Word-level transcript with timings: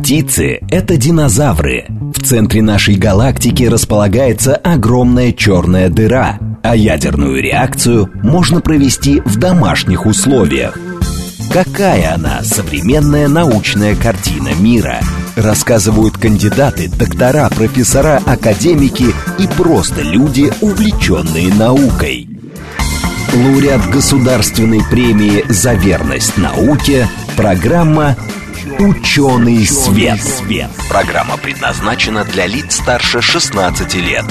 Птицы– 0.00 0.60
это 0.70 0.96
динозавры. 0.96 1.86
В 1.88 2.22
центре 2.22 2.62
нашей 2.62 2.94
галактики 2.96 3.64
располагается 3.64 4.54
огромная 4.54 5.32
черная 5.32 5.88
дыра, 5.88 6.38
а 6.62 6.76
ядерную 6.76 7.42
реакцию 7.42 8.10
можно 8.22 8.60
провести 8.60 9.20
в 9.24 9.36
домашних 9.38 10.06
условиях. 10.06 10.78
Какая 11.52 12.14
она 12.14 12.42
современная 12.44 13.26
научная 13.28 13.96
картина 13.96 14.50
мира? 14.60 15.00
Рассказывают 15.34 16.18
кандидаты, 16.18 16.88
доктора, 16.88 17.48
профессора, 17.48 18.20
академики 18.26 19.06
и 19.38 19.48
просто 19.56 20.02
люди, 20.02 20.52
увлеченные 20.60 21.52
наукой. 21.54 22.28
Лауреат 23.32 23.90
Государственной 23.90 24.82
премии 24.90 25.44
«За 25.48 25.74
верность 25.74 26.36
науке» 26.36 27.08
программа 27.36 28.16
«Ученый 28.78 29.64
свет». 29.64 30.18
Программа 30.90 31.38
предназначена 31.38 32.24
для 32.24 32.46
лиц 32.46 32.74
старше 32.74 33.22
16 33.22 33.94
лет. 33.94 34.24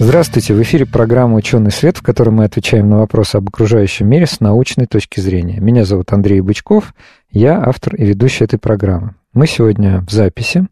Здравствуйте, 0.00 0.54
в 0.54 0.62
эфире 0.62 0.86
программа 0.86 1.36
«Ученый 1.36 1.70
свет», 1.70 1.98
в 1.98 2.02
которой 2.02 2.30
мы 2.30 2.42
отвечаем 2.42 2.90
на 2.90 2.98
вопросы 2.98 3.36
об 3.36 3.48
окружающем 3.48 4.08
мире 4.08 4.26
с 4.26 4.40
научной 4.40 4.86
точки 4.86 5.20
зрения. 5.20 5.60
Меня 5.60 5.84
зовут 5.84 6.12
Андрей 6.12 6.40
Бычков, 6.40 6.94
я 7.30 7.62
автор 7.64 7.94
и 7.94 8.04
ведущий 8.04 8.42
этой 8.42 8.58
программы. 8.58 9.14
Мы 9.32 9.46
сегодня 9.46 10.00
в 10.00 10.10
записи. 10.10 10.66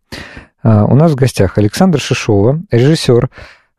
А, 0.65 0.87
у 0.87 0.97
нас 0.97 1.13
в 1.13 1.15
гостях 1.15 1.57
Александр 1.57 2.01
Шишова, 2.01 2.61
режиссер, 2.73 3.31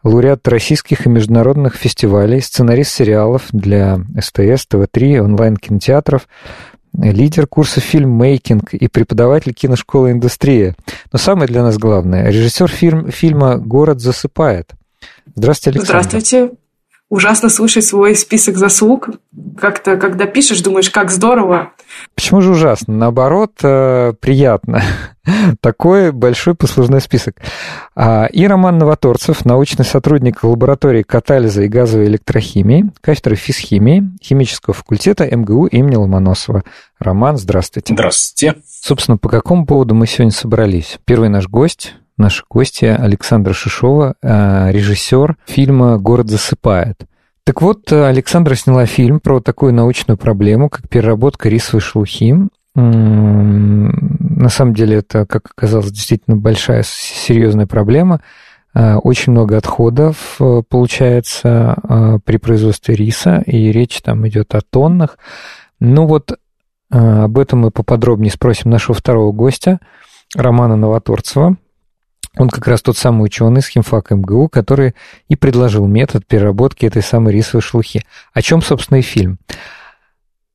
лауреат 0.06 0.48
российских 0.48 1.06
и 1.06 1.10
международных 1.10 1.76
фестивалей, 1.76 2.40
сценарист 2.40 2.92
сериалов 2.92 3.48
для 3.52 4.00
СТС, 4.18 4.66
ТВ-3, 4.68 5.20
онлайн-кинотеатров, 5.20 6.28
лидер 7.02 7.48
курса 7.48 7.80
фильм-мейкинг 7.80 8.74
и 8.74 8.88
преподаватель 8.88 9.54
киношколы 9.54 10.12
«Индустрия». 10.12 10.76
Но 11.12 11.20
самое 11.20 11.48
для 11.48 11.64
нас 11.64 11.78
главное– 11.78 12.28
режиссер 12.30 12.68
фильм, 12.70 13.12
фильма 13.12 13.58
«Город 13.58 14.02
засыпает». 14.02 14.72
Здравствуйте, 15.36 15.80
Александр. 15.80 16.10
Здравствуйте. 16.10 16.52
Ужасно 17.08 17.50
слышать 17.50 17.86
свой 17.86 18.16
список 18.16 18.58
заслуг. 18.58 19.10
Как-то, 19.58 19.96
когда 19.96 20.26
пишешь, 20.26 20.62
думаешь, 20.62 20.90
как 20.90 21.12
здорово. 21.12 21.72
Почему 22.16 22.42
же 22.42 22.52
ужасно? 22.52 22.96
Наоборот, 22.96 23.52
э, 23.62 24.14
приятно. 24.20 24.82
Такой 25.62 26.12
большой 26.12 26.56
послужной 26.56 27.02
список. 27.02 27.36
А, 27.96 28.26
и 28.26 28.48
Роман 28.48 28.80
Новоторцев, 28.80 29.46
научный 29.46 29.86
сотрудник 29.86 30.44
лаборатории 30.44 31.04
катализа 31.04 31.62
и 31.62 31.68
газовой 31.68 32.08
электрохимии, 32.08 32.92
кафедры 33.02 33.36
физхимии 33.36 34.10
химического 34.22 34.74
факультета 34.74 35.28
МГУ 35.30 35.68
имени 35.68 35.96
Ломоносова. 35.96 36.64
Роман, 36.98 37.38
здравствуйте. 37.38 37.94
Здравствуйте. 37.94 38.62
Собственно, 38.68 39.18
по 39.18 39.30
какому 39.30 39.68
поводу 39.68 39.94
мы 39.94 40.08
сегодня 40.08 40.32
собрались? 40.32 40.98
Первый 41.06 41.30
наш 41.30 41.48
гость, 41.48 41.94
наша 42.18 42.44
гостья 42.50 42.96
Александра 42.96 43.54
Шишова, 43.54 44.16
э, 44.22 44.72
режиссер 44.72 45.38
фильма 45.46 45.98
«Город 45.98 46.30
засыпает». 46.30 47.06
Так 47.44 47.62
вот, 47.62 47.92
Александра 47.92 48.56
сняла 48.56 48.86
фильм 48.86 49.20
про 49.20 49.40
такую 49.40 49.74
научную 49.74 50.18
проблему, 50.18 50.70
как 50.70 50.90
переработка 50.90 51.48
рисовой 51.48 51.82
шелухи. 51.82 52.36
На 52.74 54.50
самом 54.50 54.74
деле 54.74 54.98
это, 54.98 55.26
как 55.26 55.52
оказалось, 55.56 55.92
действительно 55.92 56.38
большая, 56.38 56.84
серьезная 56.84 57.68
проблема. 57.68 58.22
Э, 58.74 58.96
очень 58.96 59.32
много 59.32 59.58
отходов 59.58 60.38
э, 60.40 60.64
получается 60.68 62.22
при 62.26 62.38
производстве 62.38 62.96
риса, 62.96 63.44
и 63.46 63.72
речь 63.72 64.02
там 64.02 64.28
идет 64.28 64.56
о 64.56 64.62
тоннах. 64.62 65.18
Ну 65.80 66.08
вот 66.08 66.38
об 66.90 67.38
этом 67.38 67.60
мы 67.60 67.72
поподробнее 67.72 68.32
спросим 68.32 68.72
нашего 68.72 68.96
второго 68.96 69.32
гостя, 69.32 69.80
Романа 70.36 70.76
Новоторцева. 70.76 71.58
Он 72.38 72.50
как 72.50 72.68
раз 72.68 72.82
тот 72.82 72.98
самый 72.98 73.24
ученый 73.24 73.62
с 73.62 73.68
химфака 73.68 74.16
МГУ, 74.16 74.50
который 74.50 74.96
и 75.30 75.36
предложил 75.36 75.88
метод 75.88 76.26
переработки 76.26 76.86
этой 76.86 77.02
самой 77.02 77.34
рисовой 77.34 77.62
шелухи. 77.62 78.04
О 78.34 78.42
чем, 78.42 78.62
собственно, 78.62 78.98
и 79.00 79.02
фильм. 79.02 79.40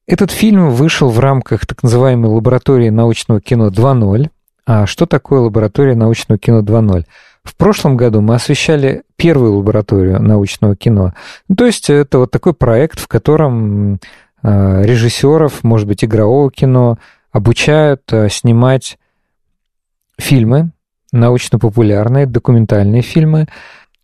Этот 0.06 0.30
фильм 0.30 0.70
вышел 0.70 1.08
в 1.08 1.20
рамках 1.20 1.66
так 1.66 1.82
называемой 1.82 2.30
лаборатории 2.30 2.90
научного 2.90 3.40
кино 3.40 3.68
2.0. 3.68 4.28
А 4.66 4.86
что 4.86 5.06
такое 5.06 5.40
лаборатория 5.40 5.94
научного 5.94 6.38
кино 6.38 6.60
2.0? 6.60 7.04
В 7.42 7.56
прошлом 7.56 7.96
году 7.96 8.20
мы 8.20 8.34
освещали 8.34 9.04
первую 9.16 9.56
лабораторию 9.56 10.20
научного 10.20 10.76
кино. 10.76 11.14
Ну, 11.48 11.56
то 11.56 11.64
есть 11.64 11.88
это 11.88 12.18
вот 12.18 12.30
такой 12.30 12.54
проект, 12.54 12.98
в 12.98 13.08
котором 13.08 13.94
э, 14.42 14.82
режиссеров, 14.84 15.64
может 15.64 15.86
быть, 15.86 16.04
игрового 16.04 16.50
кино 16.50 16.98
обучают 17.32 18.02
э, 18.12 18.28
снимать 18.28 18.98
фильмы, 20.18 20.72
научно-популярные, 21.12 22.26
документальные 22.26 23.02
фильмы. 23.02 23.46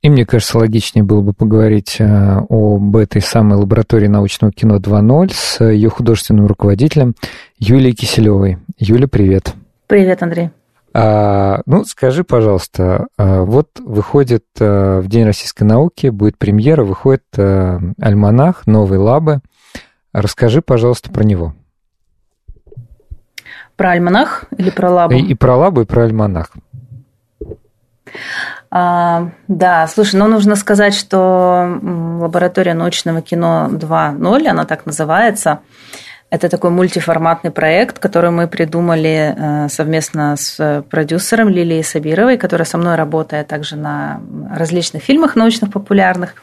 И 0.03 0.11
мне 0.11 0.25
кажется, 0.25 0.59
логичнее 0.59 1.03
было 1.03 1.21
бы 1.21 1.33
поговорить 1.33 1.97
э, 1.99 2.39
об 2.49 2.97
этой 2.97 3.21
самой 3.21 3.59
лаборатории 3.59 4.07
научного 4.07 4.53
кино 4.53 4.77
2.0 4.77 5.31
с 5.33 5.65
ее 5.65 5.89
художественным 5.89 6.47
руководителем 6.47 7.15
Юлией 7.59 7.95
Киселевой. 7.95 8.59
Юля, 8.79 9.09
привет. 9.09 9.55
Привет, 9.87 10.23
Андрей. 10.23 10.51
А, 10.99 11.61
ну, 11.67 11.85
скажи, 11.85 12.25
пожалуйста, 12.25 13.09
а, 13.19 13.43
вот 13.43 13.69
выходит 13.81 14.45
а, 14.59 15.01
в 15.01 15.09
День 15.09 15.27
российской 15.27 15.65
науки, 15.65 16.07
будет 16.07 16.39
премьера, 16.39 16.85
выходит 16.85 17.25
а, 17.37 17.81
альманах 18.01 18.67
«Новые 18.67 18.99
лабы». 18.99 19.41
Расскажи, 20.15 20.63
пожалуйста, 20.63 21.11
про 21.11 21.23
него. 21.23 21.55
Про 23.77 23.91
альманах 23.91 24.45
или 24.57 24.71
про 24.71 24.91
лабу? 24.91 25.15
И, 25.15 25.21
и 25.21 25.35
про 25.35 25.57
лабу, 25.57 25.83
и 25.83 25.85
про 25.85 26.05
альманах. 26.05 26.53
А, 28.71 29.31
да, 29.49 29.87
слушай, 29.87 30.17
ну 30.17 30.27
нужно 30.27 30.57
сказать, 30.57 30.95
что 30.95 31.79
лаборатория 32.21 32.75
научного 32.75 33.23
кино 33.23 33.69
2.0, 33.71 34.47
она 34.49 34.65
так 34.65 34.87
называется, 34.87 35.61
это 36.29 36.49
такой 36.49 36.71
мультиформатный 36.71 37.53
проект, 37.53 38.01
который 38.01 38.31
мы 38.31 38.49
придумали 38.49 39.35
э, 39.37 39.69
совместно 39.69 40.35
с 40.37 40.85
продюсером 40.91 41.49
Лилией 41.49 41.85
Сабировой, 41.85 42.37
которая 42.37 42.67
со 42.67 42.79
мной 42.79 42.97
работает 42.97 43.47
также 43.47 43.77
на 43.77 44.21
различных 44.53 45.05
фильмах 45.05 45.37
научных 45.37 45.73
популярных. 45.73 46.35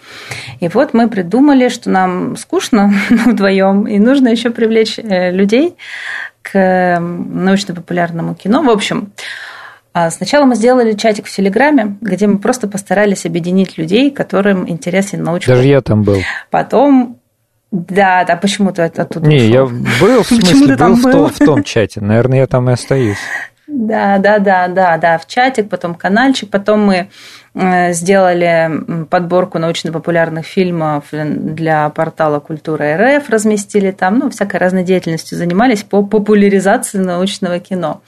И 0.62 0.70
вот 0.70 0.94
мы 0.94 1.10
придумали, 1.10 1.68
что 1.68 1.90
нам 1.90 2.38
скучно 2.38 2.94
вдвоем, 3.10 3.86
и 3.86 4.00
нужно 4.00 4.30
еще 4.30 4.52
привлечь 4.52 4.98
э, 5.00 5.32
людей 5.32 5.76
к 6.42 7.00
научно-популярному 7.00 8.36
кино. 8.36 8.64
В 8.64 8.70
общем, 8.70 9.12
сначала 10.10 10.46
мы 10.46 10.56
сделали 10.56 10.94
чатик 10.94 11.28
в 11.28 11.36
Телеграме, 11.36 11.98
где 12.02 12.28
мы 12.28 12.40
просто 12.40 12.68
постарались 12.68 13.26
объединить 13.26 13.78
людей, 13.78 14.10
которым 14.12 14.68
интересен 14.68 15.24
научный. 15.24 15.56
Даже 15.56 15.68
я 15.68 15.82
там 15.82 16.04
был. 16.04 16.20
Потом 16.50 17.20
да, 17.74 18.24
да, 18.24 18.36
почему 18.36 18.72
ты 18.72 18.84
оттуда 18.84 19.28
Не, 19.28 19.38
ушел? 19.38 19.50
я 19.50 19.66
был, 20.00 20.22
в 20.22 20.28
смысле, 20.28 20.76
был, 20.76 20.96
в, 20.96 21.02
том, 21.02 21.30
в 21.30 21.40
том 21.40 21.64
чате. 21.64 22.02
Наверное, 22.02 22.40
я 22.40 22.48
там 22.48 22.70
и 22.70 22.74
остаюсь. 22.74 23.18
Да, 23.66 24.20
да, 24.20 24.38
да, 24.38 24.68
да, 24.68 24.98
да, 24.98 25.18
в 25.18 25.26
чатик, 25.26 25.68
потом 25.68 25.96
каналчик, 25.96 26.50
потом 26.52 26.86
мы 26.86 27.10
сделали 27.56 29.06
подборку 29.10 29.60
научно-популярных 29.60 30.46
фильмов 30.46 31.06
для 31.12 31.90
портала 31.90 32.40
«Культура 32.40 32.98
РФ», 32.98 33.30
разместили 33.30 33.92
там, 33.92 34.18
ну, 34.20 34.30
всякой 34.32 34.58
разной 34.58 34.84
деятельностью 34.84 35.38
занимались 35.38 35.84
по 35.84 36.04
популяризации 36.04 36.98
научного 36.98 37.60
кино. 37.60 38.02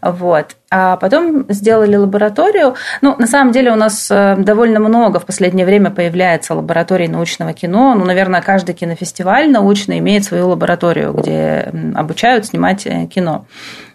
Вот. 0.00 0.56
А 0.70 0.96
потом 0.96 1.46
сделали 1.50 1.94
лабораторию. 1.94 2.74
Ну, 3.00 3.14
на 3.16 3.28
самом 3.28 3.52
деле 3.52 3.70
у 3.70 3.76
нас 3.76 4.08
э, 4.10 4.34
довольно 4.38 4.80
много 4.80 5.20
в 5.20 5.24
последнее 5.26 5.66
время 5.66 5.90
появляется 5.90 6.54
лабораторий 6.54 7.06
научного 7.06 7.52
кино. 7.52 7.94
Ну, 7.94 8.04
наверное, 8.04 8.42
каждый 8.42 8.74
кинофестиваль 8.74 9.50
научный 9.50 9.98
имеет 9.98 10.24
свою 10.24 10.48
лабораторию, 10.48 11.12
где 11.12 11.70
обучают 11.94 12.46
снимать 12.46 12.86
э, 12.86 13.06
кино. 13.06 13.46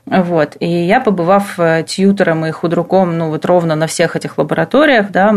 Вот. 0.09 0.57
И 0.59 0.67
я, 0.67 0.99
побывав 1.01 1.59
э, 1.59 1.83
тьютером 1.87 2.45
и 2.45 2.51
худруком, 2.51 3.17
ну, 3.17 3.29
вот 3.29 3.45
ровно 3.45 3.75
на 3.75 3.85
всех 3.87 4.15
этих 4.15 4.37
лабораториях, 4.37 5.11
да, 5.11 5.35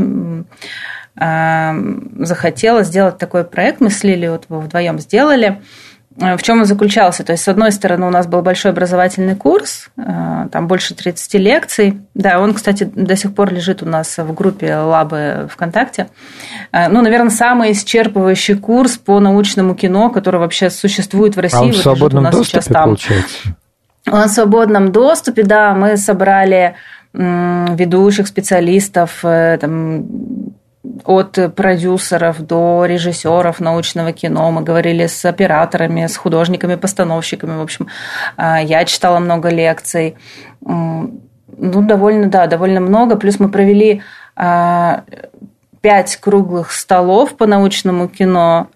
а, 1.14 1.74
захотела 2.20 2.82
сделать 2.82 3.18
такой 3.18 3.44
проект. 3.44 3.80
Мы 3.80 3.90
с 3.90 4.02
Лили 4.02 4.28
вот 4.28 4.46
вдвоем 4.48 4.98
сделали. 4.98 5.60
Э, 6.18 6.38
в 6.38 6.42
чем 6.42 6.60
он 6.60 6.64
заключался? 6.64 7.22
То 7.22 7.32
есть, 7.32 7.44
с 7.44 7.48
одной 7.48 7.70
стороны, 7.70 8.06
у 8.06 8.10
нас 8.10 8.26
был 8.26 8.40
большой 8.40 8.70
образовательный 8.70 9.36
курс, 9.36 9.90
э, 9.98 10.48
там 10.50 10.68
больше 10.68 10.94
30 10.94 11.34
лекций. 11.34 12.00
Да, 12.14 12.40
он, 12.40 12.54
кстати, 12.54 12.84
до 12.84 13.14
сих 13.14 13.34
пор 13.34 13.52
лежит 13.52 13.82
у 13.82 13.86
нас 13.86 14.16
в 14.16 14.32
группе 14.32 14.74
Лабы 14.74 15.48
ВКонтакте. 15.52 16.08
Ну, 16.72 17.02
наверное, 17.02 17.28
самый 17.28 17.72
исчерпывающий 17.72 18.56
курс 18.56 18.96
по 18.96 19.20
научному 19.20 19.74
кино, 19.74 20.08
который 20.08 20.40
вообще 20.40 20.70
существует 20.70 21.36
в 21.36 21.40
России. 21.40 21.58
А 21.58 21.62
он 21.62 21.72
в 21.72 21.76
свободном 21.76 22.24
вот 22.24 22.32
доступе, 22.32 22.62
сейчас 22.62 22.72
там. 22.72 22.84
получается? 22.84 23.54
В 24.06 24.28
свободном 24.28 24.92
доступе, 24.92 25.42
да, 25.44 25.74
мы 25.74 25.96
собрали 25.96 26.74
ведущих 27.12 28.26
специалистов, 28.26 29.20
э, 29.22 29.58
там, 29.60 30.06
от 31.04 31.38
продюсеров 31.54 32.40
до 32.40 32.84
режиссеров 32.86 33.60
научного 33.60 34.12
кино. 34.12 34.50
Мы 34.50 34.62
говорили 34.62 35.06
с 35.06 35.24
операторами, 35.24 36.06
с 36.06 36.16
художниками, 36.16 36.74
постановщиками. 36.76 37.56
В 37.58 37.62
общем, 37.62 37.88
я 38.38 38.84
читала 38.84 39.18
много 39.18 39.48
лекций. 39.48 40.16
Ну, 40.60 41.20
довольно, 41.56 42.28
да, 42.28 42.46
довольно 42.46 42.80
много. 42.80 43.16
Плюс 43.16 43.38
мы 43.38 43.48
провели 43.48 44.02
пять 45.80 46.16
круглых 46.16 46.72
столов 46.72 47.36
по 47.36 47.46
научному 47.46 48.08
кино. 48.08 48.68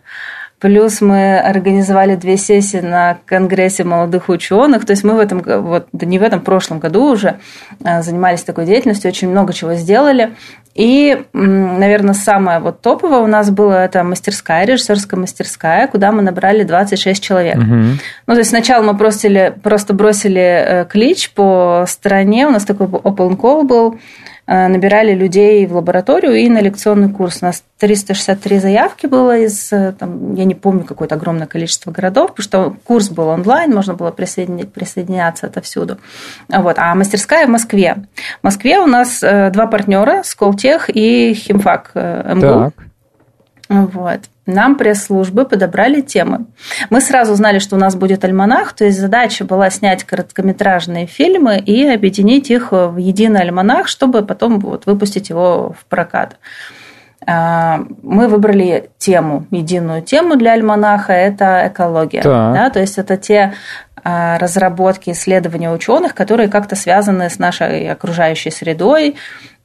Плюс 0.67 1.01
мы 1.01 1.39
организовали 1.39 2.17
две 2.17 2.37
сессии 2.37 2.79
на 2.79 3.19
Конгрессе 3.25 3.85
молодых 3.85 4.29
ученых. 4.29 4.85
То 4.85 4.95
есть 4.95 5.05
мы 5.05 5.15
в 5.15 5.21
этом, 5.21 5.41
вот, 5.41 5.87
да 5.93 6.07
не 6.07 6.19
в 6.19 6.25
этом, 6.25 6.41
прошлом 6.41 6.81
году 6.81 7.13
уже 7.13 7.37
а, 7.85 8.03
занимались 8.03 8.43
такой 8.43 8.67
деятельностью, 8.67 9.09
очень 9.09 9.29
много 9.29 9.53
чего 9.53 9.75
сделали. 9.75 10.35
И, 10.75 11.23
наверное, 11.33 12.15
самое 12.15 12.59
вот 12.59 12.81
топовое 12.81 13.21
у 13.21 13.29
нас 13.29 13.49
было 13.51 13.75
это 13.75 14.03
мастерская, 14.03 14.65
режиссерская 14.65 15.21
мастерская, 15.21 15.87
куда 15.87 16.11
мы 16.11 16.23
набрали 16.23 16.65
26 16.65 17.23
человек. 17.23 17.59
Угу. 17.59 17.65
Ну, 18.27 18.35
то 18.35 18.39
есть 18.39 18.51
сначала 18.51 18.83
мы 18.83 18.93
бросили, 18.95 19.55
просто 19.63 19.95
бросили 19.95 20.41
э, 20.41 20.85
клич 20.87 21.31
по 21.31 21.85
стране, 21.87 22.45
у 22.45 22.51
нас 22.51 22.65
такой 22.65 22.89
open 22.89 23.37
call 23.37 23.63
был, 23.63 23.93
Э, 23.93 24.01
набирали 24.47 25.13
людей 25.13 25.67
в 25.67 25.75
лабораторию 25.75 26.35
и 26.35 26.49
на 26.49 26.61
лекционный 26.61 27.11
курс. 27.11 27.39
У 27.43 27.47
нас 27.47 27.65
363 27.79 28.61
заявки 28.61 29.07
было 29.07 29.37
из, 29.39 29.73
э, 29.73 29.93
там, 29.99 30.35
я 30.35 30.45
не 30.45 30.55
помню, 30.55 30.85
какое-то 30.85 31.17
огромное 31.17 31.47
количество 31.47 31.91
городов, 31.91 32.31
потому 32.31 32.45
что 32.45 32.77
курс 32.85 33.09
был 33.09 33.29
онлайн, 33.29 33.75
можно 33.75 33.95
было 33.95 34.13
присоединяться, 34.13 34.71
присоединяться 34.71 35.47
отовсюду. 35.47 35.99
Вот. 36.49 36.79
А 36.79 36.95
мастерская 36.95 37.47
в 37.47 37.51
Москве. 37.51 37.97
В 38.41 38.45
Москве 38.45 38.79
у 38.79 38.87
нас 38.87 39.23
э, 39.23 39.51
два 39.51 39.67
партнера, 39.67 40.23
Сколтех 40.23 40.91
и 40.91 41.35
Химфак 41.35 41.93
МГУ. 41.95 42.73
Так. 42.73 42.75
Вот 43.69 44.21
нам 44.47 44.77
пресс-службы 44.77 45.45
подобрали 45.45 46.01
темы. 46.01 46.47
Мы 46.89 47.01
сразу 47.01 47.35
знали, 47.35 47.59
что 47.59 47.77
у 47.77 47.79
нас 47.79 47.97
будет 47.97 48.25
альманах, 48.25 48.73
то 48.73 48.85
есть 48.85 48.99
задача 48.99 49.45
была 49.45 49.71
снять 49.71 50.05
короткометражные 50.05 51.07
фильмы 51.07 51.59
и 51.59 51.87
объединить 51.87 52.51
их 52.51 52.71
в 52.71 52.97
единый 52.97 53.41
альманах, 53.41 53.89
чтобы 53.89 54.23
потом 54.23 54.61
вот 54.61 54.87
выпустить 54.87 55.31
его 55.31 55.75
в 55.79 55.85
прокат. 55.87 56.37
А, 57.27 57.81
мы 58.03 58.29
выбрали 58.29 58.91
тему, 58.99 59.47
единую 59.51 60.03
тему 60.03 60.37
для 60.37 60.53
альманаха– 60.53 61.13
это 61.15 61.67
экология. 61.67 62.23
Да, 62.23 62.71
то 62.71 62.79
есть 62.79 62.99
это 62.99 63.17
те 63.17 63.55
а, 64.05 64.39
разработки, 64.39 65.11
исследования 65.11 65.73
ученых, 65.73 66.15
которые 66.15 66.49
как-то 66.49 66.77
связаны 66.77 67.29
с 67.29 67.41
нашей 67.41 67.91
окружающей 67.91 68.51
средой, 68.51 69.17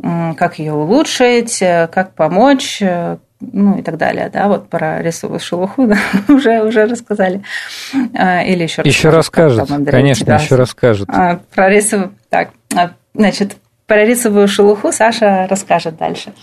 как 0.02 0.58
ее 0.58 0.74
улучшить, 0.74 1.60
как 1.60 2.16
помочь, 2.16 2.82
ну 3.42 3.78
и 3.78 3.82
так 3.82 3.98
далее, 3.98 4.30
да, 4.32 4.48
вот 4.48 4.70
про 4.70 5.02
рисовую 5.02 5.40
шелуху 5.40 5.88
да, 5.88 5.98
уже, 6.28 6.64
уже 6.64 6.86
рассказали. 6.86 7.44
А, 8.14 8.44
или 8.44 8.64
еще, 8.64 8.82
еще 8.86 9.10
расскажут. 9.10 9.70
конечно, 9.90 10.26
да. 10.26 10.36
еще 10.36 10.56
расскажут. 10.56 11.10
А, 11.12 11.42
про 11.54 11.70
рисовую, 11.70 12.14
так, 12.30 12.52
а, 12.76 12.92
значит, 13.14 13.58
про 13.88 14.06
рисовую 14.06 14.48
шелуху 14.48 14.92
Саша 14.92 15.48
расскажет 15.50 15.98
дальше. 15.98 16.34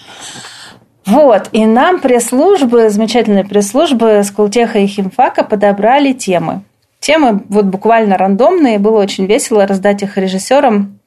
Вот, 1.07 1.49
и 1.53 1.65
нам 1.65 2.01
пресс-службы, 2.01 2.91
замечательные 2.91 3.45
пресс-службы 3.45 4.23
Скултеха 4.25 4.79
и 4.79 4.87
Химфака 4.87 5.43
подобрали 5.43 6.13
темы. 6.13 6.63
Темы 7.01 7.43
вот 7.49 7.65
буквально 7.65 8.19
рандомные, 8.19 8.79
было 8.79 9.01
очень 9.01 9.25
весело 9.25 9.67
раздать 9.67 10.03
их 10.03 10.19
режиссерам. 10.19 10.99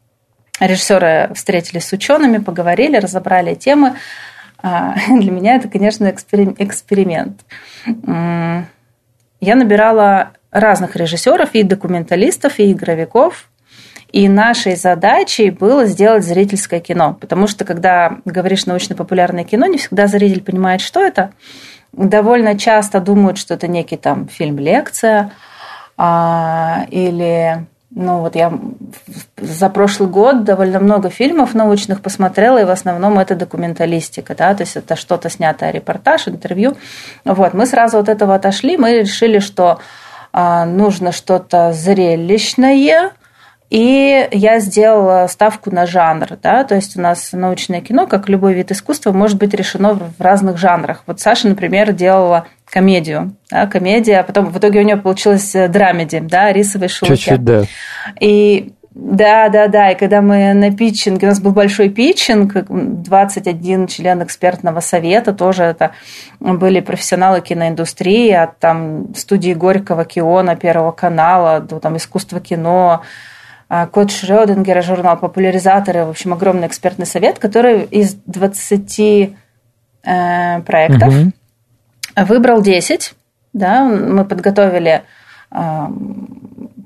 Режиссеры 0.60 1.32
встретились 1.36 1.86
с 1.86 1.92
учеными, 1.92 2.40
поговорили, 2.40 2.98
разобрали 2.98 3.54
темы. 3.54 3.96
А, 4.62 4.96
для 5.08 5.32
меня 5.32 5.56
это, 5.56 5.68
конечно, 5.68 6.10
эксперимент. 6.10 7.42
Я 8.06 9.56
набирала 9.56 10.32
разных 10.52 10.96
режиссеров, 10.96 11.54
и 11.54 11.64
документалистов, 11.64 12.60
и 12.60 12.72
игровиков. 12.72 13.50
И 14.12 14.28
нашей 14.28 14.76
задачей 14.76 15.50
было 15.52 15.86
сделать 15.86 16.26
зрительское 16.26 16.82
кино. 16.82 17.18
Потому 17.20 17.48
что, 17.48 17.64
когда 17.64 18.18
говоришь 18.26 18.66
научно-популярное 18.66 19.46
кино, 19.46 19.68
не 19.68 19.78
всегда 19.78 20.08
зритель 20.08 20.44
понимает, 20.44 20.82
что 20.82 21.02
это. 21.02 21.32
Довольно 21.94 22.58
часто 22.58 23.00
думают, 23.00 23.38
что 23.38 23.54
это 23.54 23.68
некий 23.68 23.98
там 23.98 24.28
фильм-лекция 24.28 25.32
а, 25.98 26.86
или 26.90 27.66
ну 27.94 28.20
вот 28.20 28.36
я 28.36 28.54
за 29.38 29.70
прошлый 29.70 30.10
год 30.10 30.44
довольно 30.44 30.80
много 30.80 31.10
фильмов 31.10 31.54
научных 31.54 32.02
посмотрела, 32.02 32.60
и 32.60 32.66
в 32.66 32.70
основном 32.70 33.20
это 33.20 33.36
документалистика, 33.36 34.34
да, 34.34 34.54
то 34.56 34.64
есть 34.64 34.78
это 34.78 34.96
что-то 34.96 35.30
снятое, 35.30 35.72
репортаж, 35.72 36.28
интервью. 36.28 36.78
Вот, 37.26 37.54
мы 37.54 37.66
сразу 37.66 38.00
от 38.00 38.08
этого 38.08 38.36
отошли, 38.36 38.78
мы 38.78 39.02
решили, 39.02 39.40
что 39.40 39.80
а, 40.32 40.66
нужно 40.66 41.12
что-то 41.12 41.74
зрелищное, 41.74 43.12
и 43.70 44.28
я 44.32 44.60
сделала 44.60 45.28
ставку 45.28 45.72
на 45.72 45.86
жанр, 45.86 46.38
да, 46.42 46.64
то 46.64 46.76
есть 46.76 46.98
у 46.98 47.02
нас 47.02 47.32
научное 47.34 47.82
кино, 47.82 48.08
как 48.08 48.30
любой 48.30 48.54
вид 48.54 48.72
искусства, 48.72 49.12
может 49.12 49.38
быть 49.38 49.54
решено 49.54 49.94
в 49.94 50.20
разных 50.20 50.58
жанрах. 50.58 51.04
Вот 51.08 51.20
Саша, 51.20 51.48
например, 51.48 51.92
делала 51.94 52.48
комедию, 52.72 53.36
да, 53.52 53.68
комедия, 53.68 54.20
а 54.20 54.24
потом 54.24 54.46
в 54.46 54.58
итоге 54.58 54.80
у 54.80 54.84
нее 54.84 54.98
получилась 54.98 55.54
э, 55.54 55.68
драмеди, 55.68 56.20
да, 56.20 56.52
рисовые 56.52 56.90
шутки. 56.90 57.16
Чуть-чуть, 57.16 57.44
да. 57.44 57.64
И 58.20 58.74
да, 58.94 59.48
да, 59.50 59.68
да. 59.68 59.92
И 59.92 59.98
когда 59.98 60.22
мы 60.22 60.54
на 60.54 60.76
питчинге, 60.76 61.28
у 61.28 61.30
нас 61.30 61.40
был 61.40 61.52
большой 61.52 61.90
питчинг, 61.90 62.66
21 62.68 63.88
член 63.88 64.24
экспертного 64.24 64.82
совета, 64.82 65.34
тоже 65.34 65.64
это 65.64 65.92
были 66.40 66.82
профессионалы 66.82 67.42
киноиндустрии, 67.42 68.32
от 68.32 68.60
там 68.60 69.14
студии 69.16 69.54
Горького, 69.54 70.04
Киона, 70.04 70.56
Первого 70.56 70.92
канала, 70.92 71.62
до 71.62 71.80
там 71.80 71.96
искусства 71.96 72.42
кино, 72.42 73.04
а, 73.70 73.88
Код 73.88 74.12
Шрёдингера, 74.12 74.82
журнал 74.82 75.18
«Популяризаторы», 75.18 76.04
в 76.04 76.10
общем, 76.10 76.34
огромный 76.34 76.68
экспертный 76.68 77.06
совет, 77.06 77.40
который 77.40 77.84
из 77.84 78.16
20 78.26 79.00
э, 80.04 80.62
проектов 80.66 81.08
угу. 81.16 81.32
Выбрал 82.16 82.62
10. 82.62 83.14
Да, 83.54 83.84
мы 83.84 84.24
подготовили 84.26 85.04
э, 85.52 85.88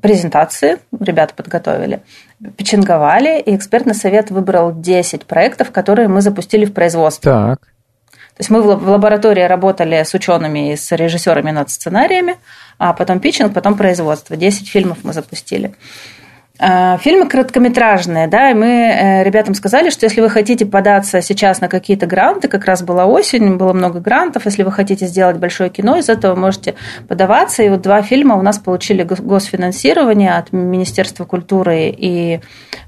презентации, 0.01 0.80
ребята 1.00 1.33
подготовили, 1.36 2.01
печенговали, 2.57 3.39
и 3.39 3.56
экспертный 3.56 3.95
совет 3.95 4.31
выбрал 4.31 4.74
10 4.74 5.25
проектов, 5.25 5.72
которые 5.72 6.07
мы 6.07 6.22
запустили 6.22 6.66
в 6.66 6.74
производство. 6.74 7.57
Так. 7.57 7.68
То 8.36 8.42
есть 8.42 8.50
мы 8.50 8.62
в 8.62 8.89
лаборатории 8.89 9.44
работали 9.44 10.04
с 10.04 10.13
учеными 10.13 10.74
и 10.74 10.75
с 10.75 10.92
режиссерами 10.92 11.51
над 11.51 11.69
сценариями, 11.69 12.36
а 12.78 12.92
потом 12.92 13.21
питчинг, 13.21 13.54
потом 13.54 13.75
производство. 13.75 14.36
10 14.36 14.68
фильмов 14.68 14.98
мы 15.04 15.13
запустили. 15.13 15.74
А, 16.57 16.98
фильмы 17.00 17.28
короткометражные, 17.28 18.28
да, 18.28 18.52
и 18.52 18.54
мы 18.54 18.68
э, 18.68 19.24
ребятам 19.24 19.56
сказали, 19.56 19.90
что 19.90 20.06
если 20.06 20.21
вы 20.21 20.30
хотите 20.30 20.66
податься 20.66 21.21
сейчас 21.21 21.59
на 21.59 21.68
какие-то 21.68 22.06
гранты, 22.06 22.47
как 22.47 22.64
раз 22.64 22.81
была 22.81 23.06
осень, 23.06 23.57
было 23.57 23.74
много 23.74 24.00
грантов, 24.00 24.45
если 24.45 24.64
вы 24.64 24.71
хотите 24.71 25.06
сделать 25.06 25.35
большое 25.35 25.69
кино, 25.69 25.97
из 25.97 26.07
этого 26.07 26.33
можете 26.35 26.76
подаваться. 27.09 27.62
И 27.62 27.68
вот 27.68 27.81
два 27.81 28.02
фильма 28.02 28.35
у 28.35 28.42
нас 28.42 28.57
получили 28.57 29.04
госфинансирование 29.04 30.38
от 30.38 30.54
Министерства 30.54 31.26
культуры 31.26 31.90
и 31.90 32.40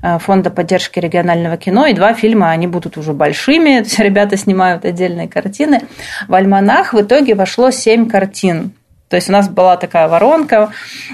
э, 0.02 0.20
Фонда 0.20 0.50
поддержки 0.50 1.00
регионального 1.00 1.58
кино, 1.58 1.88
и 1.88 1.94
два 1.94 2.14
фильма, 2.14 2.52
они 2.52 2.68
будут 2.68 2.96
уже 2.96 3.12
большими, 3.12 3.80
то 3.80 3.84
есть 3.84 4.00
ребята 4.00 4.38
снимают 4.38 4.86
отдельные 4.86 5.28
картины. 5.28 5.82
В 6.30 6.34
«Альманах» 6.34 6.94
в 6.94 7.02
итоге 7.02 7.36
вошло 7.36 7.72
семь 7.72 8.08
картин. 8.10 8.72
То 9.10 9.16
есть 9.16 9.30
у 9.30 9.32
нас 9.32 9.48
была 9.48 9.78
такая 9.78 10.08
воронка, 10.08 10.72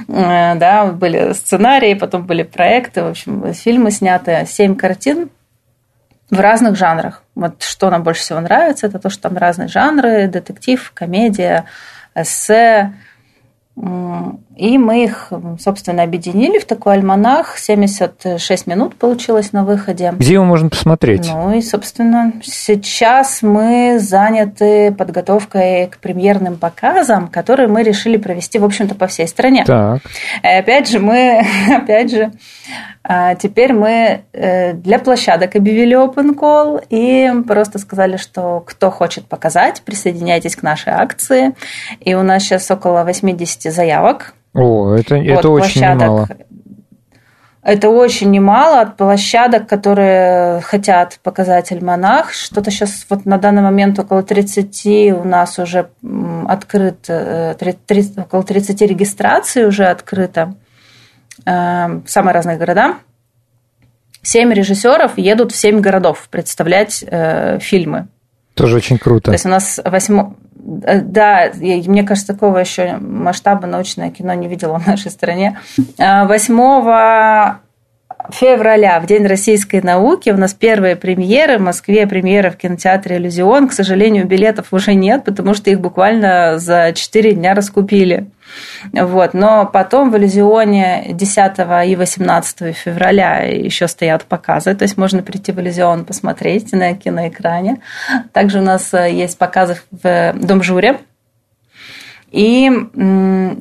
э, 0.08 0.56
да, 0.56 0.86
были 0.86 1.34
сценарии, 1.34 1.94
потом 1.94 2.26
были 2.26 2.44
проекты, 2.44 3.04
в 3.04 3.08
общем, 3.08 3.54
фильмы 3.54 3.92
сняты, 3.92 4.46
семь 4.48 4.76
картин 4.76 5.30
в 6.30 6.40
разных 6.40 6.76
жанрах. 6.76 7.24
Вот 7.36 7.62
что 7.62 7.90
нам 7.92 8.04
больше 8.04 8.22
всего 8.22 8.40
нравится, 8.40 8.88
это 8.88 8.98
то, 8.98 9.10
что 9.10 9.24
там 9.30 9.38
разные 9.38 9.68
жанры, 9.68 10.28
детектив, 10.28 10.92
комедия, 10.96 11.66
эссе, 12.16 12.94
и 14.56 14.78
мы 14.78 15.06
их, 15.06 15.32
собственно, 15.60 16.04
объединили 16.04 16.60
в 16.60 16.66
такой 16.66 16.94
альманах. 16.94 17.58
76 17.58 18.68
минут 18.68 18.96
получилось 18.96 19.52
на 19.52 19.64
выходе. 19.66 20.14
Где 20.16 20.34
его 20.34 20.44
можно 20.44 20.70
посмотреть? 20.70 21.28
Ну 21.28 21.56
и, 21.56 21.62
собственно, 21.62 22.34
сейчас 22.44 23.42
мы 23.42 23.98
заняты 24.00 24.92
подготовкой 24.92 25.88
к 25.88 25.98
премьерным 25.98 26.58
показам, 26.58 27.30
которые 27.30 27.68
мы 27.68 27.82
решили 27.82 28.18
провести, 28.18 28.60
в 28.60 28.66
общем-то, 28.66 28.94
по 28.94 29.08
всей 29.08 29.28
стране. 29.28 29.64
Так. 29.66 30.02
И 30.44 30.48
опять 30.48 30.88
же, 30.88 31.00
мы, 31.00 31.44
опять 31.76 32.12
же, 32.12 32.32
а 33.04 33.36
теперь 33.36 33.74
мы 33.74 34.24
э, 34.32 34.74
для 34.74 35.00
площадок 35.00 35.56
объявили 35.56 35.98
open 35.98 36.36
call 36.36 36.84
и 36.90 37.30
просто 37.46 37.80
сказали, 37.80 38.18
что 38.18 38.64
кто 38.66 38.92
хочет 38.92 39.26
показать, 39.26 39.82
присоединяйтесь 39.82 40.56
к 40.56 40.64
нашей 40.64 40.94
акции. 40.94 41.54
И 42.00 42.14
у 42.14 42.22
нас 42.22 42.44
сейчас 42.44 42.70
около 42.72 43.04
80 43.04 43.74
заявок. 43.74 44.36
О, 44.54 44.94
это, 44.94 45.16
это 45.16 45.50
очень 45.50 45.82
немало. 45.82 46.28
Это 47.64 47.90
очень 47.90 48.30
немало 48.30 48.82
от 48.82 48.98
площадок, 48.98 49.68
которые 49.68 50.60
хотят 50.62 51.20
показать 51.24 51.72
альманах. 51.72 52.34
Что-то 52.34 52.70
сейчас 52.72 53.06
вот 53.10 53.26
на 53.26 53.38
данный 53.38 53.62
момент 53.62 53.98
около 53.98 54.22
30 54.22 55.14
у 55.14 55.24
нас 55.24 55.58
уже 55.60 55.90
открыт, 56.48 57.04
30, 57.04 58.18
э, 58.18 58.22
около 58.22 58.44
30 58.44 58.82
регистраций 58.82 59.66
уже 59.66 59.86
открыто. 59.86 60.56
Э, 61.46 62.02
самые 62.06 62.34
разные 62.34 62.58
города. 62.58 62.96
Семь 64.22 64.52
режиссеров 64.52 65.18
едут 65.18 65.54
в 65.54 65.56
семь 65.56 65.80
городов 65.80 66.28
представлять 66.30 67.02
э, 67.08 67.60
фильмы. 67.60 68.08
Тоже 68.56 68.76
очень 68.76 68.98
круто. 68.98 69.26
То 69.26 69.32
есть 69.32 69.46
у 69.46 69.50
нас 69.50 69.80
восьмо... 69.84 70.36
Да, 70.66 71.52
мне 71.60 72.04
кажется, 72.04 72.34
такого 72.34 72.58
еще 72.58 72.98
масштаба 72.98 73.68
научное 73.68 74.12
кино 74.12 74.34
не 74.34 74.48
видела 74.48 74.80
в 74.80 74.88
нашей 74.88 75.12
стране. 75.12 75.60
8 75.98 77.63
февраля, 78.32 79.00
в 79.00 79.06
День 79.06 79.26
российской 79.26 79.82
науки, 79.82 80.30
у 80.30 80.38
нас 80.38 80.54
первые 80.54 80.96
премьеры. 80.96 81.58
В 81.58 81.62
Москве 81.62 82.08
премьера 82.08 82.52
в 82.52 82.58
кинотеатре 82.58 83.18
«Иллюзион». 83.18 83.68
К 83.68 83.74
сожалению, 83.74 84.26
билетов 84.26 84.68
уже 84.72 84.94
нет, 84.94 85.24
потому 85.26 85.54
что 85.54 85.70
их 85.70 85.80
буквально 85.80 86.58
за 86.60 86.94
4 86.94 87.34
дня 87.34 87.54
раскупили. 87.54 88.28
Вот. 88.92 89.34
Но 89.34 89.66
потом 89.66 90.12
в 90.12 90.18
«Иллюзионе» 90.18 91.08
10 91.12 91.88
и 91.88 91.96
18 91.96 92.76
февраля 92.76 93.40
еще 93.42 93.88
стоят 93.88 94.26
показы, 94.26 94.76
то 94.76 94.84
есть 94.84 94.98
можно 94.98 95.24
прийти 95.24 95.52
в 95.52 95.60
«Иллюзион» 95.60 96.06
посмотреть 96.06 96.72
на 96.72 96.94
киноэкране. 96.94 97.82
Также 98.32 98.60
у 98.60 98.64
нас 98.64 98.94
э, 98.94 99.12
есть 99.12 99.38
показы 99.38 99.78
в 99.92 100.34
Дом 100.36 100.64
жюри 100.64 100.94
и 102.34 102.72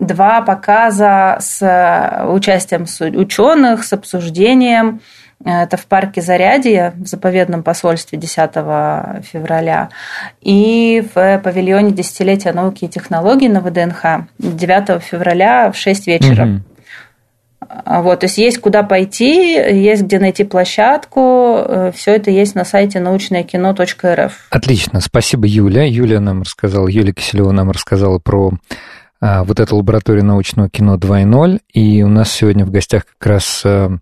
два 0.01 0.41
показа 0.41 1.37
с 1.41 2.25
участием 2.27 2.87
ученых, 3.19 3.85
с 3.85 3.93
обсуждением. 3.93 5.01
Это 5.45 5.77
в 5.77 5.87
парке 5.87 6.23
Зарядье 6.23 6.95
в 6.97 7.07
заповедном 7.07 7.63
посольстве 7.63 8.17
10 8.17 8.53
февраля 9.25 9.89
и 10.41 11.05
в 11.15 11.41
павильоне 11.45 11.91
Десятилетия 11.91 12.53
науки 12.53 12.85
и 12.85 12.89
технологий 12.89 13.49
на 13.49 13.61
ВДНХ 13.61 14.29
9 14.39 15.03
февраля 15.03 15.71
в 15.71 15.77
6 15.77 16.07
вечера. 16.07 16.45
Угу. 16.45 16.61
А 17.85 18.03
вот, 18.03 18.21
то 18.21 18.27
есть 18.27 18.37
есть 18.37 18.59
куда 18.59 18.83
пойти, 18.83 19.55
есть 19.55 20.03
где 20.03 20.19
найти 20.19 20.45
площадку, 20.45 21.57
э, 21.57 21.93
все 21.95 22.15
это 22.17 22.31
есть 22.31 22.55
на 22.55 22.65
сайте 22.65 23.01
научное-кино.рф. 23.01 24.33
Отлично, 24.51 25.01
спасибо, 25.01 25.47
Юля. 25.47 25.85
Юля 25.85 26.21
нам 26.21 26.43
рассказала, 26.43 26.87
Юля 26.87 27.13
Киселева 27.13 27.51
нам 27.53 27.71
рассказала 27.71 28.19
про 28.19 28.53
а, 29.21 29.45
вот 29.45 29.61
эту 29.61 29.77
лабораторию 29.77 30.25
научного 30.25 30.69
кино 30.69 30.97
2.0, 30.97 31.61
и 31.73 32.03
у 32.03 32.09
нас 32.09 32.31
сегодня 32.31 32.67
в 32.67 32.71
гостях 32.71 33.05
как 33.07 33.27
раз 33.27 33.63
а, 33.65 33.97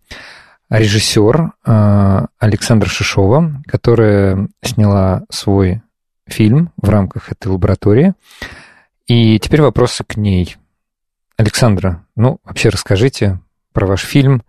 режиссер 0.71 1.53
а, 1.65 2.27
Александра 2.39 2.89
Шишова, 2.89 3.63
которая 3.67 4.49
сняла 4.63 5.25
свой 5.31 5.83
фильм 6.27 6.73
в 6.77 6.89
рамках 6.89 7.31
этой 7.31 7.49
лаборатории. 7.49 8.15
И 9.07 9.39
теперь 9.39 9.63
вопросы 9.63 10.05
к 10.05 10.17
ней. 10.17 10.57
Александра, 11.37 12.05
ну, 12.17 12.39
вообще 12.45 12.69
расскажите, 12.69 13.41
про 13.73 13.87
ваш 13.87 14.03
фильм, 14.03 14.43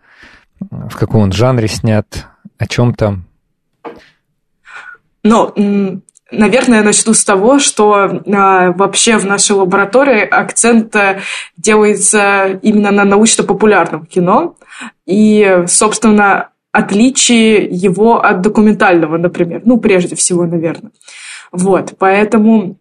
в 0.60 0.96
каком 0.96 1.22
он 1.22 1.32
жанре 1.32 1.68
снят, 1.68 2.28
о 2.58 2.68
чем 2.68 2.94
там? 2.94 3.26
Ну, 5.24 5.54
наверное, 6.32 6.80
я 6.80 6.84
начну 6.84 7.14
с 7.14 7.24
того, 7.24 7.60
что 7.60 7.94
а, 7.94 8.72
вообще 8.72 9.18
в 9.18 9.26
нашей 9.26 9.56
лаборатории 9.56 10.22
акцент 10.22 10.96
э, 10.96 11.20
делается 11.58 12.60
именно 12.62 12.92
на 12.92 13.04
научно-популярном 13.04 14.06
кино. 14.06 14.56
И, 15.06 15.64
собственно, 15.68 16.50
отличие 16.72 17.66
его 17.66 18.24
от 18.24 18.42
документального, 18.42 19.18
например. 19.18 19.62
Ну, 19.66 19.78
прежде 19.78 20.16
всего, 20.16 20.46
наверное. 20.46 20.92
Вот, 21.52 21.96
поэтому 22.00 22.78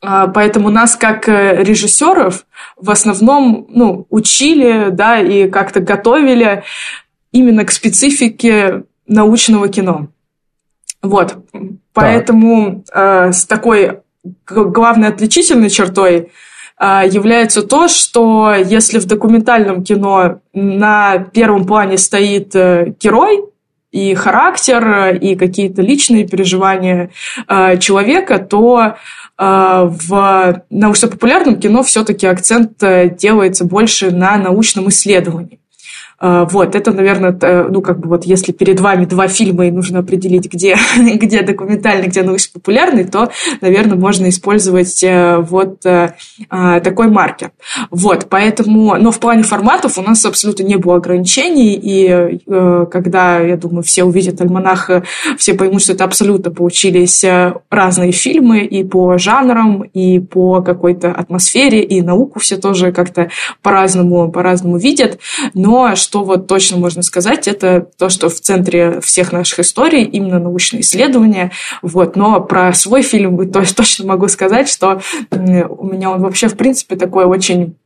поэтому 0.00 0.70
нас, 0.70 0.96
как 0.96 1.28
э, 1.28 1.62
режиссеров, 1.62 2.46
в 2.76 2.90
основном 2.90 3.66
ну, 3.68 4.06
учили 4.10 4.90
да, 4.90 5.18
и 5.18 5.48
как-то 5.48 5.80
готовили 5.80 6.62
именно 7.32 7.64
к 7.64 7.70
специфике 7.70 8.84
научного 9.06 9.68
кино. 9.68 10.08
Вот. 11.02 11.36
Поэтому 11.92 12.84
э, 12.92 13.32
с 13.32 13.44
такой 13.46 14.00
главной 14.46 15.08
отличительной 15.08 15.70
чертой 15.70 16.30
э, 16.78 17.02
является 17.10 17.62
то, 17.62 17.88
что 17.88 18.54
если 18.54 18.98
в 18.98 19.06
документальном 19.06 19.84
кино 19.84 20.40
на 20.52 21.18
первом 21.18 21.66
плане 21.66 21.98
стоит 21.98 22.54
э, 22.54 22.94
герой, 23.00 23.47
и 23.90 24.14
характер, 24.14 25.16
и 25.16 25.34
какие-то 25.34 25.82
личные 25.82 26.26
переживания 26.26 27.10
э, 27.46 27.78
человека, 27.78 28.38
то 28.38 28.96
а, 29.40 29.84
в 29.84 30.64
научно-популярном 30.68 31.60
кино 31.60 31.84
все-таки 31.84 32.26
акцент 32.26 32.82
э, 32.82 33.08
делается 33.08 33.64
больше 33.64 34.10
на 34.10 34.36
научном 34.36 34.88
исследовании. 34.88 35.60
А, 36.20 36.46
вот, 36.46 36.74
это, 36.74 36.92
наверное, 36.92 37.36
ну, 37.68 37.80
как 37.80 38.00
бы 38.00 38.08
вот 38.08 38.24
если 38.24 38.50
перед 38.50 38.80
вами 38.80 39.04
два 39.04 39.28
фильма 39.28 39.66
и 39.66 39.70
нужно 39.70 40.00
определить, 40.00 40.52
где, 40.52 40.76
где 41.14 41.42
документальный, 41.42 42.08
где 42.08 42.22
научно-популярный, 42.22 43.04
то, 43.04 43.30
наверное, 43.60 43.96
можно 43.96 44.28
использовать 44.28 45.02
э, 45.04 45.36
вот 45.38 45.86
э, 45.86 46.14
а, 46.50 46.80
такой 46.80 47.08
маркер. 47.08 47.52
Вот, 47.90 48.26
поэтому, 48.28 48.96
но 48.96 49.12
в 49.12 49.20
плане 49.20 49.44
форматов 49.44 49.96
у 49.98 50.02
нас 50.02 50.24
абсолютно 50.24 50.64
не 50.64 50.76
было 50.76 50.96
ограничений, 50.96 51.74
и 51.74 52.40
э, 52.46 52.86
когда, 52.90 53.38
я 53.38 53.56
думаю, 53.56 53.84
все 53.84 54.02
увидят 54.02 54.40
альманах, 54.40 54.90
все 55.36 55.54
поймут, 55.54 55.82
что 55.82 55.92
это 55.92 56.04
абсолютно 56.04 56.50
получились 56.50 57.24
разные 57.70 58.10
фильмы 58.10 58.60
и 58.60 58.82
по 58.82 59.18
жанрам, 59.18 59.82
и 59.82 60.18
по 60.18 60.62
какой-то 60.62 61.12
атмосфере, 61.12 61.82
и 61.82 62.02
науку 62.02 62.40
все 62.40 62.56
тоже 62.56 62.90
как-то 62.90 63.30
по-разному, 63.62 64.32
по-разному 64.32 64.78
видят, 64.78 65.20
но 65.54 65.94
что 65.94 66.07
вот 66.12 66.46
точно 66.46 66.76
можно 66.76 67.02
сказать, 67.02 67.48
это 67.48 67.88
то, 67.96 68.08
что 68.08 68.28
в 68.28 68.40
центре 68.40 69.00
всех 69.00 69.32
наших 69.32 69.60
историй 69.60 70.04
именно 70.04 70.38
научные 70.38 70.80
исследования. 70.80 71.52
Вот. 71.82 72.16
Но 72.16 72.40
про 72.40 72.72
свой 72.72 73.02
фильм 73.02 73.50
то 73.52 73.62
точно 73.74 74.06
могу 74.06 74.28
сказать, 74.28 74.68
что 74.68 75.00
у 75.30 75.86
меня 75.86 76.10
он 76.10 76.22
вообще, 76.22 76.48
в 76.48 76.56
принципе, 76.56 76.96
такой 76.96 77.24
очень 77.24 77.76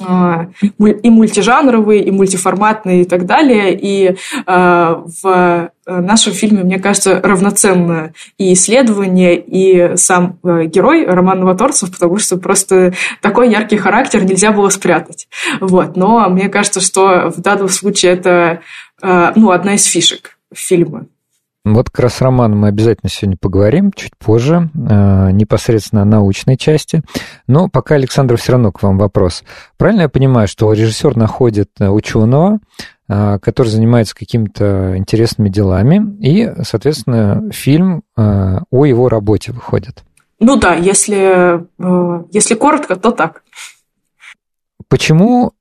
и 0.00 1.10
мультижанровый, 1.10 2.00
и 2.00 2.10
мультиформатный 2.10 3.02
и 3.02 3.04
так 3.04 3.26
далее. 3.26 3.78
И 3.78 4.16
а, 4.46 5.04
в 5.22 5.70
нашем 5.86 6.32
фильме, 6.32 6.62
мне 6.62 6.78
кажется, 6.78 7.20
равноценно 7.22 8.12
и 8.38 8.52
исследование, 8.52 9.38
и 9.38 9.96
сам 9.96 10.38
э, 10.44 10.66
герой 10.66 11.04
Роман 11.04 11.40
Новоторцев, 11.40 11.90
потому 11.90 12.18
что 12.18 12.36
просто 12.36 12.94
такой 13.20 13.50
яркий 13.50 13.76
характер 13.76 14.24
нельзя 14.24 14.52
было 14.52 14.68
спрятать. 14.68 15.28
Вот. 15.60 15.96
Но 15.96 16.28
мне 16.30 16.48
кажется, 16.48 16.80
что 16.80 17.30
в 17.30 17.40
данном 17.40 17.68
случае 17.68 18.12
это 18.12 18.60
э, 19.02 19.32
ну, 19.34 19.50
одна 19.50 19.74
из 19.74 19.84
фишек 19.84 20.38
фильма. 20.54 21.06
Вот 21.64 21.90
как 21.90 22.00
раз 22.00 22.20
роман 22.20 22.58
мы 22.58 22.68
обязательно 22.68 23.08
сегодня 23.08 23.38
поговорим 23.40 23.92
чуть 23.92 24.16
позже, 24.16 24.68
э, 24.74 25.30
непосредственно 25.30 26.02
о 26.02 26.06
научной 26.06 26.56
части. 26.56 27.02
Но 27.46 27.68
пока, 27.68 27.94
Александр, 27.94 28.36
все 28.36 28.52
равно 28.52 28.72
к 28.72 28.82
вам 28.82 28.98
вопрос. 28.98 29.44
Правильно 29.76 30.02
я 30.02 30.08
понимаю, 30.08 30.48
что 30.48 30.72
режиссер 30.72 31.16
находит 31.16 31.70
э, 31.78 31.88
ученого, 31.88 32.58
э, 33.08 33.38
который 33.40 33.68
занимается 33.68 34.16
какими-то 34.16 34.96
интересными 34.96 35.50
делами, 35.50 36.16
и, 36.18 36.52
соответственно, 36.64 37.48
фильм 37.52 38.02
о 38.16 38.84
его 38.84 39.08
работе 39.08 39.52
выходит? 39.52 40.02
Ну 40.40 40.56
да, 40.56 40.74
если, 40.74 41.64
если 42.32 42.54
коротко, 42.54 42.96
то 42.96 43.12
так. 43.12 43.44
Почему 44.88 45.52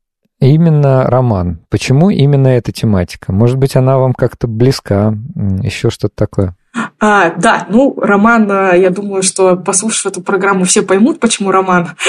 Именно 0.42 1.04
роман. 1.04 1.60
Почему 1.70 2.10
именно 2.10 2.48
эта 2.48 2.72
тематика? 2.72 3.32
Может 3.32 3.58
быть, 3.58 3.76
она 3.76 4.00
вам 4.00 4.14
как-то 4.14 4.48
близка, 4.48 5.14
еще 5.62 5.92
что-то 5.92 6.16
такое? 6.16 6.56
А, 7.00 7.32
да, 7.32 7.68
ну, 7.70 7.96
роман, 8.00 8.48
а, 8.52 8.74
я 8.74 8.90
думаю, 8.90 9.24
что 9.24 9.56
послушав 9.56 10.08
эту 10.08 10.22
программу, 10.22 10.66
все 10.66 10.82
поймут, 10.82 11.20
почему 11.20 11.52
роман. 11.52 11.90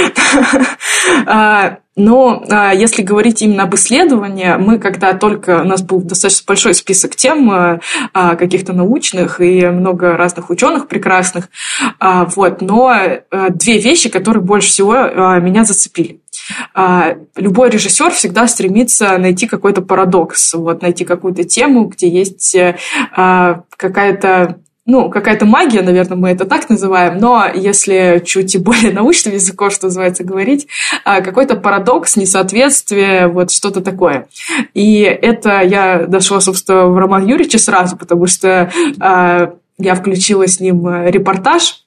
А, 1.26 1.78
но 1.96 2.44
а, 2.48 2.72
если 2.72 3.02
говорить 3.02 3.42
именно 3.42 3.64
об 3.64 3.74
исследовании, 3.74 4.54
мы 4.56 4.78
когда 4.78 5.14
только... 5.14 5.62
У 5.62 5.64
нас 5.64 5.82
был 5.82 6.00
достаточно 6.00 6.44
большой 6.46 6.74
список 6.74 7.16
тем 7.16 7.80
каких-то 8.14 8.72
научных 8.72 9.40
и 9.40 9.66
много 9.66 10.16
разных 10.16 10.48
ученых 10.50 10.86
прекрасных. 10.86 11.48
Вот, 12.00 12.62
но 12.62 12.94
две 13.48 13.78
вещи, 13.78 14.08
которые 14.10 14.44
больше 14.44 14.68
всего 14.68 14.94
меня 15.40 15.64
зацепили. 15.64 16.21
Любой 17.36 17.70
режиссер 17.70 18.10
всегда 18.10 18.46
стремится 18.48 19.16
найти 19.18 19.46
какой-то 19.46 19.82
парадокс, 19.82 20.54
вот, 20.54 20.82
найти 20.82 21.04
какую-то 21.04 21.44
тему, 21.44 21.84
где 21.86 22.08
есть 22.08 22.56
какая-то 23.14 24.58
ну, 24.84 25.10
какая-то 25.10 25.46
магия, 25.46 25.82
наверное, 25.82 26.16
мы 26.16 26.30
это 26.30 26.44
так 26.44 26.68
называем, 26.68 27.18
но 27.18 27.46
если 27.54 28.22
чуть 28.24 28.58
более 28.62 28.92
научным 28.92 29.34
языком, 29.34 29.70
что 29.70 29.86
называется, 29.86 30.24
говорить, 30.24 30.66
а, 31.04 31.20
какой-то 31.20 31.56
парадокс, 31.56 32.16
несоответствие, 32.16 33.28
вот 33.28 33.50
что-то 33.50 33.80
такое. 33.80 34.26
И 34.74 35.00
это 35.00 35.60
я 35.60 36.06
дошла, 36.06 36.40
собственно, 36.40 36.86
в 36.86 36.98
Роман 36.98 37.26
Юрьевича 37.26 37.58
сразу, 37.58 37.96
потому 37.96 38.26
что 38.26 38.72
а, 39.00 39.54
я 39.78 39.94
включила 39.94 40.46
с 40.46 40.60
ним 40.60 41.06
репортаж 41.06 41.81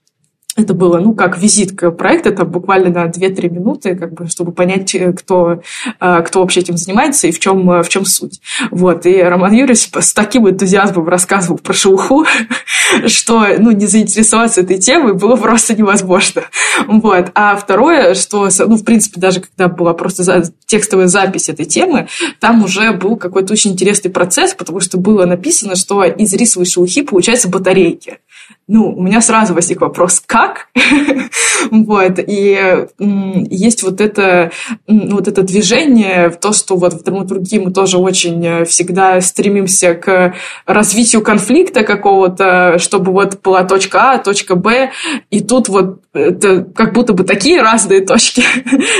это 0.55 0.73
было, 0.73 0.99
ну, 0.99 1.13
как 1.13 1.37
визитка 1.37 1.91
проекта, 1.91 2.29
это 2.29 2.45
буквально 2.45 2.89
на 2.89 3.09
2-3 3.09 3.49
минуты, 3.49 3.95
как 3.95 4.13
бы, 4.13 4.27
чтобы 4.27 4.53
понять, 4.53 4.95
кто, 5.17 5.61
э, 5.99 6.21
кто 6.21 6.39
вообще 6.39 6.61
этим 6.61 6.77
занимается 6.77 7.27
и 7.27 7.31
в 7.31 7.39
чем, 7.39 7.81
в 7.83 7.89
чем 7.89 8.05
суть. 8.05 8.39
Вот. 8.71 9.05
И 9.05 9.21
Роман 9.21 9.51
Юрьевич 9.51 9.89
с 9.93 10.13
таким 10.13 10.47
энтузиазмом 10.49 11.09
рассказывал 11.09 11.57
про 11.57 11.73
шелуху, 11.73 12.25
что, 13.07 13.45
ну, 13.57 13.71
не 13.71 13.85
заинтересоваться 13.85 14.61
этой 14.61 14.77
темой 14.77 15.13
было 15.13 15.35
просто 15.35 15.75
невозможно. 15.75 16.43
Вот. 16.87 17.31
А 17.35 17.57
второе, 17.57 18.13
что, 18.13 18.49
ну, 18.65 18.77
в 18.77 18.83
принципе, 18.85 19.19
даже 19.19 19.41
когда 19.41 19.67
была 19.67 19.93
просто 19.93 20.43
текстовая 20.65 21.07
запись 21.07 21.49
этой 21.49 21.65
темы, 21.65 22.07
там 22.39 22.63
уже 22.63 22.93
был 22.93 23.17
какой-то 23.17 23.51
очень 23.51 23.73
интересный 23.73 24.11
процесс, 24.11 24.53
потому 24.53 24.79
что 24.79 24.97
было 24.97 25.25
написано, 25.25 25.75
что 25.75 26.03
из 26.03 26.33
рисовой 26.33 26.65
шелухи 26.65 27.01
получаются 27.01 27.49
батарейки 27.49 28.19
ну, 28.67 28.95
у 28.95 29.01
меня 29.01 29.21
сразу 29.21 29.53
возник 29.53 29.81
вопрос, 29.81 30.23
как? 30.25 30.69
вот, 31.71 32.13
и 32.17 32.87
есть 32.97 33.83
вот 33.83 34.01
это, 34.01 34.51
вот 34.87 35.27
это 35.27 35.43
движение, 35.43 36.31
то, 36.31 36.51
что 36.51 36.75
вот 36.75 36.93
в 36.93 37.03
драматургии 37.03 37.59
мы 37.59 37.71
тоже 37.71 37.99
очень 37.99 38.43
э, 38.43 38.65
всегда 38.65 39.21
стремимся 39.21 39.93
к 39.93 40.33
развитию 40.65 41.21
конфликта 41.21 41.83
какого-то, 41.83 42.79
чтобы 42.79 43.11
вот 43.11 43.39
была 43.43 43.63
точка 43.65 44.13
А, 44.13 44.17
точка 44.17 44.55
Б, 44.55 44.91
и 45.29 45.41
тут 45.41 45.69
вот 45.69 46.01
это 46.13 46.63
как 46.63 46.93
будто 46.93 47.13
бы 47.13 47.23
такие 47.23 47.61
разные 47.61 48.01
точки, 48.01 48.43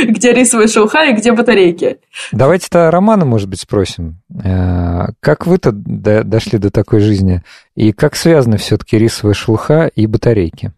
где 0.07 0.31
рисовая 0.31 0.67
шелуха 0.67 1.05
и 1.05 1.13
где 1.13 1.31
батарейки. 1.31 1.98
Давайте-то 2.31 2.91
Романа, 2.91 3.25
может 3.25 3.50
быть, 3.50 3.62
спросим. 3.62 4.22
Э, 4.43 5.07
как 5.22 5.48
вы-то 5.48 5.72
дошли 5.72 6.60
до 6.60 6.69
такой 6.69 7.00
жизни? 7.00 7.41
И 7.75 7.91
как 7.91 8.15
связаны 8.15 8.57
все-таки 8.57 8.98
рисовая 8.98 9.34
шелуха 9.34 9.54
и 9.95 10.07
батарейки? 10.07 10.71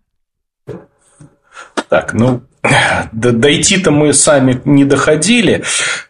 Так, 1.89 2.13
ну, 2.13 2.41
дойти-то 3.11 3.91
мы 3.91 4.13
сами 4.13 4.61
не 4.65 4.85
доходили. 4.85 5.63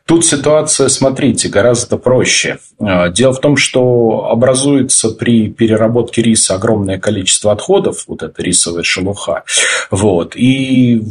Тут 0.05 0.25
ситуация, 0.25 0.87
смотрите, 0.87 1.49
гораздо 1.49 1.97
проще. 1.97 2.57
А, 2.79 3.09
дело 3.09 3.33
в 3.33 3.41
том, 3.41 3.57
что 3.57 4.29
образуется 4.31 5.09
при 5.09 5.49
переработке 5.49 6.21
риса 6.21 6.55
огромное 6.55 6.97
количество 6.97 7.51
отходов, 7.51 8.05
вот 8.07 8.23
эта 8.23 8.41
рисовая 8.41 8.83
шелуха. 8.83 9.43
Вот, 9.91 10.35
и 10.35 11.03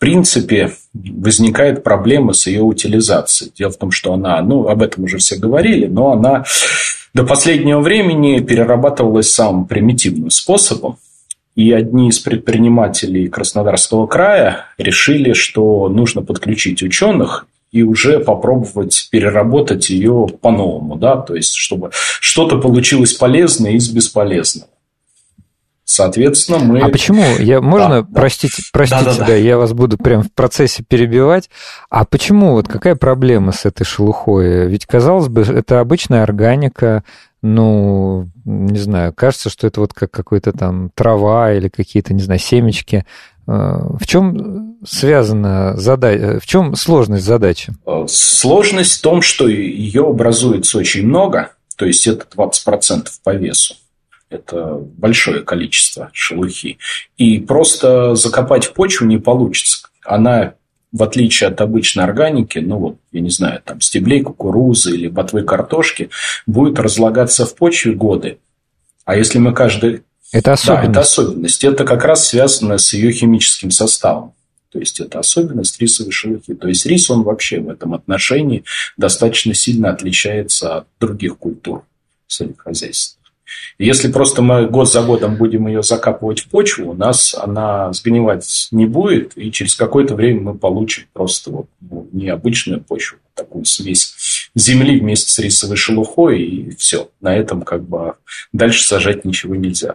принципе, 0.00 0.72
возникает 0.92 1.84
проблема 1.84 2.32
с 2.32 2.48
ее 2.48 2.62
утилизацией. 2.62 3.52
Дело 3.56 3.70
в 3.70 3.76
том, 3.76 3.92
что 3.92 4.12
она, 4.12 4.42
ну, 4.42 4.66
об 4.66 4.82
этом 4.82 5.04
уже 5.04 5.18
все 5.18 5.36
говорили, 5.36 5.86
но 5.86 6.10
она 6.10 6.44
до 7.14 7.24
последнего 7.24 7.80
времени 7.80 8.40
перерабатывалась 8.40 9.30
самым 9.30 9.66
примитивным 9.66 10.30
способом. 10.30 10.96
И 11.54 11.72
одни 11.72 12.08
из 12.08 12.18
предпринимателей 12.18 13.28
Краснодарского 13.28 14.06
края 14.06 14.66
решили, 14.78 15.34
что 15.34 15.88
нужно 15.88 16.22
подключить 16.22 16.82
ученых 16.82 17.46
и 17.70 17.82
уже 17.82 18.20
попробовать 18.20 19.08
переработать 19.10 19.90
ее 19.90 20.26
по-новому, 20.40 20.96
да, 20.96 21.16
то 21.16 21.36
есть 21.36 21.54
чтобы 21.54 21.90
что-то 21.92 22.58
получилось 22.58 23.12
полезное 23.12 23.72
из 23.72 23.88
бесполезного. 23.90 24.70
Соответственно, 25.92 26.60
мы... 26.60 26.78
А 26.78 26.88
почему? 26.88 27.24
Я, 27.40 27.60
можно, 27.60 28.02
да, 28.02 28.08
простите, 28.14 28.62
простите, 28.72 29.04
да, 29.06 29.16
да, 29.16 29.26
да, 29.26 29.34
я 29.34 29.58
вас 29.58 29.72
буду 29.72 29.98
прям 29.98 30.22
в 30.22 30.32
процессе 30.32 30.84
перебивать. 30.86 31.50
А 31.88 32.04
почему? 32.04 32.52
Вот 32.52 32.68
какая 32.68 32.94
проблема 32.94 33.50
с 33.50 33.66
этой 33.66 33.82
шелухой? 33.82 34.68
Ведь, 34.68 34.86
казалось 34.86 35.26
бы, 35.26 35.40
это 35.40 35.80
обычная 35.80 36.22
органика, 36.22 37.02
ну, 37.42 38.28
не 38.44 38.78
знаю, 38.78 39.12
кажется, 39.12 39.50
что 39.50 39.66
это 39.66 39.80
вот 39.80 39.92
как 39.92 40.12
какой-то 40.12 40.52
там 40.52 40.92
трава 40.94 41.54
или 41.54 41.68
какие-то, 41.68 42.14
не 42.14 42.22
знаю, 42.22 42.38
семечки. 42.38 43.04
Э, 43.48 43.80
в 43.98 44.06
чем 44.06 44.76
связана 44.86 45.76
задача, 45.76 46.38
в 46.38 46.46
чем 46.46 46.76
сложность 46.76 47.24
задачи? 47.24 47.72
Э, 47.84 48.04
сложность 48.06 49.00
в 49.00 49.02
том, 49.02 49.22
что 49.22 49.48
ее 49.48 50.06
образуется 50.06 50.78
очень 50.78 51.04
много, 51.04 51.50
то 51.74 51.84
есть 51.84 52.06
это 52.06 52.26
20% 52.32 53.08
по 53.24 53.34
весу. 53.34 53.74
Это 54.30 54.76
большое 54.76 55.42
количество 55.42 56.10
шелухи. 56.12 56.78
И 57.16 57.40
просто 57.40 58.14
закопать 58.14 58.64
в 58.64 58.72
почву 58.72 59.06
не 59.06 59.18
получится. 59.18 59.88
Она 60.04 60.54
в 60.92 61.02
отличие 61.02 61.48
от 61.48 61.60
обычной 61.60 62.04
органики, 62.04 62.58
ну 62.58 62.78
вот, 62.78 62.96
я 63.12 63.20
не 63.20 63.30
знаю, 63.30 63.62
там 63.64 63.80
стеблей 63.80 64.22
кукурузы 64.22 64.94
или 64.94 65.08
ботвы 65.08 65.42
картошки, 65.42 66.10
будет 66.46 66.78
разлагаться 66.78 67.46
в 67.46 67.54
почве 67.54 67.92
годы. 67.92 68.38
А 69.04 69.16
если 69.16 69.38
мы 69.38 69.54
каждый... 69.54 70.02
Это 70.32 70.52
особенность. 70.52 70.86
Да, 70.86 70.90
это 70.90 71.00
особенность. 71.00 71.64
Это 71.64 71.84
как 71.84 72.04
раз 72.04 72.28
связано 72.28 72.78
с 72.78 72.92
ее 72.92 73.12
химическим 73.12 73.70
составом. 73.70 74.32
То 74.70 74.78
есть, 74.78 75.00
это 75.00 75.18
особенность 75.18 75.80
рисовой 75.80 76.12
шелухи. 76.12 76.54
То 76.54 76.68
есть, 76.68 76.86
рис, 76.86 77.10
он 77.10 77.24
вообще 77.24 77.58
в 77.58 77.68
этом 77.68 77.92
отношении 77.94 78.62
достаточно 78.96 79.52
сильно 79.54 79.90
отличается 79.90 80.76
от 80.78 80.86
других 81.00 81.38
культур 81.38 81.84
сельскохозяйственных. 82.28 83.19
Если 83.78 84.10
просто 84.10 84.42
мы 84.42 84.66
год 84.66 84.90
за 84.90 85.02
годом 85.02 85.36
будем 85.36 85.66
ее 85.66 85.82
закапывать 85.82 86.40
в 86.40 86.48
почву, 86.48 86.90
у 86.90 86.94
нас 86.94 87.34
она 87.34 87.92
сгнивать 87.92 88.68
не 88.70 88.86
будет, 88.86 89.32
и 89.36 89.50
через 89.50 89.74
какое-то 89.74 90.14
время 90.14 90.40
мы 90.40 90.54
получим 90.54 91.04
просто 91.12 91.50
вот, 91.50 91.66
ну, 91.80 92.08
необычную 92.12 92.80
почву, 92.80 93.18
такую 93.34 93.64
смесь 93.64 94.50
земли 94.54 95.00
вместе 95.00 95.30
с 95.30 95.38
рисовой 95.38 95.76
шелухой, 95.76 96.42
и 96.42 96.76
все. 96.76 97.10
На 97.20 97.36
этом 97.36 97.62
как 97.62 97.84
бы 97.84 98.14
дальше 98.52 98.84
сажать 98.84 99.24
ничего 99.24 99.54
нельзя. 99.54 99.94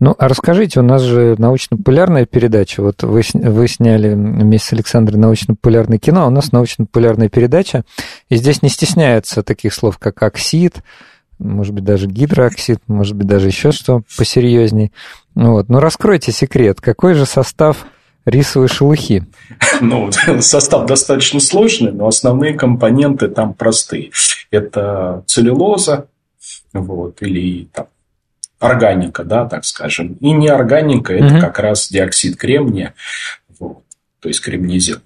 Ну, 0.00 0.14
а 0.18 0.28
расскажите, 0.28 0.80
у 0.80 0.82
нас 0.82 1.02
же 1.02 1.34
научно-популярная 1.36 2.24
передача. 2.24 2.80
Вот 2.80 3.02
вы, 3.02 3.22
вы 3.34 3.68
сняли 3.68 4.14
вместе 4.14 4.68
с 4.68 4.72
Александром 4.72 5.20
научно-популярное 5.20 5.98
кино, 5.98 6.22
а 6.22 6.26
у 6.28 6.30
нас 6.30 6.52
научно-популярная 6.52 7.28
передача. 7.28 7.84
И 8.30 8.36
здесь 8.36 8.62
не 8.62 8.70
стесняются 8.70 9.42
таких 9.42 9.74
слов, 9.74 9.98
как 9.98 10.22
оксид, 10.22 10.76
может 11.40 11.74
быть, 11.74 11.84
даже 11.84 12.06
гидрооксид, 12.06 12.80
может 12.86 13.16
быть, 13.16 13.26
даже 13.26 13.48
еще 13.48 13.72
что 13.72 14.02
посерьезней. 14.16 14.92
Вот. 15.34 15.68
Но 15.68 15.80
раскройте 15.80 16.32
секрет. 16.32 16.80
Какой 16.80 17.14
же 17.14 17.26
состав 17.26 17.86
рисовой 18.24 18.68
шелухи? 18.68 19.26
Ну, 19.80 20.10
состав 20.40 20.86
достаточно 20.86 21.40
сложный, 21.40 21.90
но 21.90 22.06
основные 22.06 22.52
компоненты 22.52 23.28
там 23.28 23.54
простые. 23.54 24.10
Это 24.50 25.24
целлюлоза, 25.26 26.06
вот, 26.74 27.22
или 27.22 27.64
там, 27.72 27.86
органика, 28.58 29.24
да, 29.24 29.46
так 29.46 29.64
скажем. 29.64 30.14
И 30.20 30.32
неорганика– 30.32 31.12
это 31.14 31.34
угу. 31.34 31.40
как 31.40 31.58
раз 31.58 31.88
диоксид 31.88 32.36
кремния, 32.36 32.94
вот, 33.58 33.82
то 34.20 34.28
есть 34.28 34.42
кремнезем. 34.42 35.00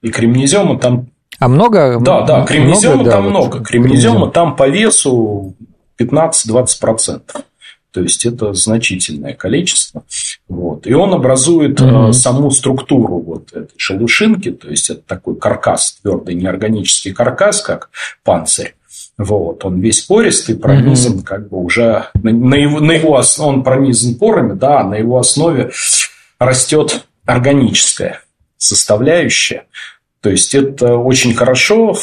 И 0.00 0.10
кремнезема 0.10 0.78
там 0.78 1.08
а 1.38 1.48
много? 1.48 1.98
Да, 2.00 2.22
да, 2.22 2.44
кремнезема 2.44 2.94
много, 2.94 3.10
там 3.10 3.24
да, 3.24 3.30
много. 3.30 3.56
Вот 3.58 3.66
кремнезема 3.66 4.30
там 4.30 4.56
по 4.56 4.68
весу 4.68 5.54
15-20%. 6.00 7.20
То 7.96 8.02
есть 8.02 8.26
это 8.26 8.52
значительное 8.52 9.32
количество. 9.32 10.04
Вот. 10.48 10.86
И 10.86 10.92
он 10.92 11.14
образует 11.14 11.80
mm-hmm. 11.80 12.12
саму 12.12 12.50
структуру 12.50 13.20
вот 13.20 13.52
этой 13.54 13.72
шелушинки, 13.78 14.50
то 14.50 14.68
есть 14.68 14.90
это 14.90 15.00
такой 15.00 15.36
каркас, 15.36 15.98
твердый 16.02 16.34
неорганический 16.34 17.14
каркас, 17.14 17.62
как 17.62 17.88
панцирь. 18.22 18.74
Вот, 19.16 19.64
он 19.64 19.80
весь 19.80 20.02
пористый, 20.02 20.56
пронизан 20.56 21.20
mm-hmm. 21.20 21.24
как 21.24 21.48
бы 21.48 21.56
уже 21.56 22.04
на, 22.22 22.32
на 22.32 22.54
его, 22.54 22.80
на 22.80 22.92
его 22.92 23.18
он 23.38 23.62
пронизан 23.64 24.16
порами, 24.16 24.52
да, 24.52 24.84
на 24.84 24.96
его 24.96 25.18
основе 25.18 25.70
растет 26.38 27.06
органическая 27.24 28.20
составляющая. 28.58 29.64
То 30.26 30.30
есть 30.30 30.56
это 30.56 30.96
очень 30.96 31.34
хорошо 31.34 31.94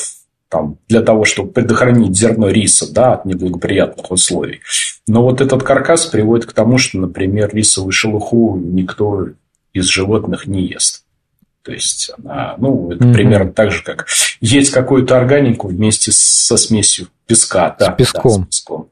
там, 0.48 0.78
для 0.88 1.02
того, 1.02 1.26
чтобы 1.26 1.52
предохранить 1.52 2.16
зерно 2.16 2.48
риса 2.48 2.90
да, 2.90 3.16
от 3.16 3.26
неблагоприятных 3.26 4.10
условий. 4.12 4.62
Но 5.08 5.24
вот 5.24 5.42
этот 5.42 5.62
каркас 5.62 6.06
приводит 6.06 6.46
к 6.46 6.54
тому, 6.54 6.78
что, 6.78 7.00
например, 7.00 7.54
рисовую 7.54 7.92
шелуху 7.92 8.58
никто 8.58 9.28
из 9.74 9.88
животных 9.88 10.48
не 10.48 10.66
ест. 10.68 11.04
То 11.64 11.74
есть 11.74 12.12
она, 12.18 12.56
ну, 12.60 12.94
это 12.94 13.04
mm-hmm. 13.04 13.14
примерно 13.14 13.52
так 13.52 13.74
же, 13.74 13.84
как 13.84 14.08
есть 14.40 14.72
какую-то 14.72 15.18
органику 15.18 15.68
вместе 15.68 16.14
со 16.14 16.56
смесью 16.56 17.10
песка. 17.28 17.76
С 17.78 17.80
да, 17.84 17.92
песком. 17.92 18.44
Да, 18.44 18.48
с 18.50 18.62
песком. 18.62 18.88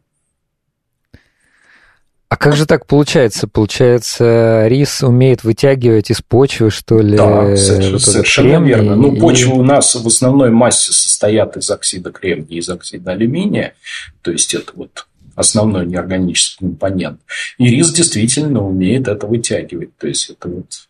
Как 2.41 2.55
же 2.55 2.65
так 2.65 2.87
получается? 2.87 3.47
Получается, 3.47 4.65
рис 4.65 5.03
умеет 5.03 5.43
вытягивать 5.43 6.09
из 6.09 6.23
почвы, 6.23 6.71
что 6.71 6.99
ли? 6.99 7.15
Да, 7.15 7.55
совершенно, 7.55 8.59
вот 8.59 8.67
верно. 8.67 8.95
Ну, 8.95 9.15
почвы 9.19 9.59
у 9.59 9.63
нас 9.63 9.93
в 9.93 10.07
основной 10.07 10.49
массе 10.49 10.91
состоят 10.91 11.55
из 11.55 11.69
оксида 11.69 12.11
кремния, 12.11 12.57
из 12.57 12.67
оксида 12.67 13.11
алюминия. 13.11 13.75
То 14.23 14.31
есть, 14.31 14.55
это 14.55 14.71
вот 14.73 15.05
основной 15.35 15.85
неорганический 15.85 16.65
компонент. 16.65 17.21
И 17.59 17.67
рис 17.67 17.91
действительно 17.91 18.65
умеет 18.65 19.07
это 19.07 19.27
вытягивать. 19.27 19.95
То 19.97 20.07
есть, 20.07 20.31
это 20.31 20.49
вот 20.49 20.87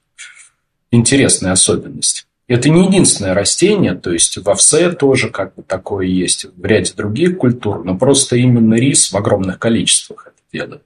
интересная 0.89 1.51
особенность. 1.51 2.27
Это 2.47 2.69
не 2.69 2.87
единственное 2.87 3.33
растение, 3.33 3.93
то 3.93 4.11
есть 4.11 4.37
в 4.37 4.49
овсе 4.49 4.91
тоже 4.91 5.29
как 5.29 5.55
бы 5.55 5.63
такое 5.63 6.05
есть, 6.05 6.45
в 6.55 6.65
ряде 6.65 6.93
других 6.95 7.37
культур, 7.37 7.83
но 7.83 7.97
просто 7.97 8.37
именно 8.37 8.73
рис 8.75 9.11
в 9.11 9.17
огромных 9.17 9.59
количествах 9.59 10.27
это 10.27 10.35
делает. 10.51 10.81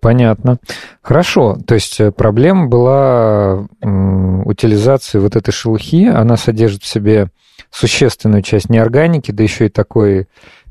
Понятно. 0.00 0.58
Хорошо. 1.02 1.58
То 1.66 1.74
есть 1.74 2.00
э, 2.00 2.12
проблема 2.12 2.66
была 2.68 3.66
утилизации 4.44 5.18
вот 5.18 5.36
этой 5.36 5.50
шелухи. 5.50 6.06
Она 6.06 6.36
содержит 6.36 6.82
в 6.82 6.86
себе 6.86 7.28
существенную 7.70 8.42
часть 8.42 8.70
неорганики, 8.70 9.32
да 9.32 9.42
еще 9.42 9.66
и 9.66 9.70
такой 9.70 10.28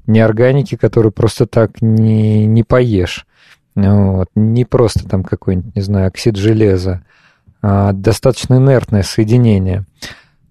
неорганики, 0.07 0.75
которую 0.75 1.11
просто 1.11 1.45
так 1.45 1.81
не, 1.81 2.45
не 2.45 2.63
поешь. 2.63 3.25
Вот. 3.75 4.29
Не 4.35 4.63
просто 4.65 5.07
там 5.07 5.23
какой-нибудь, 5.23 5.75
не 5.75 5.81
знаю, 5.81 6.07
оксид 6.07 6.37
железа, 6.37 7.03
а 7.61 7.91
достаточно 7.91 8.55
инертное 8.55 9.03
соединение. 9.03 9.85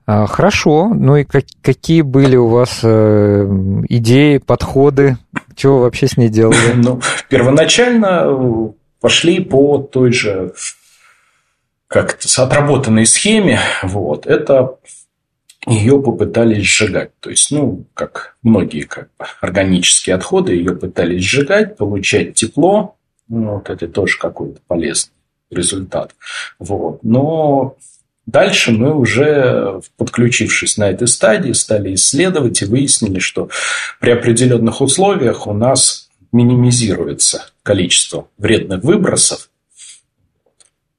А, 0.06 0.26
хорошо. 0.26 0.92
Ну 0.94 1.16
и 1.16 1.24
как, 1.24 1.44
какие 1.62 2.02
были 2.02 2.36
у 2.36 2.48
вас 2.48 2.80
э, 2.82 3.82
идеи, 3.88 4.38
подходы? 4.38 5.16
Чего 5.56 5.80
вообще 5.80 6.06
с 6.06 6.16
ней 6.16 6.28
делали? 6.28 6.56
Ну, 6.74 7.00
первоначально 7.28 8.24
э, 8.24 8.68
пошли 9.00 9.40
по 9.40 9.78
той 9.78 10.12
же 10.12 10.52
как-то 11.86 12.28
отработанной 12.42 13.06
схеме. 13.06 13.60
Вот. 13.82 14.26
Это 14.26 14.76
ее 15.66 16.02
попытались 16.02 16.64
сжигать. 16.64 17.10
То 17.20 17.30
есть, 17.30 17.50
ну, 17.50 17.84
как 17.94 18.36
многие 18.42 18.82
как 18.82 19.08
органические 19.40 20.16
отходы, 20.16 20.54
ее 20.54 20.76
пытались 20.76 21.24
сжигать, 21.24 21.76
получать 21.76 22.34
тепло. 22.34 22.96
Ну, 23.28 23.54
вот 23.54 23.70
это 23.70 23.88
тоже 23.88 24.18
какой-то 24.18 24.60
полезный 24.66 25.12
результат. 25.50 26.14
Вот. 26.58 27.02
Но 27.02 27.76
Дальше 28.26 28.72
мы 28.72 28.94
уже, 28.94 29.80
подключившись 29.98 30.78
на 30.78 30.90
этой 30.90 31.08
стадии, 31.08 31.52
стали 31.52 31.94
исследовать 31.94 32.62
и 32.62 32.64
выяснили, 32.64 33.18
что 33.18 33.50
при 34.00 34.12
определенных 34.12 34.80
условиях 34.80 35.46
у 35.46 35.52
нас 35.52 36.08
минимизируется 36.32 37.50
количество 37.62 38.28
вредных 38.38 38.82
выбросов, 38.82 39.50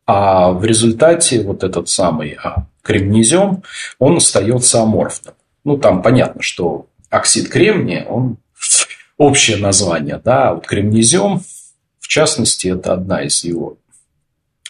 а 0.06 0.52
в 0.52 0.64
результате 0.64 1.42
вот 1.42 1.64
этот 1.64 1.90
самый 1.90 2.38
а, 2.42 2.68
кремнезем, 2.84 3.64
он 3.98 4.18
остается 4.18 4.82
аморфным. 4.82 5.34
Ну, 5.64 5.78
там 5.78 6.04
понятно, 6.04 6.44
что 6.44 6.86
оксид 7.10 7.50
кремния, 7.50 8.06
он 8.06 8.38
общее 9.18 9.58
название, 9.58 10.22
да, 10.24 10.50
а 10.50 10.54
вот 10.54 10.68
кремнезем, 10.68 11.42
в 12.00 12.08
частности, 12.08 12.68
это 12.68 12.94
одна 12.94 13.24
из 13.24 13.44
его 13.44 13.78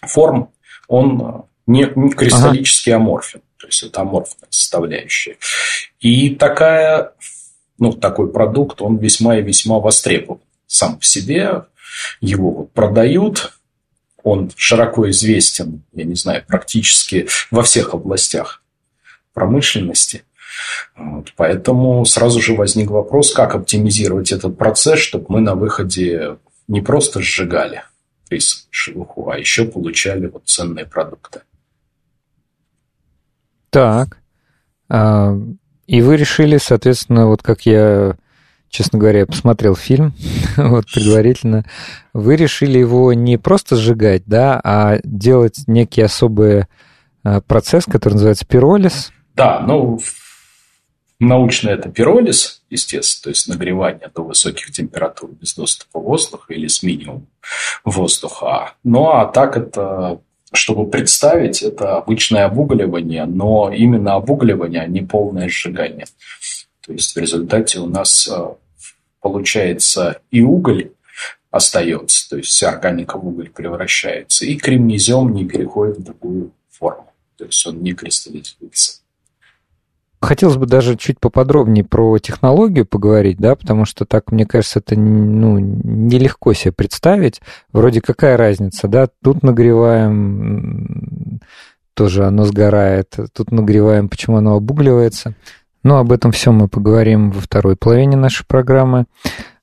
форм, 0.01 0.49
он 0.87 1.45
не, 1.67 1.91
не 1.95 2.11
кристаллически 2.11 2.91
ага. 2.91 3.03
аморфен. 3.03 3.41
То 3.57 3.67
есть, 3.67 3.83
это 3.83 4.01
аморфная 4.01 4.47
составляющая. 4.49 5.37
И 5.99 6.35
такая, 6.35 7.13
ну, 7.79 7.93
такой 7.93 8.31
продукт, 8.31 8.81
он 8.81 8.97
весьма 8.97 9.37
и 9.37 9.41
весьма 9.41 9.79
востребован 9.79 10.41
сам 10.67 10.97
по 10.97 11.05
себе. 11.05 11.63
Его 12.21 12.65
продают, 12.73 13.53
он 14.23 14.51
широко 14.55 15.09
известен, 15.09 15.83
я 15.93 16.03
не 16.03 16.15
знаю, 16.15 16.43
практически 16.47 17.27
во 17.51 17.63
всех 17.63 17.93
областях 17.93 18.63
промышленности. 19.33 20.23
Вот, 20.95 21.33
поэтому 21.35 22.05
сразу 22.05 22.41
же 22.41 22.55
возник 22.55 22.89
вопрос, 22.89 23.33
как 23.33 23.55
оптимизировать 23.55 24.31
этот 24.31 24.57
процесс, 24.57 24.99
чтобы 24.99 25.25
мы 25.29 25.41
на 25.41 25.55
выходе 25.55 26.37
не 26.67 26.81
просто 26.81 27.21
сжигали 27.21 27.83
рис 28.29 28.67
шелуху, 28.71 29.29
а 29.29 29.37
еще 29.37 29.65
получали 29.65 30.27
вот 30.27 30.43
ценные 30.45 30.85
продукты. 30.85 31.41
Так. 33.75 34.19
А, 34.87 35.37
и 35.85 36.01
вы 36.01 36.15
решили, 36.15 36.55
соответственно, 36.55 37.27
вот 37.27 37.43
как 37.43 37.65
я, 37.65 38.15
честно 38.69 38.97
говоря, 38.99 39.25
посмотрел 39.25 39.75
фильм, 39.75 40.13
вот 40.55 40.85
предварительно, 40.93 41.65
вы 42.13 42.37
решили 42.37 42.79
его 42.79 43.11
не 43.11 43.35
просто 43.37 43.75
сжигать, 43.75 44.23
да, 44.27 44.61
а 44.63 44.99
делать 45.03 45.65
некий 45.67 46.01
особый 46.03 46.67
а, 47.25 47.41
процесс, 47.41 47.83
который 47.83 48.13
называется 48.13 48.45
пиролиз. 48.45 49.11
Да, 49.33 49.59
ну, 49.59 49.99
научно 51.19 51.67
это 51.67 51.89
пиролиз, 51.89 52.63
естественно, 52.69 53.23
то 53.23 53.29
есть 53.31 53.49
нагревание 53.49 54.09
до 54.15 54.23
высоких 54.23 54.71
температур 54.71 55.31
без 55.31 55.53
доступа 55.53 55.99
воздуха 55.99 56.53
или 56.53 56.67
с 56.67 56.81
минимумом 56.81 57.27
воздуха. 57.83 58.75
Ну, 58.85 59.09
а 59.09 59.25
так 59.25 59.57
это 59.57 60.21
чтобы 60.55 60.89
представить, 60.89 61.61
это 61.61 61.97
обычное 61.97 62.45
обугливание, 62.45 63.25
но 63.25 63.71
именно 63.71 64.15
обугливание, 64.15 64.81
а 64.81 64.87
не 64.87 65.01
полное 65.01 65.49
сжигание. 65.49 66.05
То 66.85 66.93
есть 66.93 67.15
в 67.15 67.19
результате 67.19 67.79
у 67.79 67.87
нас 67.87 68.27
э, 68.27 68.47
получается 69.21 70.21
и 70.31 70.41
уголь 70.41 70.91
остается, 71.51 72.29
то 72.29 72.37
есть 72.37 72.49
вся 72.49 72.69
органика 72.69 73.17
в 73.17 73.27
уголь 73.27 73.49
превращается, 73.49 74.45
и 74.45 74.55
кремнезем 74.55 75.33
не 75.33 75.45
переходит 75.45 75.97
в 75.97 76.03
другую 76.03 76.51
форму, 76.69 77.11
то 77.37 77.45
есть 77.45 77.65
он 77.65 77.81
не 77.81 77.93
кристаллизуется. 77.93 79.01
Хотелось 80.25 80.57
бы 80.57 80.65
даже 80.65 80.95
чуть 80.95 81.19
поподробнее 81.19 81.83
про 81.83 82.17
технологию 82.17 82.87
поговорить, 82.87 83.37
да, 83.37 83.55
потому 83.55 83.85
что 83.85 84.05
так, 84.05 84.31
мне 84.31 84.47
кажется, 84.47 84.79
это 84.79 84.99
ну, 84.99 85.59
нелегко 85.59 86.53
себе 86.53 86.71
представить. 86.71 87.41
Вроде 87.71 88.01
какая 88.01 88.35
разница, 88.35 88.87
да, 88.87 89.07
тут 89.23 89.43
нагреваем, 89.43 91.41
тоже 91.93 92.25
оно 92.25 92.45
сгорает, 92.45 93.15
тут 93.35 93.51
нагреваем, 93.51 94.09
почему 94.09 94.37
оно 94.37 94.55
обугливается. 94.55 95.35
Но 95.83 95.99
об 95.99 96.11
этом 96.11 96.31
все 96.31 96.51
мы 96.51 96.67
поговорим 96.67 97.29
во 97.29 97.41
второй 97.41 97.75
половине 97.75 98.17
нашей 98.17 98.47
программы. 98.47 99.05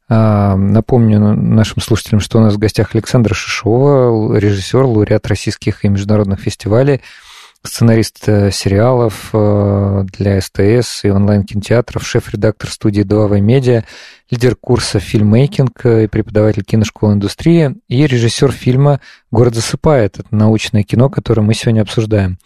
А, 0.09 0.55
напомню 0.55 1.19
нашим 1.35 1.83
слушателям, 1.83 2.21
что 2.21 2.39
у 2.39 2.41
нас 2.41 2.55
в 2.55 2.59
гостях 2.59 2.95
Александра 2.95 3.35
Шишова, 3.35 4.37
режиссер, 4.39 4.85
лауреат 4.85 5.27
российских 5.27 5.85
и 5.85 5.89
международных 5.89 6.39
фестивалей, 6.39 7.01
сценарист 7.65 8.29
э, 8.29 8.51
сериалов 8.51 9.31
э, 9.33 10.05
для 10.13 10.41
СТС 10.41 11.05
и 11.05 11.11
онлайн-кинотеатров, 11.11 12.07
шеф-редактор 12.07 12.71
студии 12.71 13.03
«Дуавай 13.03 13.41
Медиа», 13.41 13.85
лидер 14.31 14.57
курса 14.57 14.99
«Фильммейкинг» 14.99 15.87
и 15.87 16.07
преподаватель 16.09 16.65
киношколы 16.65 17.15
индустрии, 17.15 17.77
и 17.89 18.07
режиссер 18.07 18.51
фильма 18.53 19.01
«Город 19.31 19.55
засыпает». 19.55 20.19
Это 20.19 20.35
научное 20.35 20.83
кино, 20.83 21.09
которое 21.09 21.43
мы 21.43 21.55
сегодня 21.55 21.83
обсуждаем. 21.83 22.39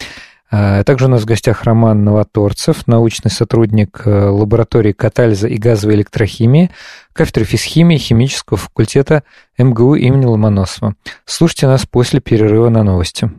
А, 0.48 0.84
также 0.84 1.06
у 1.06 1.08
нас 1.08 1.22
в 1.22 1.26
гостях 1.26 1.64
Роман 1.64 2.04
Новоторцев, 2.04 2.86
научный 2.86 3.30
сотрудник 3.30 4.02
э, 4.04 4.28
лаборатории 4.28 4.92
катализа 4.92 5.48
и 5.48 5.56
газовой 5.56 5.96
электрохимии, 5.96 6.70
кафедры 7.12 7.44
физхимии 7.44 7.98
химического 7.98 8.56
факультета 8.56 9.24
МГУ 9.58 9.96
имени 9.96 10.24
Ломоносова. 10.24 10.94
Слушайте 11.24 11.66
нас 11.66 11.84
после 11.84 12.20
перерыва 12.20 12.68
на 12.68 12.84
новости. 12.84 13.30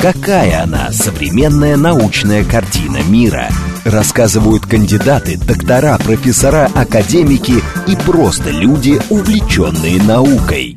Какая 0.00 0.62
она, 0.62 0.92
современная 0.92 1.76
научная 1.76 2.44
картина 2.44 2.98
мира? 3.08 3.48
Рассказывают 3.84 4.66
кандидаты, 4.66 5.38
доктора, 5.38 5.96
профессора, 5.98 6.68
академики 6.74 7.54
и 7.86 7.96
просто 8.04 8.50
люди, 8.50 9.00
увлеченные 9.08 10.02
наукой. 10.02 10.76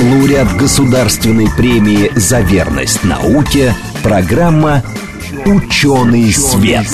Лауреат 0.00 0.56
Государственной 0.56 1.48
премии 1.56 2.10
«За 2.14 2.40
верность 2.40 3.04
науке» 3.04 3.74
программа 4.02 4.82
«Ученый 5.44 6.32
свет». 6.32 6.86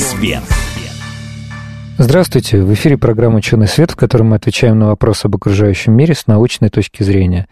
Здравствуйте! 1.98 2.62
В 2.62 2.72
эфире 2.72 2.96
программа 2.96 3.36
«Ученый 3.36 3.68
свет», 3.68 3.90
в 3.90 3.96
которой 3.96 4.22
мы 4.22 4.36
отвечаем 4.36 4.78
на 4.78 4.88
вопросы 4.88 5.26
об 5.26 5.36
окружающем 5.36 5.92
мире 5.92 6.14
с 6.14 6.26
научной 6.26 6.70
точки 6.70 7.02
зрения. 7.02 7.46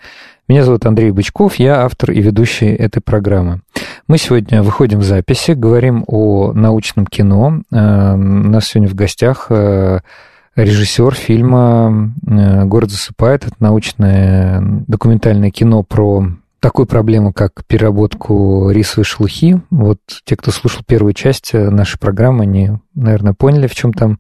Меня 0.49 0.65
зовут 0.65 0.87
Андрей 0.87 1.11
Бычков, 1.11 1.57
я 1.57 1.83
автор 1.85 2.11
и 2.11 2.23
ведущий 2.23 2.69
этой 2.69 3.01
программы. 3.01 3.61
Мы 4.07 4.17
сегодня 4.17 4.63
выходим 4.63 5.01
в 5.01 5.05
записи, 5.05 5.51
говорим 5.51 6.05
о 6.07 6.55
научном 6.55 7.05
кино. 7.05 7.61
Э, 7.71 8.15
у 8.15 8.17
нас 8.17 8.69
сегодня 8.69 8.89
в 8.89 8.95
гостях 8.95 9.49
э, 9.51 9.99
режиссер 10.57 11.15
фильма 11.15 12.15
э, 12.27 12.65
«Город 12.65 12.91
засыпает». 12.91 13.45
Это 13.45 13.57
научное 13.61 14.63
документальное 14.87 15.51
кино 15.51 15.83
про 15.83 16.29
такую 16.61 16.87
проблему, 16.87 17.35
как 17.35 17.67
переработку 17.67 18.71
рисовой 18.71 19.05
шелухи. 19.05 19.61
Вот 19.69 19.99
те, 20.25 20.35
кто 20.35 20.51
слушал 20.51 20.81
первую 20.83 21.13
часть 21.13 21.53
нашей 21.53 21.99
программы, 21.99 22.45
они, 22.45 22.71
наверное, 22.95 23.35
поняли, 23.35 23.67
в 23.67 23.75
чем 23.75 23.93
там 23.93 24.19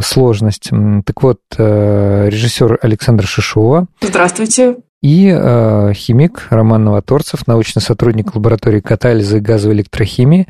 сложность. 0.00 0.70
Так 1.04 1.22
вот, 1.22 1.40
режиссер 1.58 2.78
Александр 2.80 3.26
Шишова. 3.26 3.86
Здравствуйте 4.00 4.76
и 5.02 5.28
э, 5.28 5.92
химик 5.94 6.46
Роман 6.50 6.84
Новоторцев, 6.84 7.46
научный 7.48 7.82
сотрудник 7.82 8.34
лаборатории 8.34 8.80
катализа 8.80 9.38
и 9.38 9.40
газовой 9.40 9.74
электрохимии, 9.74 10.46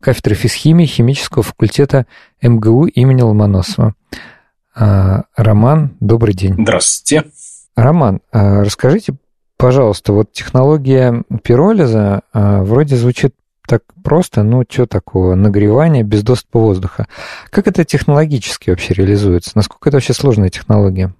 кафедры 0.00 0.36
физхимии 0.36 0.86
химического 0.86 1.42
факультета 1.42 2.06
МГУ 2.40 2.86
имени 2.86 3.22
Ломоносова. 3.22 3.94
А, 4.76 5.24
Роман, 5.36 5.96
добрый 6.00 6.34
день. 6.34 6.54
Здравствуйте. 6.56 7.30
Роман, 7.74 8.20
а, 8.30 8.62
расскажите, 8.62 9.14
пожалуйста, 9.56 10.12
вот 10.12 10.32
технология 10.32 11.24
пиролиза 11.42 12.22
а, 12.32 12.62
вроде 12.62 12.96
звучит 12.96 13.34
так 13.66 13.82
просто, 14.04 14.44
ну, 14.44 14.62
что 14.68 14.86
такого, 14.86 15.34
нагревание 15.34 16.04
без 16.04 16.22
доступа 16.22 16.60
воздуха. 16.60 17.08
Как 17.50 17.66
это 17.66 17.84
технологически 17.84 18.70
вообще 18.70 18.94
реализуется? 18.94 19.50
Насколько 19.56 19.88
это 19.88 19.96
вообще 19.96 20.12
сложная 20.12 20.50
технология? 20.50 21.12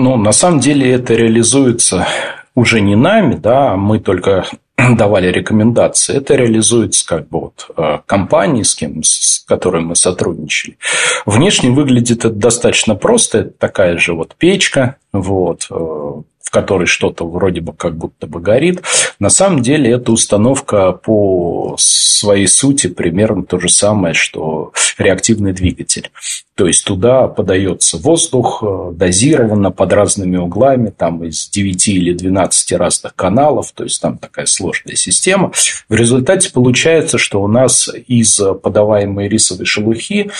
Ну, 0.00 0.16
на 0.16 0.30
самом 0.30 0.60
деле 0.60 0.92
это 0.92 1.14
реализуется 1.14 2.06
уже 2.54 2.80
не 2.80 2.94
нами, 2.94 3.34
да, 3.34 3.76
мы 3.76 3.98
только 3.98 4.46
давали 4.96 5.26
рекомендации. 5.26 6.16
Это 6.16 6.36
реализуется 6.36 7.04
как 7.04 7.28
бы 7.28 7.40
вот 7.40 7.70
э, 7.76 7.98
компанией, 8.06 8.62
с 8.62 8.76
кем, 8.76 9.02
с 9.02 9.44
которой 9.46 9.82
мы 9.82 9.96
сотрудничали. 9.96 10.78
Внешне 11.26 11.70
выглядит 11.70 12.24
это 12.24 12.30
достаточно 12.30 12.94
просто. 12.94 13.38
Это 13.38 13.50
такая 13.58 13.98
же 13.98 14.14
вот 14.14 14.36
печка, 14.36 14.96
вот, 15.12 15.66
э, 15.68 16.22
в 16.48 16.50
которой 16.50 16.86
что-то 16.86 17.28
вроде 17.28 17.60
бы 17.60 17.74
как 17.74 17.94
будто 17.94 18.26
бы 18.26 18.40
горит. 18.40 18.82
На 19.18 19.28
самом 19.28 19.60
деле, 19.60 19.90
эта 19.92 20.12
установка 20.12 20.92
по 20.92 21.76
своей 21.78 22.46
сути 22.46 22.86
примерно 22.86 23.42
то 23.44 23.60
же 23.60 23.68
самое, 23.68 24.14
что 24.14 24.72
реактивный 24.96 25.52
двигатель. 25.52 26.10
То 26.54 26.66
есть, 26.66 26.86
туда 26.86 27.28
подается 27.28 27.98
воздух 27.98 28.62
э, 28.62 28.92
дозированно 28.94 29.70
под 29.70 29.92
разными 29.92 30.38
углами, 30.38 30.88
там 30.88 31.22
из 31.22 31.50
9 31.50 31.88
или 31.88 32.14
12 32.14 32.72
разных 32.72 33.14
каналов, 33.14 33.72
то 33.72 33.84
есть, 33.84 34.00
там 34.00 34.16
такая 34.16 34.46
сложная 34.46 34.96
система. 34.96 35.52
В 35.90 35.94
результате 35.94 36.50
получается, 36.50 37.18
что 37.18 37.42
у 37.42 37.46
нас 37.46 37.90
из 38.06 38.40
подаваемой 38.62 39.28
рисовой 39.28 39.66
шелухи 39.66 40.30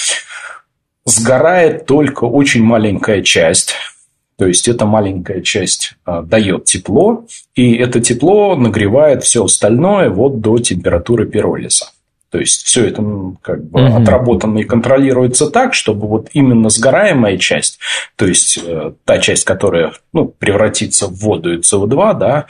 сгорает 1.04 1.84
только 1.84 2.24
очень 2.24 2.62
маленькая 2.62 3.22
часть, 3.22 3.74
то 4.38 4.46
есть, 4.46 4.68
эта 4.68 4.86
маленькая 4.86 5.42
часть 5.42 5.94
а, 6.04 6.22
дает 6.22 6.64
тепло, 6.64 7.26
и 7.56 7.74
это 7.74 7.98
тепло 8.00 8.54
нагревает 8.54 9.24
все 9.24 9.44
остальное 9.44 10.10
вот 10.10 10.40
до 10.40 10.58
температуры 10.58 11.26
пиролиза. 11.26 11.86
То 12.30 12.38
есть, 12.38 12.62
все 12.62 12.86
это 12.86 13.02
как 13.42 13.64
бы 13.64 13.84
угу. 13.84 13.96
отработано 14.00 14.58
и 14.58 14.64
контролируется 14.64 15.50
так, 15.50 15.74
чтобы 15.74 16.06
вот 16.06 16.28
именно 16.34 16.68
сгораемая 16.68 17.36
часть, 17.36 17.80
то 18.14 18.26
есть, 18.26 18.60
э, 18.64 18.92
та 19.04 19.18
часть, 19.18 19.44
которая 19.44 19.92
ну, 20.12 20.26
превратится 20.26 21.08
в 21.08 21.14
воду 21.14 21.54
и 21.54 21.58
СО2, 21.58 22.18
да, 22.18 22.46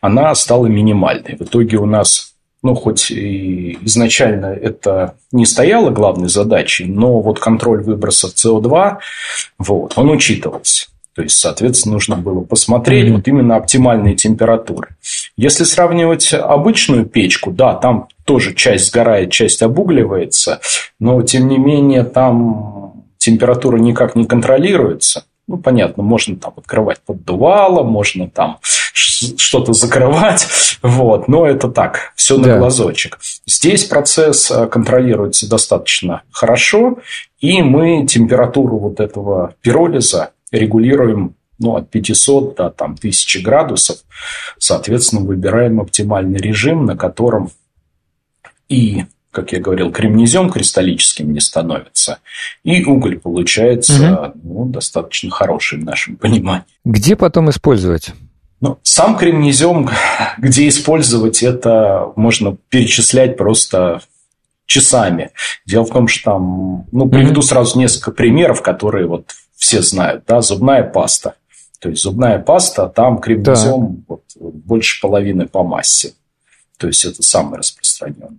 она 0.00 0.32
стала 0.36 0.66
минимальной. 0.66 1.36
В 1.36 1.42
итоге 1.42 1.78
у 1.78 1.86
нас 1.86 2.28
ну, 2.62 2.76
хоть 2.76 3.10
и 3.10 3.76
изначально 3.82 4.46
это 4.46 5.16
не 5.32 5.44
стояло 5.46 5.90
главной 5.90 6.28
задачей, 6.28 6.84
но 6.84 7.20
вот 7.20 7.40
контроль 7.40 7.82
выбросов 7.82 8.34
СО2, 8.36 8.98
вот, 9.58 9.94
он 9.96 10.10
учитывался. 10.10 10.86
То 11.14 11.22
есть, 11.22 11.38
соответственно, 11.38 11.94
нужно 11.94 12.16
было 12.16 12.40
посмотреть 12.40 13.08
mm-hmm. 13.08 13.16
вот 13.16 13.28
именно 13.28 13.56
оптимальные 13.56 14.14
температуры. 14.14 14.96
Если 15.36 15.64
сравнивать 15.64 16.32
обычную 16.32 17.04
печку, 17.04 17.50
да, 17.50 17.74
там 17.74 18.08
тоже 18.24 18.54
часть 18.54 18.86
сгорает, 18.86 19.30
часть 19.30 19.62
обугливается, 19.62 20.60
но 20.98 21.20
тем 21.22 21.48
не 21.48 21.58
менее 21.58 22.04
там 22.04 23.04
температура 23.18 23.76
никак 23.76 24.14
не 24.14 24.24
контролируется. 24.24 25.24
Ну, 25.48 25.58
понятно, 25.58 26.02
можно 26.02 26.36
там 26.36 26.54
открывать 26.56 27.00
поддувало, 27.04 27.82
можно 27.82 28.28
там 28.30 28.58
что-то 28.62 29.72
закрывать, 29.72 30.46
вот, 30.82 31.28
но 31.28 31.46
это 31.46 31.68
так, 31.68 32.12
все 32.16 32.38
на 32.38 32.44
да. 32.44 32.58
глазочек. 32.58 33.18
Здесь 33.46 33.84
процесс 33.84 34.50
э, 34.50 34.66
контролируется 34.66 35.48
достаточно 35.48 36.22
хорошо, 36.30 36.98
и 37.40 37.60
мы 37.60 38.06
температуру 38.06 38.78
вот 38.78 39.00
этого 39.00 39.54
пиролиза 39.60 40.30
регулируем 40.52 41.34
ну, 41.58 41.76
от 41.76 41.90
500 41.90 42.56
до 42.56 42.70
там, 42.70 42.92
1000 42.92 43.40
градусов. 43.40 43.98
Соответственно, 44.58 45.22
выбираем 45.22 45.80
оптимальный 45.80 46.38
режим, 46.38 46.86
на 46.86 46.96
котором 46.96 47.50
и, 48.68 49.04
как 49.30 49.52
я 49.52 49.60
говорил, 49.60 49.92
кремнезем 49.92 50.50
кристаллическим 50.50 51.32
не 51.32 51.40
становится, 51.40 52.18
и 52.64 52.82
уголь 52.84 53.18
получается 53.18 54.32
угу. 54.34 54.40
ну, 54.42 54.64
достаточно 54.66 55.30
хороший 55.30 55.78
в 55.78 55.84
нашем 55.84 56.16
понимании. 56.16 56.64
Где 56.84 57.16
потом 57.16 57.50
использовать? 57.50 58.12
Ну, 58.60 58.78
сам 58.82 59.18
кремнезем, 59.18 59.90
где 60.38 60.68
использовать, 60.68 61.42
это 61.42 62.12
можно 62.16 62.56
перечислять 62.68 63.36
просто 63.36 64.00
часами. 64.66 65.32
Дело 65.66 65.84
в 65.84 65.90
том, 65.90 66.08
что 66.08 66.32
там, 66.32 66.86
ну, 66.92 67.08
приведу 67.08 67.40
mm-hmm. 67.40 67.44
сразу 67.44 67.78
несколько 67.78 68.12
примеров, 68.12 68.62
которые 68.62 69.06
вот 69.06 69.32
все 69.72 69.80
знают, 69.80 70.24
да, 70.26 70.42
зубная 70.42 70.82
паста. 70.82 71.36
То 71.80 71.88
есть 71.88 72.02
зубная 72.02 72.38
паста, 72.38 72.88
там 72.88 73.18
кремнезем 73.18 74.04
да. 74.06 74.16
вот, 74.16 74.22
больше 74.36 75.00
половины 75.00 75.48
по 75.48 75.62
массе. 75.62 76.12
То 76.76 76.88
есть 76.88 77.06
это 77.06 77.22
самый 77.22 77.58
распространенный. 77.58 78.38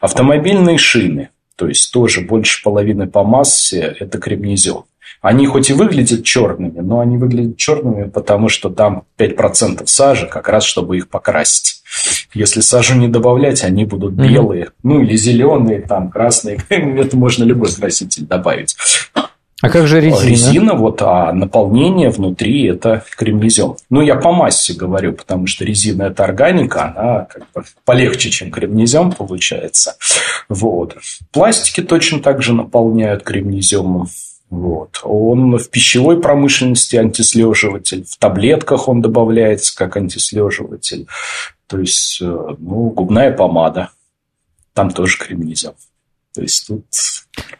Автомобильные 0.00 0.78
шины, 0.78 1.28
то 1.56 1.68
есть 1.68 1.92
тоже 1.92 2.22
больше 2.22 2.62
половины 2.62 3.06
по 3.06 3.24
массе, 3.24 3.94
это 4.00 4.18
кремнезем. 4.18 4.84
Они 5.20 5.46
хоть 5.46 5.68
и 5.68 5.74
выглядят 5.74 6.24
черными, 6.24 6.80
но 6.80 7.00
они 7.00 7.18
выглядят 7.18 7.58
черными, 7.58 8.08
потому 8.08 8.48
что 8.48 8.70
там 8.70 9.04
5% 9.18 9.82
сажи, 9.84 10.26
как 10.28 10.48
раз 10.48 10.64
чтобы 10.64 10.96
их 10.96 11.10
покрасить. 11.10 11.82
Если 12.32 12.60
сажу 12.60 12.94
не 12.94 13.08
добавлять, 13.08 13.64
они 13.64 13.84
будут 13.84 14.14
белые, 14.14 14.64
mm-hmm. 14.64 14.72
ну 14.84 15.02
или 15.02 15.14
зеленые, 15.16 15.82
там 15.82 16.10
красные. 16.10 16.58
Это 16.70 17.16
можно 17.18 17.44
любой 17.44 17.70
краситель 17.70 18.24
добавить. 18.24 18.76
А 19.60 19.68
как 19.68 19.86
же 19.86 20.00
резина? 20.00 20.26
Резина, 20.26 20.74
вот, 20.74 21.02
а 21.02 21.32
наполнение 21.32 22.08
внутри 22.08 22.66
это 22.66 23.04
кремнезем. 23.16 23.76
Ну, 23.90 24.00
я 24.00 24.16
по 24.16 24.32
массе 24.32 24.72
говорю, 24.72 25.12
потому 25.12 25.46
что 25.46 25.64
резина 25.64 26.04
это 26.04 26.24
органика, 26.24 26.94
она 26.96 27.24
как 27.26 27.42
бы 27.54 27.64
полегче, 27.84 28.30
чем 28.30 28.50
кремнезем 28.50 29.12
получается. 29.12 29.96
Вот. 30.48 30.96
Пластики 31.30 31.82
точно 31.82 32.20
так 32.20 32.42
же 32.42 32.54
наполняют 32.54 33.22
кремнеземом. 33.22 34.08
Вот. 34.48 35.00
Он 35.04 35.58
в 35.58 35.68
пищевой 35.70 36.20
промышленности 36.20 36.96
антислеживатель, 36.96 38.04
в 38.04 38.16
таблетках 38.16 38.88
он 38.88 39.00
добавляется 39.00 39.76
как 39.76 39.96
антислеживатель. 39.96 41.06
То 41.66 41.78
есть, 41.78 42.20
э, 42.20 42.24
ну, 42.58 42.90
губная 42.90 43.30
помада. 43.30 43.90
Там 44.74 44.90
тоже 44.90 45.18
кремнезем. 45.18 45.72
То 46.34 46.42
есть 46.42 46.66
тут... 46.68 46.84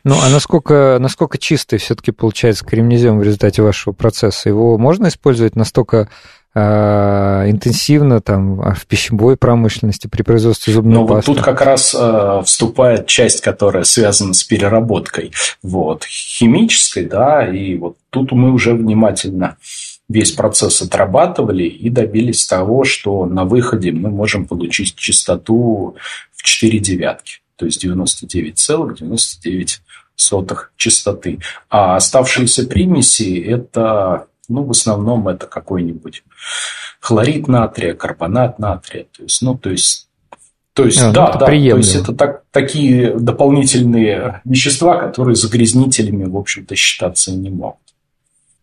Ну, 0.04 0.16
а 0.20 0.28
насколько, 0.28 0.98
насколько 1.00 1.38
чистый 1.38 1.78
все-таки 1.78 2.12
получается 2.12 2.64
кремнезем 2.64 3.18
в 3.18 3.22
результате 3.22 3.62
вашего 3.62 3.92
процесса? 3.92 4.48
Его 4.48 4.78
можно 4.78 5.08
использовать 5.08 5.56
настолько 5.56 6.08
э, 6.54 6.60
интенсивно 6.60 8.20
там, 8.20 8.60
а, 8.60 8.74
в 8.74 8.86
пищевой 8.86 9.36
промышленности 9.36 10.06
при 10.06 10.22
производстве 10.22 10.72
зубной 10.72 10.94
ну, 10.98 11.08
пасты? 11.08 11.30
Вот 11.30 11.36
тут 11.38 11.44
как 11.44 11.62
раз 11.62 11.96
э, 11.98 12.42
вступает 12.44 13.06
часть, 13.06 13.40
которая 13.40 13.84
связана 13.84 14.34
с 14.34 14.44
переработкой 14.44 15.32
вот, 15.62 16.04
химической, 16.04 17.04
да, 17.04 17.46
и 17.46 17.76
вот 17.76 17.96
тут 18.10 18.30
мы 18.32 18.52
уже 18.52 18.74
внимательно 18.74 19.56
весь 20.08 20.32
процесс 20.32 20.82
отрабатывали 20.82 21.64
и 21.64 21.88
добились 21.88 22.46
того, 22.46 22.84
что 22.84 23.26
на 23.26 23.44
выходе 23.44 23.92
мы 23.92 24.10
можем 24.10 24.46
получить 24.46 24.96
частоту 24.96 25.96
в 26.34 26.42
4 26.42 26.78
девятки 26.80 27.40
то 27.60 27.66
есть 27.66 27.84
99,99 27.84 29.80
сотых 30.16 30.72
частоты. 30.76 31.40
А 31.68 31.96
оставшиеся 31.96 32.66
примеси– 32.66 33.38
это, 33.46 34.28
ну, 34.48 34.64
в 34.64 34.70
основном 34.70 35.28
это 35.28 35.46
какой-нибудь 35.46 36.24
хлорид 37.00 37.48
натрия, 37.48 37.92
карбонат 37.92 38.58
натрия. 38.58 39.04
То 39.14 39.24
есть, 39.24 39.42
ну, 39.42 39.58
то 39.58 39.68
есть 39.68 40.06
то 40.72 40.86
есть, 40.86 41.02
а, 41.02 41.12
да, 41.12 41.32
ну, 41.34 41.40
да, 41.40 41.46
приемлемо. 41.46 41.82
то 41.82 41.86
есть 41.86 41.96
это 41.96 42.14
так, 42.14 42.44
такие 42.50 43.14
дополнительные 43.18 44.40
вещества, 44.46 44.96
которые 44.96 45.34
загрязнителями, 45.34 46.24
в 46.24 46.38
общем-то, 46.38 46.74
считаться 46.76 47.32
не 47.32 47.50
могут. 47.50 47.89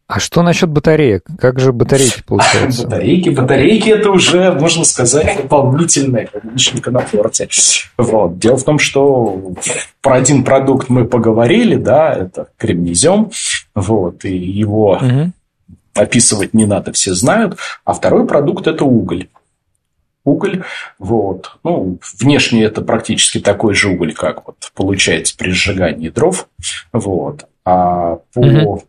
А 0.08 0.22
что 0.22 0.42
насчет 0.42 0.70
батареек? 0.70 1.26
Как 1.38 1.60
же 1.60 1.74
батарейки 1.74 2.24
получаются? 2.26 2.86
Батарейки, 2.86 3.30
батарейки 3.30 3.90
это 3.90 4.10
уже, 4.10 4.54
можно 4.54 4.86
сказать, 4.86 5.42
дополнительная 5.42 6.30
вишенка 6.44 6.92
на 6.92 7.02
торте. 7.02 7.50
Вот. 7.98 8.40
Дело 8.40 8.56
в 8.56 8.64
том, 8.64 8.80
что 8.80 9.54
про 10.02 10.16
один 10.16 10.46
продукт 10.46 10.88
мы 10.88 11.04
поговорили, 11.04 11.76
да, 11.76 12.14
это 12.14 12.48
кремнезем, 12.58 13.32
вот, 13.76 14.24
и 14.24 14.34
его 14.34 14.94
угу. 14.94 15.32
описывать 15.94 16.54
не 16.54 16.66
надо, 16.66 16.94
все 16.94 17.14
знают. 17.14 17.58
А 17.84 17.92
второй 17.94 18.26
продукт 18.26 18.66
это 18.68 18.86
уголь 18.86 19.28
уголь. 20.24 20.64
Вот. 21.00 21.58
Ну, 21.64 22.00
внешне 22.20 22.66
это 22.66 22.82
практически 22.82 23.40
такой 23.40 23.74
же 23.74 23.88
уголь, 23.88 24.14
как 24.14 24.46
вот 24.46 24.58
получается 24.76 25.34
при 25.38 25.52
сжигании 25.52 26.10
дров. 26.10 26.50
Вот. 26.92 27.46
А 27.64 28.18
по 28.34 28.40
угу 28.40 28.84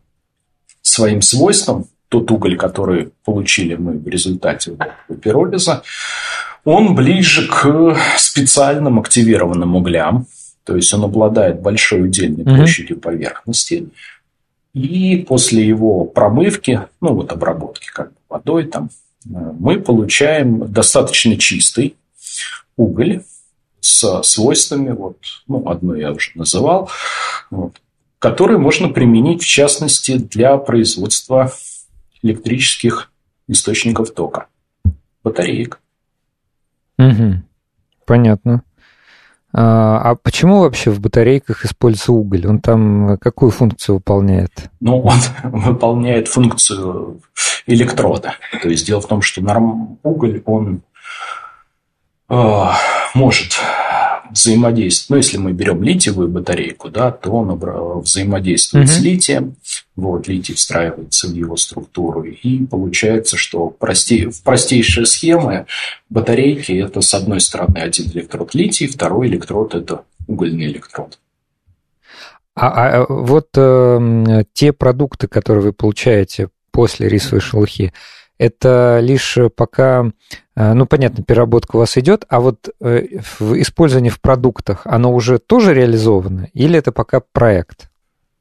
своим 0.99 1.23
свойствам, 1.23 1.87
тот 2.09 2.31
уголь, 2.31 2.57
который 2.57 3.11
получили 3.25 3.77
мы 3.77 3.93
в 3.93 4.09
результате 4.09 4.77
пиролиза, 5.23 5.83
он 6.65 6.95
ближе 6.95 7.47
к 7.47 7.97
специальным 8.17 8.99
активированным 8.99 9.77
углям, 9.77 10.27
то 10.65 10.77
есть 10.77 10.93
он 10.93 11.05
обладает 11.05 11.61
большой 11.61 12.03
удельной 12.03 12.45
площадью 12.45 12.97
mm-hmm. 12.97 13.01
поверхности. 13.01 13.89
И 14.75 15.25
после 15.29 15.67
его 15.67 16.05
промывки, 16.05 16.81
ну 17.01 17.15
вот 17.15 17.33
обработки 17.33 17.89
как 17.93 18.09
бы 18.09 18.19
водой 18.29 18.65
там, 18.65 18.91
мы 19.25 19.81
получаем 19.81 20.71
достаточно 20.73 21.37
чистый 21.37 21.95
уголь 22.77 23.23
с 23.81 24.23
свойствами, 24.23 24.91
вот, 24.91 25.19
ну, 25.47 25.69
одно 25.69 25.95
я 25.95 26.13
уже 26.13 26.33
называл, 26.35 26.91
вот, 27.51 27.73
который 28.19 28.59
можно 28.59 28.89
применить, 28.89 29.43
в 29.43 29.47
частности, 29.47 30.19
для 30.19 30.57
производства 30.59 31.53
электрических 32.23 33.13
источников 33.47 34.13
тока, 34.13 34.47
батареек. 35.23 35.81
Угу. 36.99 37.43
Понятно. 38.05 38.63
А, 39.53 40.11
а 40.11 40.15
почему 40.15 40.61
вообще 40.61 40.91
в 40.91 41.01
батарейках 41.01 41.65
используется 41.65 42.13
уголь? 42.13 42.47
Он 42.47 42.61
там 42.61 43.19
какую 43.19 43.51
функцию 43.51 43.97
выполняет? 43.97 44.71
Ну, 44.81 45.01
он 45.01 45.19
выполняет 45.45 46.29
функцию 46.29 47.21
электрода. 47.67 48.35
То 48.63 48.69
есть 48.69 48.87
дело 48.87 49.01
в 49.01 49.07
том, 49.07 49.23
что 49.23 49.43
уголь, 50.03 50.43
он 50.45 50.83
э, 52.29 52.65
может 53.15 53.59
взаимодействует. 54.31 55.11
Ну, 55.11 55.17
если 55.17 55.37
мы 55.39 55.53
берем 55.53 55.83
литиевую 55.83 56.29
батарейку, 56.29 56.89
да, 56.91 57.11
то 57.11 57.31
он 57.31 58.01
взаимодействует 58.01 58.87
угу. 58.87 58.93
с 58.93 59.01
литием. 59.01 59.57
Вот, 59.97 60.29
литий 60.29 60.55
встраивается 60.55 61.29
в 61.29 61.35
его 61.35 61.57
структуру. 61.57 62.23
И 62.23 62.65
получается, 62.67 63.37
что 63.37 63.69
простей, 63.69 64.27
в 64.27 64.43
простейшие 64.43 65.07
схемы 65.07 65.67
батарейки– 66.09 66.73
это, 66.85 67.01
с 67.01 67.15
одной 67.15 67.41
стороны, 67.41 67.79
один 67.79 68.07
электрод 68.11 68.55
литий, 68.55 68.87
второй 68.87 69.29
электрод– 69.29 69.75
это 69.77 70.03
угольный 70.27 70.67
электрод. 70.67 71.19
А, 72.55 72.69
а 72.69 73.07
вот 73.09 73.49
э, 73.57 74.45
те 74.53 74.73
продукты, 74.73 75.29
которые 75.29 75.63
вы 75.63 75.73
получаете 75.73 76.49
после 76.73 77.09
рисовой 77.09 77.41
шелухи, 77.41 77.93
это 78.39 79.01
лишь 79.03 79.37
пока, 79.57 80.11
э, 80.57 80.73
ну, 80.73 80.87
понятно, 80.87 81.25
переработка 81.25 81.77
у 81.77 81.81
вас 81.81 81.97
идет, 81.99 82.25
а 82.29 82.41
вот 82.41 82.69
э, 82.81 83.21
в 83.39 83.61
использовании 83.61 84.11
в 84.11 84.21
продуктах, 84.21 84.83
оно 84.85 85.13
уже 85.13 85.39
тоже 85.39 85.75
реализовано 85.75 86.49
или 86.55 86.79
это 86.79 86.93
пока 86.93 87.21
проект? 87.21 87.89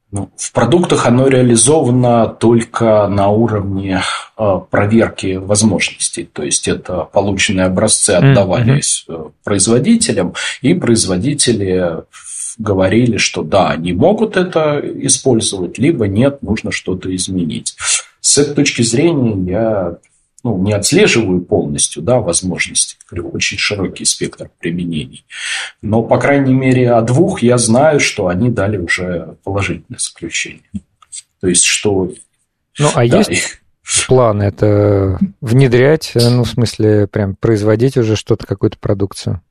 Ну, 0.10 0.30
в 0.38 0.54
продуктах 0.54 1.06
оно 1.06 1.28
реализовано 1.28 2.28
только 2.28 3.08
на 3.08 3.28
уровне 3.28 4.02
э, 4.38 4.60
проверки 4.70 5.36
возможностей. 5.36 6.30
То 6.32 6.44
есть 6.44 6.70
это 6.70 7.10
полученные 7.12 7.66
образцы 7.66 8.12
отдавались 8.12 9.06
mm-hmm. 9.10 9.32
производителям, 9.44 10.34
и 10.62 10.74
производители 10.74 12.04
говорили, 12.58 13.18
что 13.18 13.44
да, 13.44 13.70
они 13.70 13.94
могут 13.94 14.38
это 14.38 14.82
использовать, 14.84 15.78
либо 15.78 16.08
нет, 16.08 16.42
нужно 16.42 16.72
что-то 16.72 17.14
изменить. 17.16 17.76
С 18.28 18.38
этой 18.38 18.56
точки 18.56 18.82
зрения 18.82 19.50
я 19.50 19.98
ну, 20.44 20.62
не 20.62 20.74
отслеживаю 20.74 21.40
полностью 21.40 22.04
да, 22.04 22.20
возможности. 22.20 22.98
Очень 23.10 23.58
широкий 23.58 24.04
спектр 24.04 24.50
применений. 24.60 25.24
Но, 25.82 26.04
по 26.04 26.20
крайней 26.20 26.54
мере, 26.54 26.92
о 26.92 27.02
двух 27.04 27.42
я 27.42 27.58
знаю, 27.58 28.02
что 28.02 28.28
они 28.28 28.50
дали 28.50 28.76
уже 28.76 29.38
положительное 29.46 29.98
заключение. 29.98 30.60
То 31.40 31.48
есть, 31.48 31.64
что... 31.64 32.12
Ну, 32.78 32.90
а 32.94 33.08
да, 33.08 33.18
есть 33.20 33.30
их... 33.30 33.62
план 34.08 34.42
это 34.42 35.18
внедрять, 35.40 36.12
ну, 36.16 36.44
в 36.44 36.50
смысле, 36.50 37.08
прям 37.08 37.34
производить 37.34 37.96
уже 37.96 38.18
что-то, 38.18 38.46
какую-то 38.46 38.78
продукцию? 38.78 39.42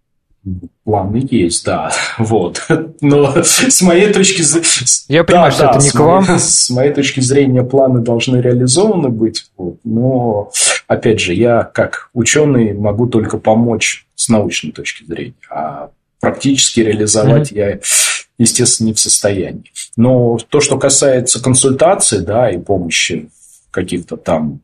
Планы 0.84 1.26
есть, 1.30 1.64
да. 1.64 1.90
Вот. 2.18 2.64
Но 3.00 3.42
с 3.42 3.82
моей 3.82 4.12
точки 4.12 4.42
зрения... 4.42 4.66
Я 5.08 5.24
понимаю, 5.24 5.50
да, 5.50 5.56
что 5.56 5.64
да, 5.64 5.70
это 5.70 5.84
не 5.84 5.90
к 5.90 5.98
вам. 5.98 6.24
Моей, 6.24 6.38
с 6.38 6.70
моей 6.70 6.92
точки 6.92 7.20
зрения, 7.20 7.62
планы 7.64 8.00
должны 8.00 8.36
реализованы 8.36 9.08
быть. 9.08 9.50
Вот. 9.56 9.78
Но, 9.84 10.52
опять 10.86 11.20
же, 11.20 11.34
я 11.34 11.62
как 11.64 12.10
ученый 12.14 12.74
могу 12.74 13.08
только 13.08 13.38
помочь 13.38 14.06
с 14.14 14.28
научной 14.28 14.72
точки 14.72 15.04
зрения. 15.04 15.34
А 15.50 15.90
практически 16.20 16.80
реализовать 16.80 17.50
mm-hmm. 17.50 17.56
я, 17.56 17.80
естественно, 18.38 18.88
не 18.88 18.94
в 18.94 19.00
состоянии. 19.00 19.72
Но 19.96 20.38
то, 20.48 20.60
что 20.60 20.78
касается 20.78 21.42
консультации, 21.42 22.18
да, 22.18 22.50
и 22.50 22.58
помощи 22.58 23.30
каких-то 23.72 24.16
там 24.16 24.60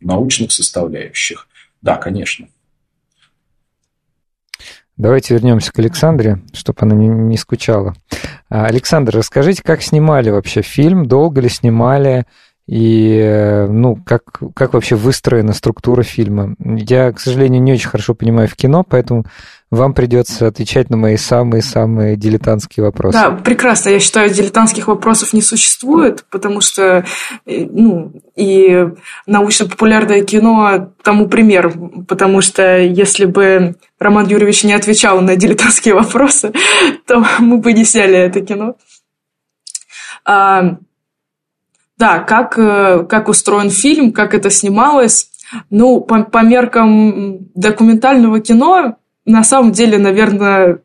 научных 0.00 0.52
составляющих, 0.52 1.48
да, 1.82 1.96
конечно. 1.96 2.46
Давайте 4.96 5.34
вернемся 5.34 5.72
к 5.72 5.78
Александре, 5.78 6.40
чтобы 6.54 6.78
она 6.80 6.94
не, 6.94 7.08
не 7.08 7.36
скучала. 7.36 7.94
А, 8.48 8.66
Александр, 8.66 9.16
расскажите, 9.16 9.62
как 9.62 9.82
снимали 9.82 10.30
вообще 10.30 10.62
фильм, 10.62 11.06
долго 11.06 11.42
ли 11.42 11.50
снимали, 11.50 12.24
и 12.66 13.20
э, 13.22 13.68
ну, 13.68 13.96
как, 13.96 14.40
как 14.54 14.74
вообще 14.74 14.96
выстроена 14.96 15.52
структура 15.52 16.02
фильма. 16.02 16.56
Я, 16.58 17.12
к 17.12 17.20
сожалению, 17.20 17.62
не 17.62 17.74
очень 17.74 17.88
хорошо 17.88 18.14
понимаю 18.14 18.48
в 18.48 18.56
кино, 18.56 18.84
поэтому 18.88 19.24
вам 19.70 19.94
придется 19.94 20.46
отвечать 20.46 20.90
на 20.90 20.96
мои 20.96 21.16
самые-самые 21.16 22.16
дилетантские 22.16 22.84
вопросы. 22.84 23.18
Да, 23.18 23.30
прекрасно. 23.32 23.90
Я 23.90 23.98
считаю, 23.98 24.30
дилетантских 24.30 24.86
вопросов 24.86 25.32
не 25.32 25.42
существует, 25.42 26.24
потому 26.30 26.60
что 26.60 27.04
э, 27.46 27.64
ну, 27.64 28.12
и 28.36 28.88
научно-популярное 29.26 30.22
кино 30.22 30.92
тому 31.02 31.28
пример. 31.28 31.72
Потому 32.06 32.42
что 32.42 32.78
если 32.78 33.24
бы 33.24 33.74
Роман 33.98 34.28
Юрьевич 34.28 34.62
не 34.62 34.72
отвечал 34.72 35.20
на 35.20 35.34
дилетантские 35.34 35.94
вопросы, 35.94 36.52
то 37.06 37.26
мы 37.40 37.58
бы 37.58 37.72
не 37.72 37.84
сняли 37.84 38.18
это 38.18 38.40
кино. 38.42 38.76
А, 40.24 40.76
да, 41.98 42.20
как, 42.20 42.56
э, 42.56 43.04
как 43.08 43.28
устроен 43.28 43.70
фильм, 43.70 44.12
как 44.12 44.32
это 44.32 44.48
снималось. 44.48 45.30
Ну, 45.70 46.00
по, 46.00 46.22
по 46.22 46.42
меркам 46.44 47.48
документального 47.54 48.40
кино, 48.40 48.96
на 49.26 49.44
самом 49.44 49.72
деле, 49.72 49.98
наверное, 49.98 50.78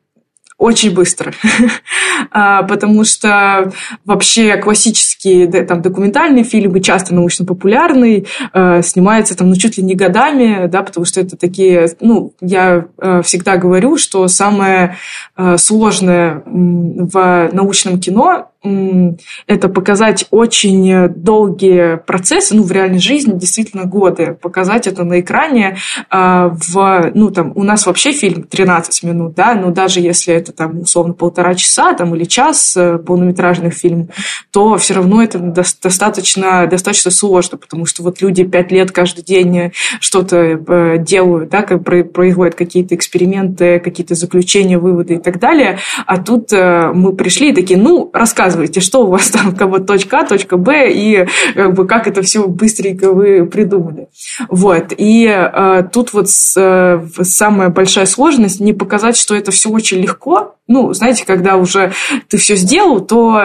очень 0.61 0.93
быстро, 0.93 1.33
а, 2.31 2.61
потому 2.61 3.03
что 3.03 3.71
вообще 4.05 4.57
классические 4.57 5.47
там, 5.63 5.81
документальные 5.81 6.43
фильмы, 6.43 6.81
часто 6.81 7.15
научно-популярные, 7.15 8.25
э, 8.53 8.81
снимаются 8.83 9.35
там 9.35 9.49
ну, 9.49 9.55
чуть 9.55 9.77
ли 9.77 9.83
не 9.83 9.95
годами, 9.95 10.67
да, 10.67 10.83
потому 10.83 11.05
что 11.07 11.19
это 11.19 11.35
такие, 11.35 11.89
ну, 11.99 12.33
я 12.41 12.85
э, 12.99 13.23
всегда 13.23 13.57
говорю, 13.57 13.97
что 13.97 14.27
самое 14.27 14.97
э, 15.35 15.57
сложное 15.57 16.43
в 16.45 17.49
научном 17.51 17.99
кино 17.99 18.50
это 18.63 19.69
показать 19.69 20.27
очень 20.29 21.09
долгие 21.09 21.97
процессы, 21.97 22.55
ну, 22.55 22.61
в 22.61 22.71
реальной 22.71 22.99
жизни 22.99 23.37
действительно 23.37 23.85
годы, 23.85 24.37
показать 24.39 24.85
это 24.85 25.03
на 25.03 25.19
экране 25.19 25.77
э, 26.11 26.49
в, 26.51 27.11
ну, 27.15 27.31
там, 27.31 27.53
у 27.55 27.63
нас 27.63 27.87
вообще 27.87 28.11
фильм 28.11 28.43
13 28.43 29.03
минут, 29.03 29.33
да, 29.33 29.55
но 29.55 29.71
даже 29.71 29.99
если 29.99 30.35
это 30.35 30.51
там 30.51 30.81
условно 30.81 31.13
полтора 31.13 31.55
часа, 31.55 31.93
там, 31.93 32.13
или 32.15 32.23
час 32.23 32.77
э, 32.77 32.99
полнометражный 32.99 33.71
фильм, 33.71 34.09
то 34.51 34.77
все 34.77 34.93
равно 34.93 35.23
это 35.23 35.39
достаточно, 35.39 36.67
достаточно 36.67 37.09
сложно, 37.09 37.57
потому 37.57 37.87
что 37.87 38.03
вот 38.03 38.21
люди 38.21 38.43
пять 38.43 38.71
лет 38.71 38.91
каждый 38.91 39.23
день 39.23 39.71
что-то 39.99 40.37
э, 40.37 40.97
делают, 40.99 41.49
да, 41.49 41.63
как 41.63 41.83
производят 41.83 42.53
какие-то 42.53 42.93
эксперименты, 42.93 43.79
какие-то 43.79 44.13
заключения, 44.13 44.77
выводы 44.77 45.15
и 45.15 45.19
так 45.19 45.39
далее, 45.39 45.79
а 46.05 46.21
тут 46.21 46.53
э, 46.53 46.91
мы 46.93 47.15
пришли 47.15 47.49
и 47.49 47.55
такие, 47.55 47.79
ну, 47.79 48.11
рассказывай 48.13 48.50
рассказывайте, 48.51 48.81
что 48.81 49.05
у 49.05 49.09
вас 49.09 49.29
там, 49.29 49.55
как 49.55 49.69
бы, 49.69 49.79
точка 49.79 50.19
А, 50.19 50.25
точка 50.25 50.57
Б, 50.57 50.91
и 50.91 51.27
как, 51.55 51.73
бы, 51.73 51.87
как 51.87 52.07
это 52.07 52.21
все 52.21 52.47
быстренько 52.47 53.11
вы 53.11 53.45
придумали. 53.45 54.09
Вот. 54.49 54.93
И 54.97 55.25
э, 55.27 55.83
тут 55.91 56.13
вот 56.13 56.29
с, 56.29 56.55
э, 56.57 57.01
самая 57.23 57.69
большая 57.69 58.05
сложность 58.05 58.59
не 58.59 58.73
показать, 58.73 59.17
что 59.17 59.35
это 59.35 59.51
все 59.51 59.69
очень 59.69 59.99
легко, 59.99 60.55
ну, 60.71 60.93
знаете, 60.93 61.25
когда 61.25 61.57
уже 61.57 61.91
ты 62.29 62.37
все 62.37 62.55
сделал, 62.55 63.01
то 63.01 63.41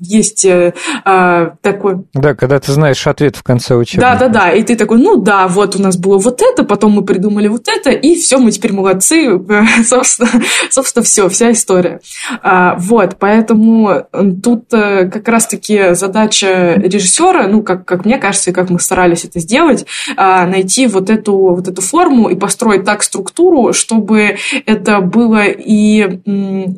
есть 0.00 0.46
э, 0.46 0.72
э, 1.04 1.50
такой... 1.60 2.04
Да, 2.14 2.34
когда 2.34 2.58
ты 2.58 2.72
знаешь 2.72 3.06
ответ 3.06 3.36
в 3.36 3.42
конце 3.42 3.74
учебника. 3.74 4.18
Да-да-да, 4.18 4.52
и 4.52 4.62
ты 4.62 4.76
такой, 4.76 4.98
ну 4.98 5.16
да, 5.16 5.46
вот 5.46 5.76
у 5.76 5.82
нас 5.82 5.98
было 5.98 6.16
вот 6.16 6.40
это, 6.40 6.64
потом 6.64 6.92
мы 6.92 7.04
придумали 7.04 7.48
вот 7.48 7.68
это, 7.68 7.90
и 7.90 8.14
все, 8.14 8.38
мы 8.38 8.50
теперь 8.50 8.72
молодцы, 8.72 9.38
собственно, 9.86 10.42
собственно 10.70 11.04
все, 11.04 11.28
вся 11.28 11.52
история. 11.52 12.00
А, 12.42 12.76
вот, 12.78 13.16
поэтому 13.18 14.06
тут 14.42 14.49
э, 14.72 15.08
как 15.08 15.28
раз-таки 15.28 15.94
задача 15.94 16.74
режиссера, 16.74 17.46
ну, 17.46 17.62
как, 17.62 17.84
как 17.84 18.04
мне 18.04 18.18
кажется, 18.18 18.50
и 18.50 18.52
как 18.52 18.70
мы 18.70 18.80
старались 18.80 19.24
это 19.24 19.40
сделать, 19.40 19.86
а, 20.16 20.46
найти 20.46 20.86
вот 20.86 21.10
эту, 21.10 21.36
вот 21.36 21.68
эту 21.68 21.82
форму 21.82 22.28
и 22.28 22.34
построить 22.34 22.84
так 22.84 23.02
структуру, 23.02 23.72
чтобы 23.72 24.36
это 24.66 25.00
было 25.00 25.44
и 25.44 26.20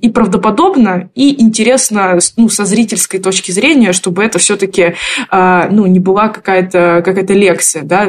и 0.02 0.08
правдоподобно, 0.10 1.10
и 1.14 1.42
интересно 1.42 2.18
ну, 2.36 2.48
со 2.48 2.64
зрительской 2.64 3.20
точки 3.20 3.50
зрения, 3.52 3.92
чтобы 3.92 4.24
это 4.24 4.38
все-таки 4.38 4.94
а, 5.30 5.68
ну, 5.70 5.86
не 5.86 6.00
была 6.00 6.28
какая-то 6.28 7.02
какая 7.04 7.22
лекция, 7.26 7.82
да, 7.82 8.08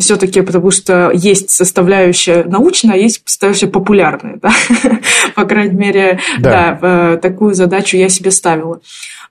все-таки 0.00 0.40
потому 0.40 0.70
что 0.70 1.10
есть 1.12 1.50
составляющая 1.50 2.44
научная, 2.44 2.94
а 2.94 2.96
есть 2.96 3.22
составляющая 3.24 3.66
популярная, 3.66 4.38
да? 4.40 4.52
по 5.34 5.44
крайней 5.44 5.76
мере, 5.76 6.18
да. 6.38 6.78
да, 6.80 7.16
такую 7.16 7.54
задачу 7.54 7.96
я 7.96 8.07
себе 8.08 8.30
ставила. 8.30 8.80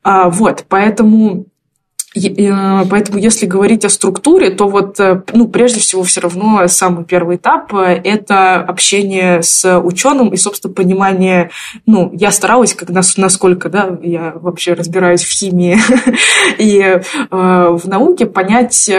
Вот, 0.04 0.66
поэтому 0.70 1.46
поэтому, 2.90 3.18
если 3.18 3.46
говорить 3.46 3.86
о 3.86 3.90
структуре, 3.90 4.50
то 4.52 4.68
вот, 4.68 5.00
э, 5.00 5.22
ну, 5.34 5.48
прежде 5.48 5.80
всего, 5.80 6.04
все 6.04 6.22
равно 6.22 6.68
самый 6.68 7.06
первый 7.06 7.38
этап 7.38 7.74
э,– 7.74 8.02
это 8.04 8.56
общение 8.56 9.42
с 9.42 9.80
ученым 9.80 10.30
и, 10.30 10.38
собственно, 10.38 10.74
понимание, 10.74 11.52
ну, 11.86 12.12
я 12.14 12.32
старалась, 12.32 12.74
как 12.74 12.90
насколько, 12.90 13.70
да, 13.70 13.98
я 14.02 14.34
вообще 14.36 14.74
разбираюсь 14.74 15.24
в 15.24 15.32
химии 15.32 15.78
и 16.58 16.80
э, 16.80 17.02
в 17.32 17.88
науке, 17.88 18.26
понять 18.26 18.90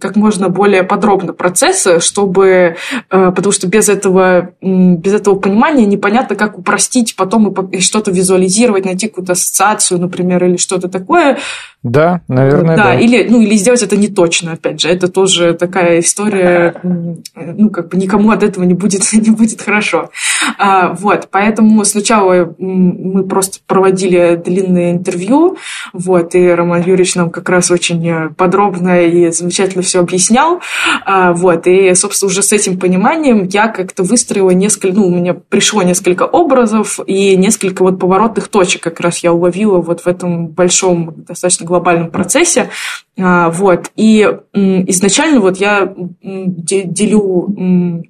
как 0.00 0.16
можно 0.16 0.48
более 0.48 0.82
подробно 0.82 1.32
процессы, 1.32 2.00
чтобы, 2.00 2.76
э, 3.10 3.32
потому 3.34 3.52
что 3.52 3.66
без 3.66 3.88
этого, 3.88 4.52
без 4.60 5.14
этого 5.14 5.34
понимания 5.36 5.86
непонятно, 5.86 6.36
как 6.36 6.58
упростить 6.58 7.16
потом 7.16 7.48
и 7.70 7.80
что-то 7.80 8.10
визуализировать, 8.10 8.84
найти 8.84 9.08
какую-то 9.08 9.32
ассоциацию, 9.32 10.00
например, 10.00 10.44
или 10.44 10.56
что-то 10.56 10.88
такое. 10.88 11.38
Да, 11.84 12.22
наверное 12.28 12.76
да. 12.78 12.84
да. 12.84 12.94
Или, 12.94 13.26
ну, 13.28 13.42
или 13.42 13.54
сделать 13.56 13.82
это 13.82 13.94
не 13.98 14.08
точно, 14.08 14.52
опять 14.52 14.80
же. 14.80 14.88
Это 14.88 15.06
тоже 15.08 15.52
такая 15.52 16.00
история, 16.00 16.74
ну, 16.82 17.68
как 17.68 17.90
бы 17.90 17.98
никому 17.98 18.30
от 18.30 18.42
этого 18.42 18.64
не 18.64 18.72
будет, 18.72 19.02
не 19.12 19.30
будет 19.30 19.60
хорошо. 19.60 20.10
А, 20.58 20.94
вот, 20.94 21.28
поэтому 21.30 21.84
сначала 21.84 22.54
мы 22.58 23.24
просто 23.24 23.58
проводили 23.66 24.40
длинное 24.42 24.92
интервью, 24.92 25.58
вот, 25.92 26.34
и 26.34 26.48
Роман 26.48 26.80
Юрьевич 26.80 27.16
нам 27.16 27.30
как 27.30 27.50
раз 27.50 27.70
очень 27.70 28.32
подробно 28.34 29.02
и 29.02 29.30
замечательно 29.30 29.82
все 29.82 30.00
объяснял, 30.00 30.60
а, 31.04 31.34
вот, 31.34 31.66
и, 31.66 31.94
собственно, 31.94 32.30
уже 32.30 32.42
с 32.42 32.52
этим 32.52 32.78
пониманием 32.78 33.46
я 33.52 33.68
как-то 33.68 34.04
выстроила 34.04 34.50
несколько, 34.50 34.96
ну, 34.96 35.08
у 35.08 35.10
меня 35.10 35.34
пришло 35.34 35.82
несколько 35.82 36.22
образов 36.22 36.98
и 37.06 37.36
несколько 37.36 37.82
вот 37.82 38.00
поворотных 38.00 38.48
точек 38.48 38.82
как 38.82 39.00
раз 39.00 39.18
я 39.18 39.34
уловила 39.34 39.82
вот 39.82 40.00
в 40.00 40.06
этом 40.06 40.46
большом, 40.46 41.12
достаточно 41.28 41.66
глобальном 41.74 42.10
процессе. 42.10 42.70
А, 43.18 43.50
вот. 43.50 43.90
И 43.96 44.28
изначально 44.52 45.40
вот 45.40 45.58
я 45.58 45.94
делю 46.22 48.04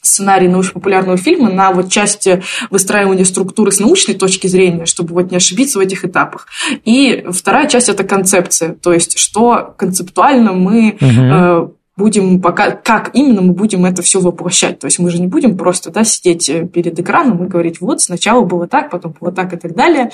сценарий 0.00 0.48
научно-популярного 0.48 1.18
фильма 1.18 1.50
на 1.50 1.70
вот 1.70 1.90
части 1.90 2.42
выстраивания 2.70 3.24
структуры 3.24 3.72
с 3.72 3.80
научной 3.80 4.14
точки 4.14 4.46
зрения, 4.46 4.86
чтобы 4.86 5.14
вот 5.14 5.30
не 5.30 5.36
ошибиться 5.36 5.78
в 5.78 5.82
этих 5.82 6.04
этапах. 6.04 6.46
И 6.84 7.24
вторая 7.30 7.68
часть– 7.68 7.88
это 7.90 8.04
концепция, 8.04 8.74
то 8.74 8.92
есть 8.92 9.18
что 9.18 9.74
концептуально 9.76 10.52
мы 10.52 10.96
угу. 11.00 11.74
Будем 11.98 12.40
пока, 12.40 12.70
как 12.70 13.10
именно 13.14 13.42
мы 13.42 13.52
будем 13.52 13.84
это 13.84 14.00
все 14.02 14.20
воплощать. 14.20 14.78
То 14.78 14.86
есть 14.86 14.98
мы 14.98 15.10
же 15.10 15.18
не 15.18 15.26
будем 15.26 15.58
просто 15.58 15.90
да, 15.90 16.04
сидеть 16.04 16.48
э, 16.48 16.64
перед 16.64 16.98
экраном 16.98 17.44
и 17.44 17.48
говорить, 17.48 17.80
вот 17.80 18.00
сначала 18.00 18.44
было 18.44 18.66
так, 18.66 18.90
потом 18.90 19.14
было 19.20 19.32
так 19.32 19.52
и 19.52 19.56
так 19.56 19.74
далее. 19.74 20.10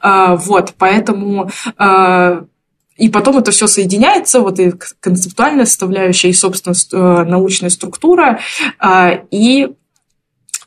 А, 0.00 0.36
вот, 0.36 0.74
поэтому 0.76 1.50
и 2.98 3.08
потом 3.10 3.38
это 3.38 3.52
все 3.52 3.68
соединяется, 3.68 4.40
вот 4.40 4.58
и 4.58 4.72
концептуальная 5.00 5.66
составляющая, 5.66 6.30
и, 6.30 6.32
собственно, 6.32 6.74
э, 6.74 7.24
научная 7.24 7.70
структура, 7.70 8.40
а, 8.80 9.20
и 9.30 9.68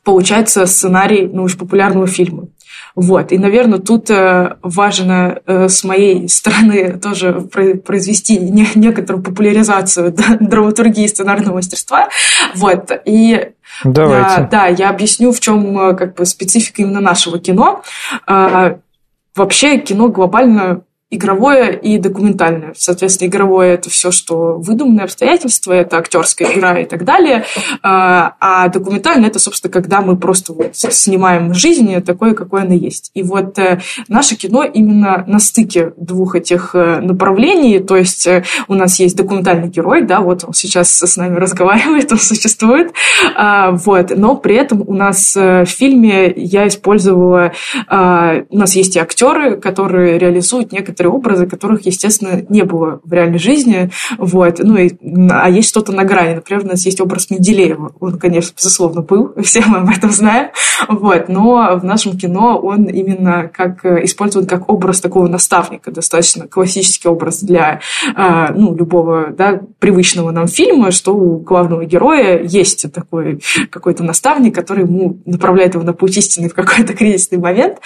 получается 0.03 0.65
сценарий 0.65 1.27
научно-популярного 1.27 2.07
фильма. 2.07 2.47
Вот. 2.95 3.31
И, 3.31 3.37
наверное, 3.37 3.79
тут 3.79 4.09
э, 4.09 4.57
важно 4.61 5.41
э, 5.45 5.69
с 5.69 5.83
моей 5.83 6.27
стороны 6.27 6.97
тоже 6.99 7.33
произвести 7.41 8.39
некоторую 8.39 9.23
популяризацию 9.23 10.13
драматургии 10.39 11.05
и 11.05 11.07
сценарного 11.07 11.55
мастерства. 11.55 12.09
Вот. 12.55 12.91
И 13.05 13.51
Давайте. 13.83 14.47
Да, 14.51 14.67
я 14.67 14.89
объясню, 14.89 15.31
в 15.31 15.39
чем 15.39 15.95
как 15.95 16.15
бы 16.15 16.25
специфика 16.25 16.81
именно 16.81 16.99
нашего 16.99 17.39
кино. 17.39 17.83
Вообще 18.27 19.77
кино 19.77 20.09
глобально 20.09 20.83
игровое 21.11 21.77
и 21.77 21.97
документальное. 21.97 22.73
Соответственно, 22.75 23.27
игровое 23.27 23.73
это 23.73 23.89
все, 23.89 24.11
что 24.11 24.57
выдуманные 24.57 25.03
обстоятельства, 25.03 25.73
это 25.73 25.97
актерская 25.97 26.53
игра 26.53 26.79
и 26.79 26.85
так 26.85 27.03
далее. 27.03 27.43
А, 27.83 28.35
а 28.39 28.69
документальное 28.69 29.29
это, 29.29 29.37
собственно, 29.37 29.71
когда 29.71 30.01
мы 30.01 30.15
просто 30.15 30.53
снимаем 30.73 31.53
жизнь 31.53 32.01
такое, 32.01 32.33
какое 32.33 32.63
она 32.63 32.73
есть. 32.73 33.11
И 33.13 33.23
вот 33.23 33.59
э, 33.59 33.81
наше 34.07 34.35
кино 34.35 34.63
именно 34.63 35.25
на 35.27 35.39
стыке 35.39 35.93
двух 35.97 36.35
этих 36.35 36.71
э, 36.73 37.01
направлений. 37.01 37.79
То 37.79 37.97
есть 37.97 38.25
э, 38.27 38.45
у 38.69 38.73
нас 38.73 38.99
есть 38.99 39.17
документальный 39.17 39.67
герой, 39.67 40.03
да, 40.03 40.21
вот 40.21 40.45
он 40.45 40.53
сейчас 40.53 40.97
с 40.97 41.17
нами 41.17 41.37
разговаривает, 41.37 42.11
он 42.11 42.19
существует. 42.19 42.93
А, 43.35 43.71
вот. 43.71 44.15
Но 44.15 44.35
при 44.35 44.55
этом 44.55 44.83
у 44.87 44.93
нас 44.93 45.35
в 45.35 45.65
фильме 45.65 46.31
я 46.35 46.67
использовала... 46.67 47.51
А, 47.87 48.43
у 48.49 48.57
нас 48.57 48.75
есть 48.75 48.95
и 48.95 48.99
актеры, 48.99 49.57
которые 49.57 50.17
реализуют 50.17 50.71
некоторые 50.71 51.00
некоторые 51.01 51.11
образы, 51.11 51.47
которых, 51.47 51.85
естественно, 51.85 52.43
не 52.49 52.63
было 52.63 52.99
в 53.03 53.11
реальной 53.11 53.39
жизни. 53.39 53.89
Вот. 54.17 54.59
Ну, 54.59 54.77
и, 54.77 54.91
а 55.29 55.49
есть 55.49 55.69
что-то 55.69 55.91
на 55.91 56.03
грани. 56.03 56.35
Например, 56.35 56.63
у 56.63 56.67
нас 56.67 56.85
есть 56.85 57.01
образ 57.01 57.29
Менделеева. 57.29 57.93
Он, 57.99 58.19
конечно, 58.19 58.53
безусловно, 58.55 59.01
был, 59.01 59.33
все 59.43 59.63
мы 59.65 59.79
об 59.79 59.89
этом 59.89 60.11
знаем. 60.11 60.49
Вот. 60.87 61.29
Но 61.29 61.79
в 61.81 61.83
нашем 61.83 62.17
кино 62.17 62.59
он 62.61 62.85
именно 62.85 63.49
как 63.53 63.85
использован 63.85 64.45
как 64.47 64.69
образ 64.69 65.01
такого 65.01 65.27
наставника, 65.27 65.91
достаточно 65.91 66.47
классический 66.47 67.07
образ 67.07 67.41
для 67.41 67.81
а, 68.15 68.51
ну, 68.53 68.75
любого 68.75 69.27
да, 69.31 69.61
привычного 69.79 70.31
нам 70.31 70.47
фильма, 70.47 70.91
что 70.91 71.15
у 71.15 71.39
главного 71.39 71.85
героя 71.85 72.43
есть 72.43 72.91
такой 72.91 73.41
какой-то 73.69 74.03
наставник, 74.03 74.53
который 74.55 74.83
ему 74.83 75.19
направляет 75.25 75.73
его 75.73 75.83
на 75.83 75.93
путь 75.93 76.17
истины 76.17 76.49
в 76.49 76.53
какой-то 76.53 76.93
кризисный 76.97 77.37
момент. 77.37 77.79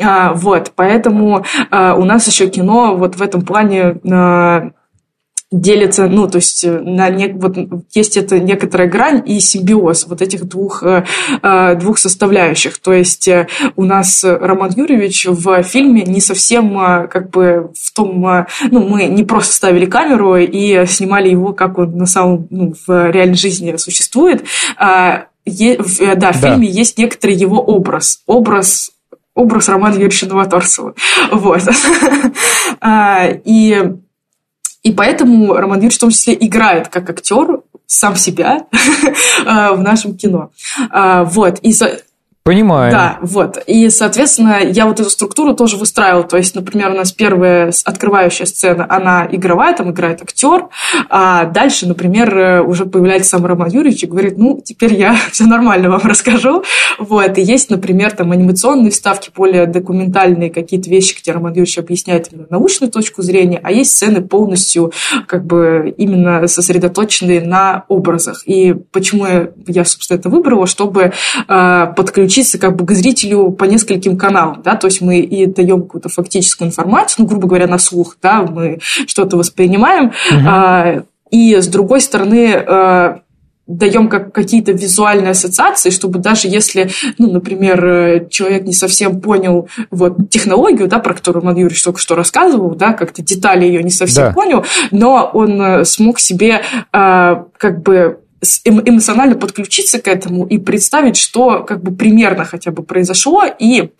А, 0.00 0.32
вот. 0.34 0.72
Поэтому 0.74 1.44
у 1.70 2.04
нас 2.04 2.26
еще 2.26 2.48
кино 2.48 2.96
вот 2.96 3.16
в 3.16 3.22
этом 3.22 3.42
плане 3.42 3.96
э, 4.04 4.70
делится, 5.52 6.06
ну, 6.06 6.28
то 6.28 6.36
есть 6.36 6.64
э, 6.64 6.78
на 6.80 7.10
не, 7.10 7.28
вот 7.28 7.56
есть 7.92 8.16
это 8.16 8.38
некоторая 8.38 8.88
грань 8.88 9.22
и 9.26 9.40
симбиоз 9.40 10.06
вот 10.06 10.22
этих 10.22 10.44
двух, 10.44 10.82
э, 10.82 11.04
двух 11.76 11.98
составляющих. 11.98 12.78
То 12.78 12.92
есть 12.92 13.28
у 13.76 13.84
нас 13.84 14.24
Роман 14.24 14.70
Юрьевич 14.76 15.26
в 15.26 15.62
фильме 15.62 16.02
не 16.02 16.20
совсем 16.20 16.74
как 17.08 17.30
бы 17.30 17.70
в 17.74 17.92
том, 17.92 18.46
ну, 18.70 18.88
мы 18.88 19.06
не 19.06 19.24
просто 19.24 19.54
ставили 19.54 19.86
камеру 19.86 20.36
и 20.36 20.86
снимали 20.86 21.28
его, 21.28 21.52
как 21.52 21.78
он 21.78 21.96
на 21.96 22.06
самом, 22.06 22.46
ну, 22.50 22.74
в 22.86 23.10
реальной 23.10 23.36
жизни 23.36 23.76
существует, 23.76 24.44
а, 24.76 25.26
Е, 25.46 25.76
да, 25.76 26.14
да, 26.14 26.32
в 26.32 26.36
фильме 26.36 26.68
есть 26.68 26.98
некоторый 26.98 27.34
его 27.34 27.60
образ. 27.60 28.22
Образ 28.26 28.92
образ 29.40 29.68
Романа 29.68 29.94
Юрьевича 29.94 30.26
Новоторцева. 30.26 30.94
Вот. 31.32 31.62
А, 32.82 33.26
и, 33.44 33.92
и 34.82 34.92
поэтому 34.92 35.52
Роман 35.54 35.78
Юрьевич 35.78 35.96
в 35.96 36.00
том 36.00 36.10
числе 36.10 36.34
играет 36.34 36.88
как 36.88 37.10
актер 37.10 37.60
сам 37.86 38.16
себя 38.16 38.66
в 39.44 39.78
нашем 39.78 40.16
кино. 40.16 40.50
А, 40.90 41.24
вот. 41.24 41.58
И 41.60 41.74
Понимаю. 42.42 42.90
Да, 42.90 43.18
вот. 43.20 43.62
И, 43.66 43.90
соответственно, 43.90 44.60
я 44.64 44.86
вот 44.86 44.98
эту 44.98 45.10
структуру 45.10 45.54
тоже 45.54 45.76
выстраивала. 45.76 46.22
То 46.22 46.38
есть, 46.38 46.54
например, 46.54 46.90
у 46.90 46.94
нас 46.94 47.12
первая 47.12 47.70
открывающая 47.84 48.46
сцена, 48.46 48.86
она 48.88 49.28
игровая, 49.30 49.76
там 49.76 49.90
играет 49.90 50.22
актер, 50.22 50.68
а 51.10 51.44
дальше, 51.44 51.86
например, 51.86 52.64
уже 52.66 52.86
появляется 52.86 53.30
сам 53.30 53.44
Роман 53.44 53.68
Юрьевич 53.68 54.04
и 54.04 54.06
говорит, 54.06 54.38
ну, 54.38 54.58
теперь 54.64 54.94
я 54.94 55.14
все 55.32 55.44
нормально 55.44 55.90
вам 55.90 56.00
расскажу. 56.02 56.64
Вот. 56.98 57.36
И 57.36 57.42
есть, 57.42 57.68
например, 57.68 58.12
там 58.12 58.32
анимационные 58.32 58.90
вставки, 58.90 59.30
более 59.36 59.66
документальные 59.66 60.48
какие-то 60.48 60.88
вещи, 60.88 61.18
где 61.20 61.32
Роман 61.32 61.52
Юрьевич 61.52 61.76
объясняет 61.76 62.32
именно 62.32 62.46
научную 62.48 62.90
точку 62.90 63.20
зрения, 63.20 63.60
а 63.62 63.70
есть 63.70 63.90
сцены 63.90 64.22
полностью 64.22 64.92
как 65.26 65.44
бы 65.44 65.94
именно 65.98 66.48
сосредоточенные 66.48 67.42
на 67.42 67.84
образах. 67.88 68.44
И 68.46 68.74
почему 68.92 69.26
я, 69.66 69.84
собственно, 69.84 70.18
это 70.18 70.30
выбрала, 70.30 70.66
чтобы 70.66 71.12
э, 71.46 71.86
подключить 71.94 72.29
подключиться 72.30 72.58
как 72.58 72.76
бы 72.76 72.86
к 72.86 72.92
зрителю 72.92 73.50
по 73.50 73.64
нескольким 73.64 74.16
каналам, 74.16 74.62
да, 74.62 74.76
то 74.76 74.86
есть 74.86 75.00
мы 75.00 75.18
и 75.18 75.46
даем 75.46 75.82
какую-то 75.82 76.08
фактическую 76.08 76.68
информацию, 76.68 77.16
ну, 77.24 77.26
грубо 77.26 77.48
говоря, 77.48 77.66
на 77.66 77.78
слух, 77.78 78.16
да, 78.22 78.42
мы 78.42 78.78
что-то 79.06 79.36
воспринимаем, 79.36 80.06
угу. 80.06 80.40
а, 80.46 81.02
и 81.30 81.56
с 81.56 81.66
другой 81.66 82.00
стороны 82.00 82.52
а, 82.52 83.20
даем 83.66 84.08
как 84.08 84.32
какие-то 84.32 84.72
визуальные 84.72 85.30
ассоциации, 85.30 85.90
чтобы 85.90 86.20
даже 86.20 86.48
если, 86.48 86.90
ну, 87.18 87.32
например, 87.32 88.26
человек 88.30 88.64
не 88.64 88.72
совсем 88.72 89.20
понял 89.20 89.68
вот 89.90 90.30
технологию, 90.30 90.86
да, 90.86 90.98
про 90.98 91.14
которую 91.14 91.42
Роман 91.42 91.56
Юрьевич 91.56 91.82
только 91.82 91.98
что 91.98 92.14
рассказывал, 92.14 92.74
да, 92.76 92.92
как-то 92.92 93.22
детали 93.22 93.64
ее 93.64 93.82
не 93.82 93.90
совсем 93.90 94.26
да. 94.26 94.32
понял, 94.32 94.64
но 94.92 95.30
он 95.32 95.60
э, 95.60 95.84
смог 95.84 96.20
себе 96.20 96.62
а, 96.92 97.44
как 97.58 97.82
бы 97.82 98.19
эмоционально 98.64 99.36
подключиться 99.36 100.00
к 100.00 100.08
этому 100.08 100.46
и 100.46 100.58
представить, 100.58 101.16
что 101.16 101.62
как 101.62 101.82
бы 101.82 101.94
примерно 101.94 102.44
хотя 102.44 102.70
бы 102.70 102.82
произошло, 102.82 103.44
и 103.44 103.90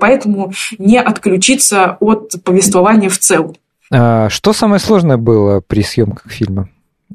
поэтому 0.00 0.52
не 0.78 0.98
отключиться 1.00 1.96
от 2.00 2.34
повествования 2.44 3.08
в 3.08 3.18
целом. 3.18 3.54
А 3.90 4.28
что 4.28 4.52
самое 4.52 4.80
сложное 4.80 5.16
было 5.16 5.60
при 5.60 5.82
съемках 5.82 6.30
фильма? 6.30 6.68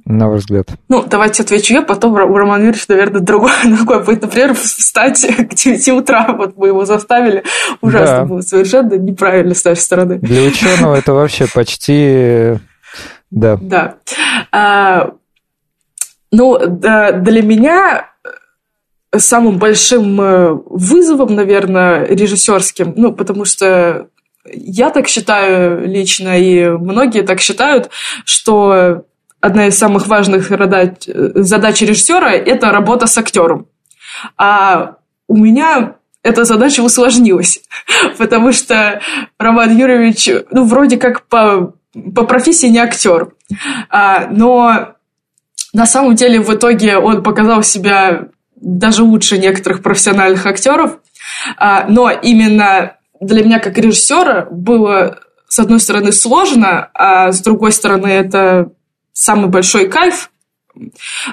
на 0.06 0.28
ваш 0.28 0.42
взгляд? 0.42 0.68
Ну, 0.90 1.04
давайте 1.08 1.44
отвечу 1.44 1.74
я, 1.74 1.82
потом 1.82 2.16
Роман 2.16 2.60
Юрьевич, 2.62 2.88
наверное, 2.88 3.22
другой, 3.22 3.52
другой 3.64 4.04
будет. 4.04 4.24
Например, 4.24 4.54
встать 4.54 5.26
к 5.50 5.54
9 5.54 5.90
утра, 5.90 6.34
вот 6.38 6.58
мы 6.58 6.68
его 6.68 6.86
заставили. 6.86 7.44
Ужасно 7.82 8.18
да. 8.18 8.26
было, 8.26 8.42
совершенно 8.42 8.96
неправильно 8.96 9.54
с 9.54 9.64
нашей 9.64 9.82
стороны. 9.82 10.18
Для 10.20 10.44
ученого 10.44 10.96
это 10.96 11.14
вообще 11.14 11.48
почти... 11.54 12.60
Да. 13.32 13.58
Да. 13.62 13.96
Ну, 16.34 16.58
для 16.58 17.44
меня 17.44 18.10
самым 19.16 19.60
большим 19.60 20.20
э, 20.20 20.54
вызовом, 20.66 21.36
наверное, 21.36 22.06
режиссерским, 22.08 22.94
ну, 22.98 23.14
потому 23.14 23.46
что 23.46 24.08
я 24.52 24.90
так 24.90 25.08
считаю 25.08 25.88
лично, 25.88 26.40
и 26.40 26.70
многие 26.70 27.22
так 27.22 27.40
считают, 27.40 27.92
что 28.26 29.06
одна 29.42 29.68
из 29.68 29.78
самых 29.78 30.08
важных 30.08 30.50
задач 30.50 31.82
режиссера– 31.82 32.32
это 32.32 32.72
работа 32.72 33.06
с 33.06 33.16
актером. 33.16 33.68
А 34.36 34.96
у 35.28 35.38
меня 35.38 35.98
эта 36.24 36.46
задача 36.46 36.82
усложнилась, 36.82 37.62
потому 38.18 38.52
что 38.54 39.02
Роман 39.38 39.78
Юрьевич, 39.78 40.30
ну, 40.50 40.66
вроде 40.66 40.98
как 40.98 41.28
по, 41.28 41.74
по 42.16 42.26
профессии 42.26 42.68
не 42.68 42.80
актер, 42.80 43.34
а, 43.90 44.28
но 44.32 44.96
на 45.74 45.88
самом 45.88 46.16
деле 46.16 46.40
в 46.40 46.54
итоге 46.54 46.98
он 46.98 47.24
показал 47.24 47.64
себя 47.64 48.28
даже 48.56 49.04
лучше 49.04 49.38
некоторых 49.38 49.82
профессиональных 49.82 50.46
актеров. 50.46 51.00
А, 51.58 51.86
но 51.88 52.12
именно 52.12 52.98
для 53.20 53.44
меня 53.44 53.60
как 53.60 53.78
режиссера 53.78 54.48
было, 54.50 55.20
с 55.48 55.60
одной 55.60 55.80
стороны, 55.80 56.12
сложно, 56.12 56.90
а 56.94 57.32
с 57.32 57.42
другой 57.42 57.72
стороны, 57.72 58.08
это 58.08 58.72
самый 59.12 59.50
большой 59.50 59.90
кайф. 59.90 60.32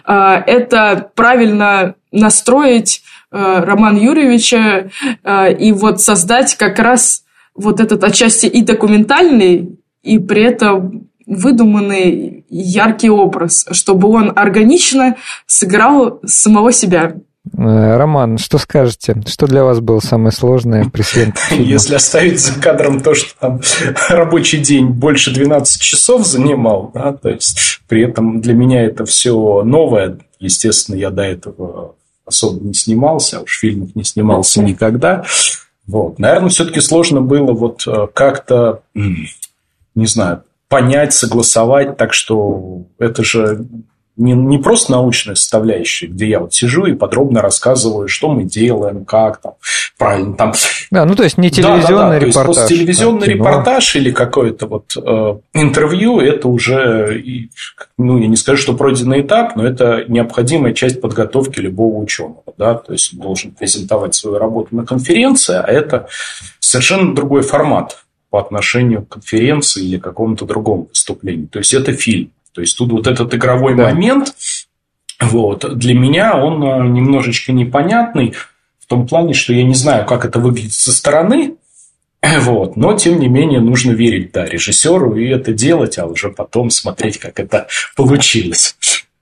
А, 0.05 0.43
это 0.47 1.11
правильно 1.15 1.95
настроить 2.11 3.03
а, 3.31 3.61
Роман 3.65 3.97
Юрьевича 3.97 4.91
и 5.59 5.73
вот 5.73 6.01
создать 6.01 6.57
как 6.57 6.79
раз 6.79 7.25
вот 7.55 7.79
этот 7.79 8.03
отчасти 8.03 8.47
и 8.47 8.63
документальный, 8.63 9.79
и 10.03 10.19
при 10.19 10.43
этом 10.43 11.09
выдуманный 11.27 12.40
яркий 12.51 13.11
образ, 13.11 13.67
чтобы 13.71 14.09
он 14.09 14.33
органично 14.35 15.17
сыграл 15.47 16.21
самого 16.27 16.73
себя. 16.73 17.15
Э, 17.57 17.97
Роман, 17.97 18.39
что 18.39 18.59
скажете? 18.59 19.21
Что 19.27 19.47
для 19.47 19.65
вас 19.65 19.81
было 19.81 20.01
самое 20.01 20.33
сложное 20.33 20.89
при 20.89 21.03
съемках 21.03 21.53
Если 21.59 21.95
оставить 21.95 22.41
за 22.41 22.61
кадром 22.61 23.01
то, 23.01 23.15
что 23.15 23.31
там 23.39 23.61
рабочий 24.09 24.59
день 24.59 24.89
больше 24.89 25.33
12 25.33 25.81
часов 25.81 26.27
занимал, 26.27 26.91
да, 26.93 27.13
то 27.13 27.31
есть 27.31 27.81
при 27.89 28.03
этом 28.03 28.41
для 28.41 28.55
меня 28.55 28.85
это 28.85 29.05
все 29.05 29.63
новое. 29.63 30.19
Естественно, 30.39 30.97
я 30.97 31.11
до 31.11 31.23
этого 31.23 31.95
особо 32.25 32.63
не 32.65 32.75
снимался, 32.75 33.39
а 33.39 33.43
уж 33.43 33.57
в 33.57 33.61
фильмах 33.61 33.95
не 33.95 34.05
снимался 34.05 34.63
никогда. 34.63 35.25
Вот. 35.87 36.19
Наверное, 36.19 36.51
все-таки 36.51 36.81
сложно 36.81 37.21
было 37.21 37.53
вот 37.53 37.85
э, 37.87 38.07
как-то, 38.15 38.83
не 38.95 40.07
знаю, 40.07 40.45
понять, 40.71 41.13
согласовать, 41.13 41.97
так 41.97 42.15
что 42.15 42.85
это 42.99 43.25
же 43.25 43.67
не, 44.17 44.35
не 44.35 44.59
просто 44.59 44.93
научная 44.93 45.35
составляющая, 45.35 46.07
где 46.07 46.29
я 46.29 46.41
вот 46.41 46.55
сижу 46.55 46.85
и 46.85 46.93
подробно 46.93 47.43
рассказываю, 47.43 48.07
что 48.07 48.29
мы 48.29 48.45
делаем, 48.45 49.05
как 49.05 49.41
там, 49.41 49.55
правильно 49.99 50.35
там. 50.35 50.53
Да, 50.91 51.05
ну 51.07 51.17
то 51.17 51.25
есть 51.25 51.39
не 51.39 51.51
телевизионный 51.51 51.89
да, 51.89 51.89
да, 51.89 52.09
да. 52.11 52.19
репортаж. 52.19 52.21
То 52.21 52.29
есть, 52.29 52.45
просто 52.45 52.69
телевизионный 52.69 53.27
да, 53.27 53.33
репортаж 53.33 53.97
или 53.97 54.11
какое-то 54.13 54.67
вот 54.67 54.97
э, 54.97 55.39
интервью, 55.55 56.21
это 56.21 56.49
уже, 56.49 57.49
ну 57.99 58.19
я 58.19 58.29
не 58.29 58.37
скажу, 58.37 58.63
что 58.63 58.75
пройденный 58.75 59.23
этап, 59.23 59.57
но 59.57 59.67
это 59.67 60.05
необходимая 60.07 60.73
часть 60.73 61.01
подготовки 61.01 61.59
любого 61.59 61.97
ученого, 61.97 62.45
да, 62.59 62.75
то 62.75 62.93
есть 62.93 63.13
он 63.15 63.21
должен 63.21 63.51
презентовать 63.53 64.15
свою 64.15 64.39
работу 64.39 64.77
на 64.77 64.85
конференции, 64.85 65.57
а 65.57 65.65
это 65.67 66.09
совершенно 66.61 67.15
другой 67.15 67.43
формат 67.43 67.99
по 68.31 68.41
отношению 68.41 69.05
к 69.05 69.09
конференции 69.09 69.85
или 69.85 69.99
какому-то 69.99 70.47
другому 70.47 70.89
выступлению. 70.89 71.49
То 71.49 71.59
есть 71.59 71.75
это 71.75 71.93
фильм. 71.93 72.31
То 72.53 72.61
есть 72.61 72.77
тут 72.79 72.91
вот 72.93 73.07
этот 73.07 73.35
игровой 73.35 73.77
да. 73.77 73.85
момент, 73.85 74.35
вот, 75.21 75.77
для 75.77 75.95
меня 75.95 76.37
он 76.37 76.63
э, 76.63 76.89
немножечко 76.89 77.53
непонятный 77.53 78.35
в 78.79 78.87
том 78.87 79.07
плане, 79.07 79.35
что 79.35 79.53
я 79.53 79.63
не 79.63 79.75
знаю, 79.75 80.07
как 80.07 80.25
это 80.25 80.41
выглядит 80.41 80.73
со 80.73 80.93
стороны, 80.93 81.57
вот, 82.41 82.77
но 82.77 82.97
тем 82.97 83.21
не 83.21 83.29
менее 83.29 83.61
нужно 83.61 83.93
верить, 83.93 84.33
да, 84.33 84.47
режиссеру 84.47 85.17
и 85.17 85.29
это 85.29 85.53
делать, 85.53 85.99
а 85.99 86.07
уже 86.07 86.31
потом 86.31 86.71
смотреть, 86.71 87.19
как 87.19 87.39
это 87.39 87.69
получилось. 87.97 88.77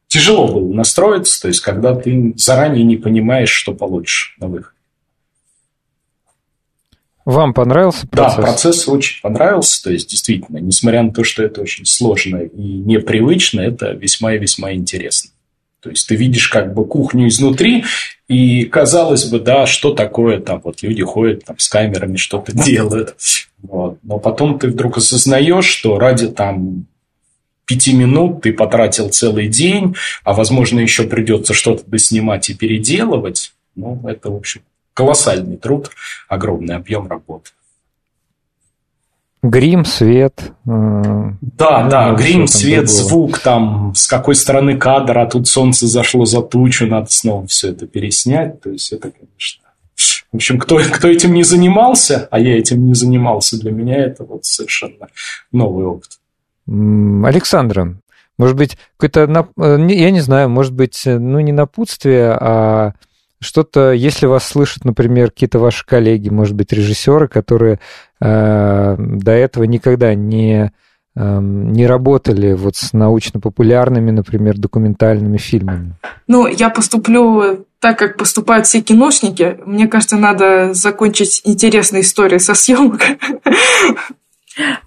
Тяжело 0.06 0.48
было 0.48 0.72
настроиться, 0.72 1.42
то 1.42 1.48
есть 1.48 1.60
когда 1.60 1.94
ты 1.94 2.32
заранее 2.36 2.84
не 2.84 2.96
понимаешь, 2.96 3.50
что 3.50 3.74
получишь 3.74 4.36
на 4.40 4.46
выходе. 4.46 4.77
Вам 7.28 7.52
понравился 7.52 8.06
процесс? 8.06 8.36
Да, 8.36 8.42
процесс 8.42 8.88
очень 8.88 9.20
понравился. 9.20 9.82
То 9.82 9.90
есть, 9.90 10.08
действительно, 10.08 10.56
несмотря 10.56 11.02
на 11.02 11.12
то, 11.12 11.24
что 11.24 11.42
это 11.42 11.60
очень 11.60 11.84
сложно 11.84 12.38
и 12.38 12.58
непривычно, 12.58 13.60
это 13.60 13.90
весьма 13.90 14.32
и 14.32 14.38
весьма 14.38 14.72
интересно. 14.72 15.32
То 15.82 15.90
есть, 15.90 16.08
ты 16.08 16.16
видишь 16.16 16.48
как 16.48 16.72
бы 16.72 16.86
кухню 16.86 17.28
изнутри, 17.28 17.84
и 18.28 18.64
казалось 18.64 19.26
бы, 19.26 19.40
да, 19.40 19.66
что 19.66 19.92
такое 19.92 20.40
там, 20.40 20.62
вот 20.64 20.82
люди 20.82 21.02
ходят 21.02 21.44
там 21.44 21.58
с 21.58 21.68
камерами, 21.68 22.16
что-то 22.16 22.52
делают. 22.64 23.14
Вот. 23.60 23.98
Но 24.02 24.18
потом 24.18 24.58
ты 24.58 24.68
вдруг 24.68 24.96
осознаешь, 24.96 25.66
что 25.66 25.98
ради 25.98 26.28
там 26.28 26.86
пяти 27.66 27.92
минут 27.92 28.40
ты 28.40 28.54
потратил 28.54 29.10
целый 29.10 29.48
день, 29.48 29.94
а 30.24 30.32
возможно 30.32 30.80
еще 30.80 31.02
придется 31.02 31.52
что-то 31.52 31.82
доснимать 31.84 32.48
и 32.48 32.54
переделывать. 32.54 33.52
Ну, 33.74 34.00
это, 34.08 34.30
в 34.30 34.36
общем, 34.36 34.62
колоссальный 34.98 35.56
труд, 35.56 35.92
огромный 36.28 36.74
объем 36.74 37.06
работы. 37.06 37.50
Грим, 39.44 39.84
свет. 39.84 40.50
Э, 40.66 41.30
да, 41.40 41.88
да, 41.88 42.12
грим, 42.14 42.48
свет, 42.48 42.90
звук, 42.90 43.38
там, 43.38 43.94
с 43.94 44.08
какой 44.08 44.34
стороны 44.34 44.76
кадра, 44.76 45.22
а 45.22 45.26
тут 45.26 45.46
солнце 45.46 45.86
зашло 45.86 46.24
за 46.24 46.42
тучу, 46.42 46.88
надо 46.88 47.06
снова 47.10 47.46
все 47.46 47.68
это 47.68 47.86
переснять. 47.86 48.60
То 48.60 48.70
есть, 48.70 48.92
это, 48.92 49.12
конечно... 49.12 49.62
В 50.32 50.36
общем, 50.36 50.58
кто, 50.58 50.78
кто 50.78 51.06
этим 51.06 51.32
не 51.32 51.44
занимался, 51.44 52.26
а 52.32 52.40
я 52.40 52.58
этим 52.58 52.84
не 52.84 52.94
занимался, 52.94 53.56
для 53.60 53.70
меня 53.70 53.98
это 53.98 54.24
вот 54.24 54.44
совершенно 54.46 55.06
новый 55.52 55.86
опыт. 55.86 56.18
Александра, 57.24 57.96
может 58.36 58.56
быть, 58.56 58.76
какое-то, 58.96 59.48
э, 59.56 59.86
я 59.90 60.10
не 60.10 60.20
знаю, 60.20 60.48
может 60.48 60.72
быть, 60.72 61.06
э, 61.06 61.18
ну, 61.18 61.38
не 61.38 61.52
напутствие, 61.52 62.32
а 62.32 62.94
что-то, 63.40 63.92
если 63.92 64.26
вас 64.26 64.46
слышат, 64.46 64.84
например, 64.84 65.30
какие-то 65.30 65.58
ваши 65.58 65.84
коллеги, 65.86 66.28
может 66.28 66.54
быть, 66.54 66.72
режиссеры, 66.72 67.28
которые 67.28 67.78
э, 68.20 68.96
до 68.98 69.32
этого 69.32 69.64
никогда 69.64 70.14
не, 70.14 70.72
э, 71.14 71.38
не 71.40 71.86
работали 71.86 72.54
вот 72.54 72.76
с 72.76 72.92
научно-популярными, 72.92 74.10
например, 74.10 74.58
документальными 74.58 75.38
фильмами? 75.38 75.94
Ну, 76.26 76.46
я 76.48 76.68
поступлю 76.70 77.64
так, 77.80 77.98
как 77.98 78.16
поступают 78.16 78.66
все 78.66 78.80
киношники. 78.80 79.58
Мне 79.64 79.86
кажется, 79.86 80.16
надо 80.16 80.74
закончить 80.74 81.42
интересной 81.44 82.00
историей 82.00 82.40
со 82.40 82.54
съемок. 82.54 83.00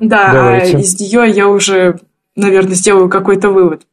Да, 0.02 0.32
а 0.34 0.58
из 0.66 1.00
нее 1.00 1.32
я 1.32 1.48
уже, 1.48 1.98
наверное, 2.36 2.76
сделаю 2.76 3.08
какой-то 3.08 3.52
вывод. 3.52 3.84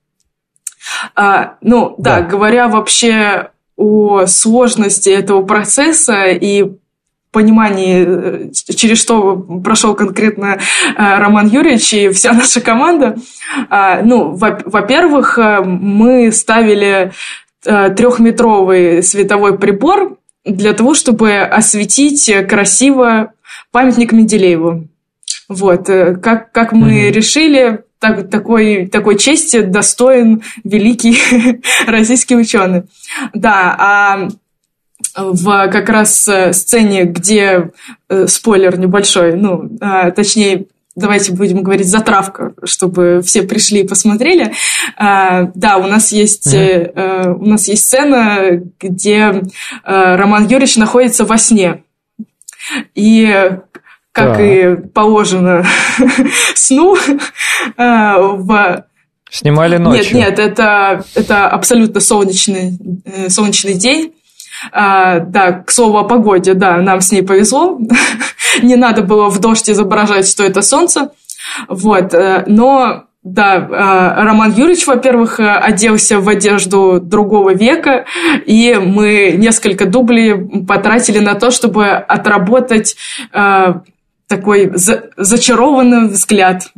А, 1.14 1.56
ну, 1.60 1.94
да, 1.98 2.20
говоря 2.22 2.66
вообще 2.66 3.50
о 3.78 4.26
сложности 4.26 5.08
этого 5.08 5.42
процесса 5.42 6.26
и 6.26 6.66
понимании, 7.30 8.48
э, 8.48 8.50
через 8.52 9.00
что 9.00 9.36
прошел 9.36 9.94
конкретно 9.94 10.58
э, 10.58 10.58
Роман 10.96 11.46
Юрьевич 11.46 11.94
и 11.94 12.08
вся 12.10 12.32
наша 12.42 12.60
команда. 12.60 13.16
А, 13.70 14.02
ну, 14.02 14.32
во-первых, 14.34 15.38
э, 15.38 15.60
мы 15.62 16.32
ставили 16.32 17.12
трехметровый 17.64 19.02
световой 19.02 19.58
прибор 19.58 20.16
для 20.44 20.72
того, 20.72 20.94
чтобы 20.94 21.38
осветить 21.38 22.32
красиво 22.48 23.32
памятник 23.72 24.12
Менделееву. 24.12 24.86
Вот, 25.48 25.86
как, 25.86 26.52
как 26.52 26.72
мы 26.72 27.08
mm-hmm. 27.08 27.10
решили, 27.10 27.80
так, 27.98 28.30
такой, 28.30 28.86
такой 28.86 29.18
чести 29.18 29.62
достоин 29.62 30.42
великий 30.64 31.18
российский 31.86 32.36
ученый. 32.36 32.84
Да, 33.34 33.76
а 33.78 34.28
в 35.16 35.68
как 35.68 35.88
раз 35.88 36.26
э, 36.28 36.52
сцене, 36.52 37.04
где 37.04 37.70
э, 38.08 38.26
спойлер 38.26 38.78
небольшой, 38.78 39.36
ну, 39.36 39.70
а, 39.80 40.10
точнее, 40.10 40.66
давайте 40.96 41.32
будем 41.32 41.62
говорить 41.62 41.88
затравка, 41.88 42.52
чтобы 42.64 43.22
все 43.24 43.42
пришли 43.42 43.80
и 43.80 43.88
посмотрели. 43.88 44.52
А, 44.96 45.50
да, 45.54 45.78
у 45.78 45.86
нас 45.86 46.12
есть 46.12 46.52
mm-hmm. 46.52 47.36
у 47.38 47.46
нас 47.46 47.68
есть 47.68 47.84
сцена, 47.84 48.60
где 48.80 49.42
Роман 49.84 50.48
Юрьевич 50.48 50.76
находится 50.76 51.24
во 51.24 51.38
сне. 51.38 51.84
И 52.94 53.50
как 54.18 54.36
да. 54.36 54.42
и 54.42 54.76
положено 54.76 55.64
сну, 56.54 56.96
э, 56.96 57.02
в 57.76 58.84
Снимали 59.30 59.76
ночью? 59.76 60.16
Нет, 60.16 60.30
нет, 60.30 60.38
это, 60.38 61.04
это 61.14 61.48
абсолютно 61.48 62.00
солнечный, 62.00 62.78
э, 63.04 63.28
солнечный 63.28 63.74
день. 63.74 64.14
А, 64.72 65.20
да, 65.20 65.52
к 65.52 65.70
слову 65.70 65.98
о 65.98 66.04
погоде, 66.04 66.54
да, 66.54 66.78
нам 66.78 67.00
с 67.00 67.12
ней 67.12 67.22
повезло. 67.22 67.78
Не 68.62 68.76
надо 68.76 69.02
было 69.02 69.28
в 69.28 69.38
дождь 69.38 69.68
изображать, 69.68 70.26
что 70.26 70.44
это 70.44 70.62
солнце. 70.62 71.10
Вот, 71.68 72.14
э, 72.14 72.44
но 72.46 73.04
да, 73.22 74.14
Роман 74.16 74.52
Юрьевич, 74.52 74.86
во-первых, 74.86 75.38
оделся 75.40 76.18
в 76.18 76.28
одежду 76.28 76.98
другого 76.98 77.52
века, 77.52 78.06
и 78.46 78.74
мы 78.82 79.34
несколько 79.36 79.84
дублей 79.84 80.64
потратили 80.66 81.18
на 81.18 81.34
то, 81.34 81.50
чтобы 81.50 81.88
отработать 81.88 82.96
такой 84.28 84.72
зачарованный 84.74 86.08
взгляд. 86.08 86.70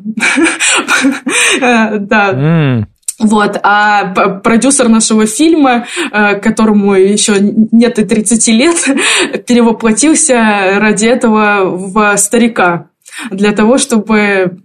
Да. 1.60 2.86
Вот, 3.18 3.60
а 3.62 4.06
продюсер 4.42 4.88
нашего 4.88 5.26
фильма, 5.26 5.84
которому 6.10 6.94
еще 6.94 7.34
нет 7.38 7.98
и 7.98 8.04
30 8.04 8.48
лет, 8.48 8.76
перевоплотился 9.46 10.78
ради 10.78 11.06
этого 11.06 11.76
в 11.76 12.16
старика. 12.16 12.88
Для 13.30 13.52
того, 13.52 13.76
чтобы 13.76 14.60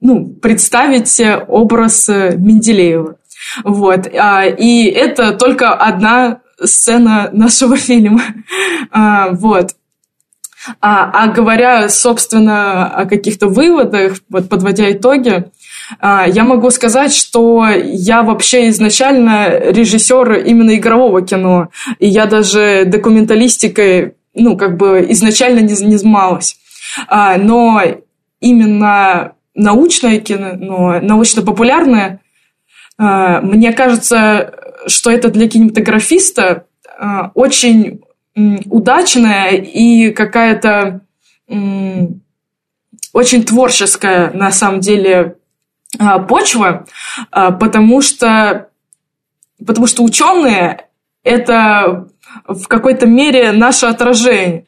ну, 0.00 0.26
представить 0.26 1.20
образ 1.46 2.08
Менделеева. 2.08 3.16
Вот. 3.64 4.08
А, 4.14 4.46
и 4.46 4.86
это 4.86 5.32
только 5.32 5.72
одна 5.72 6.40
сцена 6.62 7.30
нашего 7.32 7.76
фильма. 7.76 8.22
Вот. 8.92 9.76
А, 10.80 11.10
а 11.12 11.28
говоря, 11.28 11.88
собственно, 11.88 12.86
о 12.88 13.06
каких-то 13.06 13.48
выводах, 13.48 14.14
вот 14.28 14.48
подводя 14.48 14.90
итоги, 14.92 15.44
я 16.02 16.42
могу 16.44 16.70
сказать, 16.70 17.14
что 17.14 17.68
я 17.68 18.22
вообще 18.22 18.70
изначально 18.70 19.70
режиссер 19.70 20.44
именно 20.44 20.74
игрового 20.74 21.22
кино, 21.22 21.68
и 22.00 22.08
я 22.08 22.26
даже 22.26 22.84
документалистикой, 22.86 24.14
ну, 24.34 24.56
как 24.56 24.76
бы 24.76 25.06
изначально 25.10 25.60
не, 25.60 25.74
не 25.84 25.96
занималась. 25.96 26.56
Но 27.08 27.80
именно 28.40 29.32
научное 29.54 30.20
кино, 30.20 30.52
но 30.58 31.00
научно-популярное, 31.00 32.20
а, 32.98 33.40
мне 33.40 33.72
кажется, 33.72 34.54
что 34.86 35.10
это 35.10 35.28
для 35.28 35.48
кинематографиста 35.48 36.66
а, 36.98 37.30
очень 37.34 38.00
удачная 38.66 39.52
и 39.52 40.10
какая-то 40.10 41.00
очень 43.12 43.44
творческая, 43.44 44.30
на 44.32 44.50
самом 44.50 44.80
деле, 44.80 45.36
а, 45.98 46.18
почва, 46.18 46.84
потому 47.30 48.02
что, 48.02 48.68
потому 49.64 49.86
что 49.86 50.02
ученые– 50.02 50.88
это 51.22 52.08
в 52.46 52.66
какой-то 52.66 53.06
мере 53.06 53.52
наше 53.52 53.86
отражение, 53.86 54.66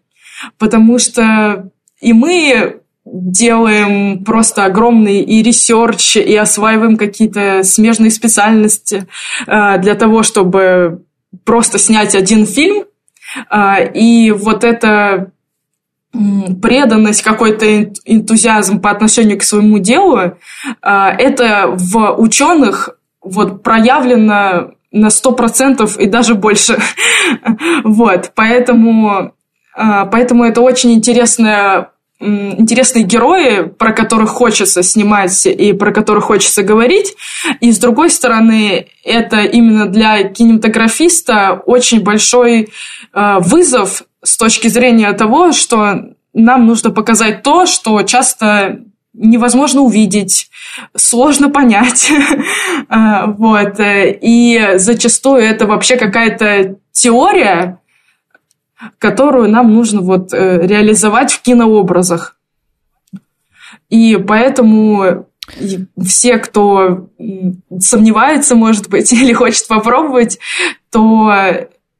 потому 0.57 0.99
что 0.99 1.71
и 2.01 2.13
мы 2.13 2.81
делаем 3.05 4.25
просто 4.25 4.65
огромный 4.65 5.21
и 5.23 5.43
research, 5.43 6.17
и 6.17 6.35
осваиваем 6.37 6.97
какие-то 6.97 7.63
смежные 7.63 8.11
специальности 8.11 9.07
э, 9.47 9.79
для 9.79 9.95
того, 9.95 10.23
чтобы 10.23 11.05
просто 11.45 11.79
снять 11.79 12.15
один 12.15 12.47
фильм. 12.47 12.85
Э, 13.51 13.91
и 13.93 14.31
вот 14.33 14.65
эта 14.65 15.31
преданность, 16.63 17.23
какой-то 17.23 17.93
энтузиазм 18.05 18.81
по 18.81 18.91
отношению 18.91 19.39
к 19.39 19.43
своему 19.43 19.79
делу, 19.79 20.19
э, 20.19 20.31
это 20.83 21.67
в 21.69 22.15
ученых 22.19 22.91
вот 23.23 23.63
проявлено 23.63 24.73
на 24.91 25.11
сто 25.11 25.33
процентов 25.33 25.99
и 25.99 26.07
даже 26.07 26.35
больше. 26.35 26.79
вот, 27.85 28.33
поэтому, 28.35 29.35
поэтому 29.75 30.45
это 30.45 30.63
очень 30.63 30.93
интересная 30.95 31.91
интересные 32.21 33.05
герои, 33.05 33.63
про 33.63 33.93
которых 33.93 34.31
хочется 34.31 34.83
снимать 34.83 35.47
и 35.47 35.73
про 35.73 35.93
которых 35.93 36.25
хочется 36.25 36.63
говорить. 36.63 37.15
И 37.61 37.71
с 37.71 37.79
другой 37.79 38.11
стороны, 38.11 38.89
это 39.05 39.43
именно 39.43 39.87
для 39.87 40.25
кинематографиста 40.25 41.63
очень 41.65 42.03
большой 42.03 42.69
э, 43.15 43.37
вызов 43.41 44.03
с 44.23 44.37
точки 44.37 44.69
зрения 44.69 45.13
того, 45.13 45.53
что 45.53 46.11
нам 46.35 46.67
нужно 46.67 46.91
показать 46.91 47.43
то, 47.43 47.67
что 47.67 48.03
часто 48.03 48.81
невозможно 49.15 49.83
увидеть, 49.83 50.51
сложно 50.97 51.51
понять. 51.51 52.11
Э, 52.91 53.27
вот. 53.27 53.75
И 53.79 54.71
зачастую 54.77 55.43
это 55.43 55.67
вообще 55.67 55.97
какая-то 55.97 56.77
теория, 56.91 57.81
которую 58.99 59.51
нам 59.51 59.73
нужно 59.73 60.01
вот 60.01 60.33
э, 60.33 60.67
реализовать 60.67 61.33
в 61.33 61.43
кинообразах. 61.43 62.37
И 63.89 64.17
поэтому 64.17 65.27
все, 66.05 66.39
кто 66.39 67.09
сомневается, 67.79 68.55
может 68.55 68.89
быть, 68.89 69.13
или 69.13 69.33
хочет 69.33 69.67
попробовать, 69.69 70.39
то 70.91 71.33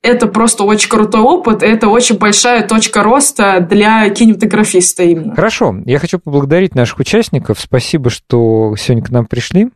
это 0.03 0.27
просто 0.29 0.65
очень 0.65 0.89
крутой 0.89 1.23
опыт, 1.23 1.63
это 1.63 1.89
очень 1.89 2.19
большая 2.19 2.67
точка 2.67 3.03
роста 3.03 3.61
для 3.61 4.09
кинематографиста 4.11 5.03
именно. 5.03 5.35
Хорошо, 5.35 5.77
я 5.87 5.99
хочу 5.99 6.19
поблагодарить 6.19 6.75
наших 6.75 6.99
участников. 7.01 7.61
Спасибо, 7.61 8.11
что 8.11 8.75
сегодня 8.77 9.05
к 9.05 9.11
нам 9.11 9.27
пришли. 9.27 9.71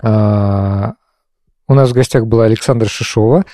А, 0.00 0.94
у 1.66 1.74
нас 1.74 1.90
в 1.90 1.94
гостях 1.94 2.26
была 2.26 2.44
Александра 2.44 2.88
Шишова, 2.88 3.44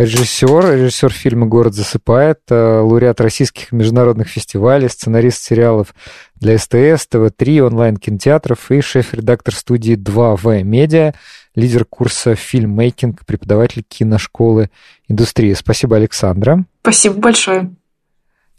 режиссер, 0.00 0.76
режиссер 0.76 1.12
фильма 1.12 1.46
«Город 1.46 1.74
засыпает», 1.74 2.40
э, 2.48 2.54
лауреат 2.54 3.20
российских 3.20 3.70
международных 3.70 4.28
фестивалей, 4.28 4.88
сценарист 4.88 5.42
сериалов 5.42 5.94
для 6.36 6.56
СТС, 6.58 7.06
ТВ-3, 7.06 7.60
онлайн-кинотеатров 7.60 8.70
и 8.70 8.80
шеф-редактор 8.80 9.54
студии 9.54 9.96
2В 9.96 10.62
Медиа, 10.62 11.12
лидер 11.54 11.84
курса 11.84 12.34
«Фильммейкинг», 12.34 13.26
преподаватель 13.26 13.84
киношколы 13.86 14.70
индустрии. 15.08 15.52
Спасибо, 15.52 15.96
Александра. 15.96 16.64
Спасибо 16.80 17.16
большое. 17.16 17.70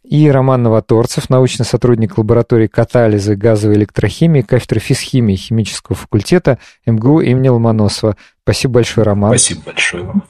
И 0.04 0.30
Роман 0.30 0.62
Новоторцев, 0.62 1.30
научный 1.30 1.66
сотрудник 1.66 2.18
лаборатории 2.18 2.68
катализа 2.68 3.36
газовой 3.36 3.76
электрохимии, 3.76 4.42
кафедры 4.42 4.80
физхимии 4.80 5.36
химического 5.36 5.96
факультета 5.96 6.60
МГУ 6.86 7.22
имени 7.22 7.50
Ломоносова. 7.50 8.16
Спасибо 8.44 8.76
большое, 8.76 9.06
Роман. 9.06 9.32
Спасибо 9.32 9.62
большое 9.66 10.04
вам. 10.04 10.24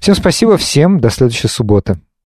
Всем 0.00 0.14
спасибо, 0.14 0.56
всем 0.56 1.00
до 1.00 1.10
следующей 1.10 1.48
субботы. 1.48 1.98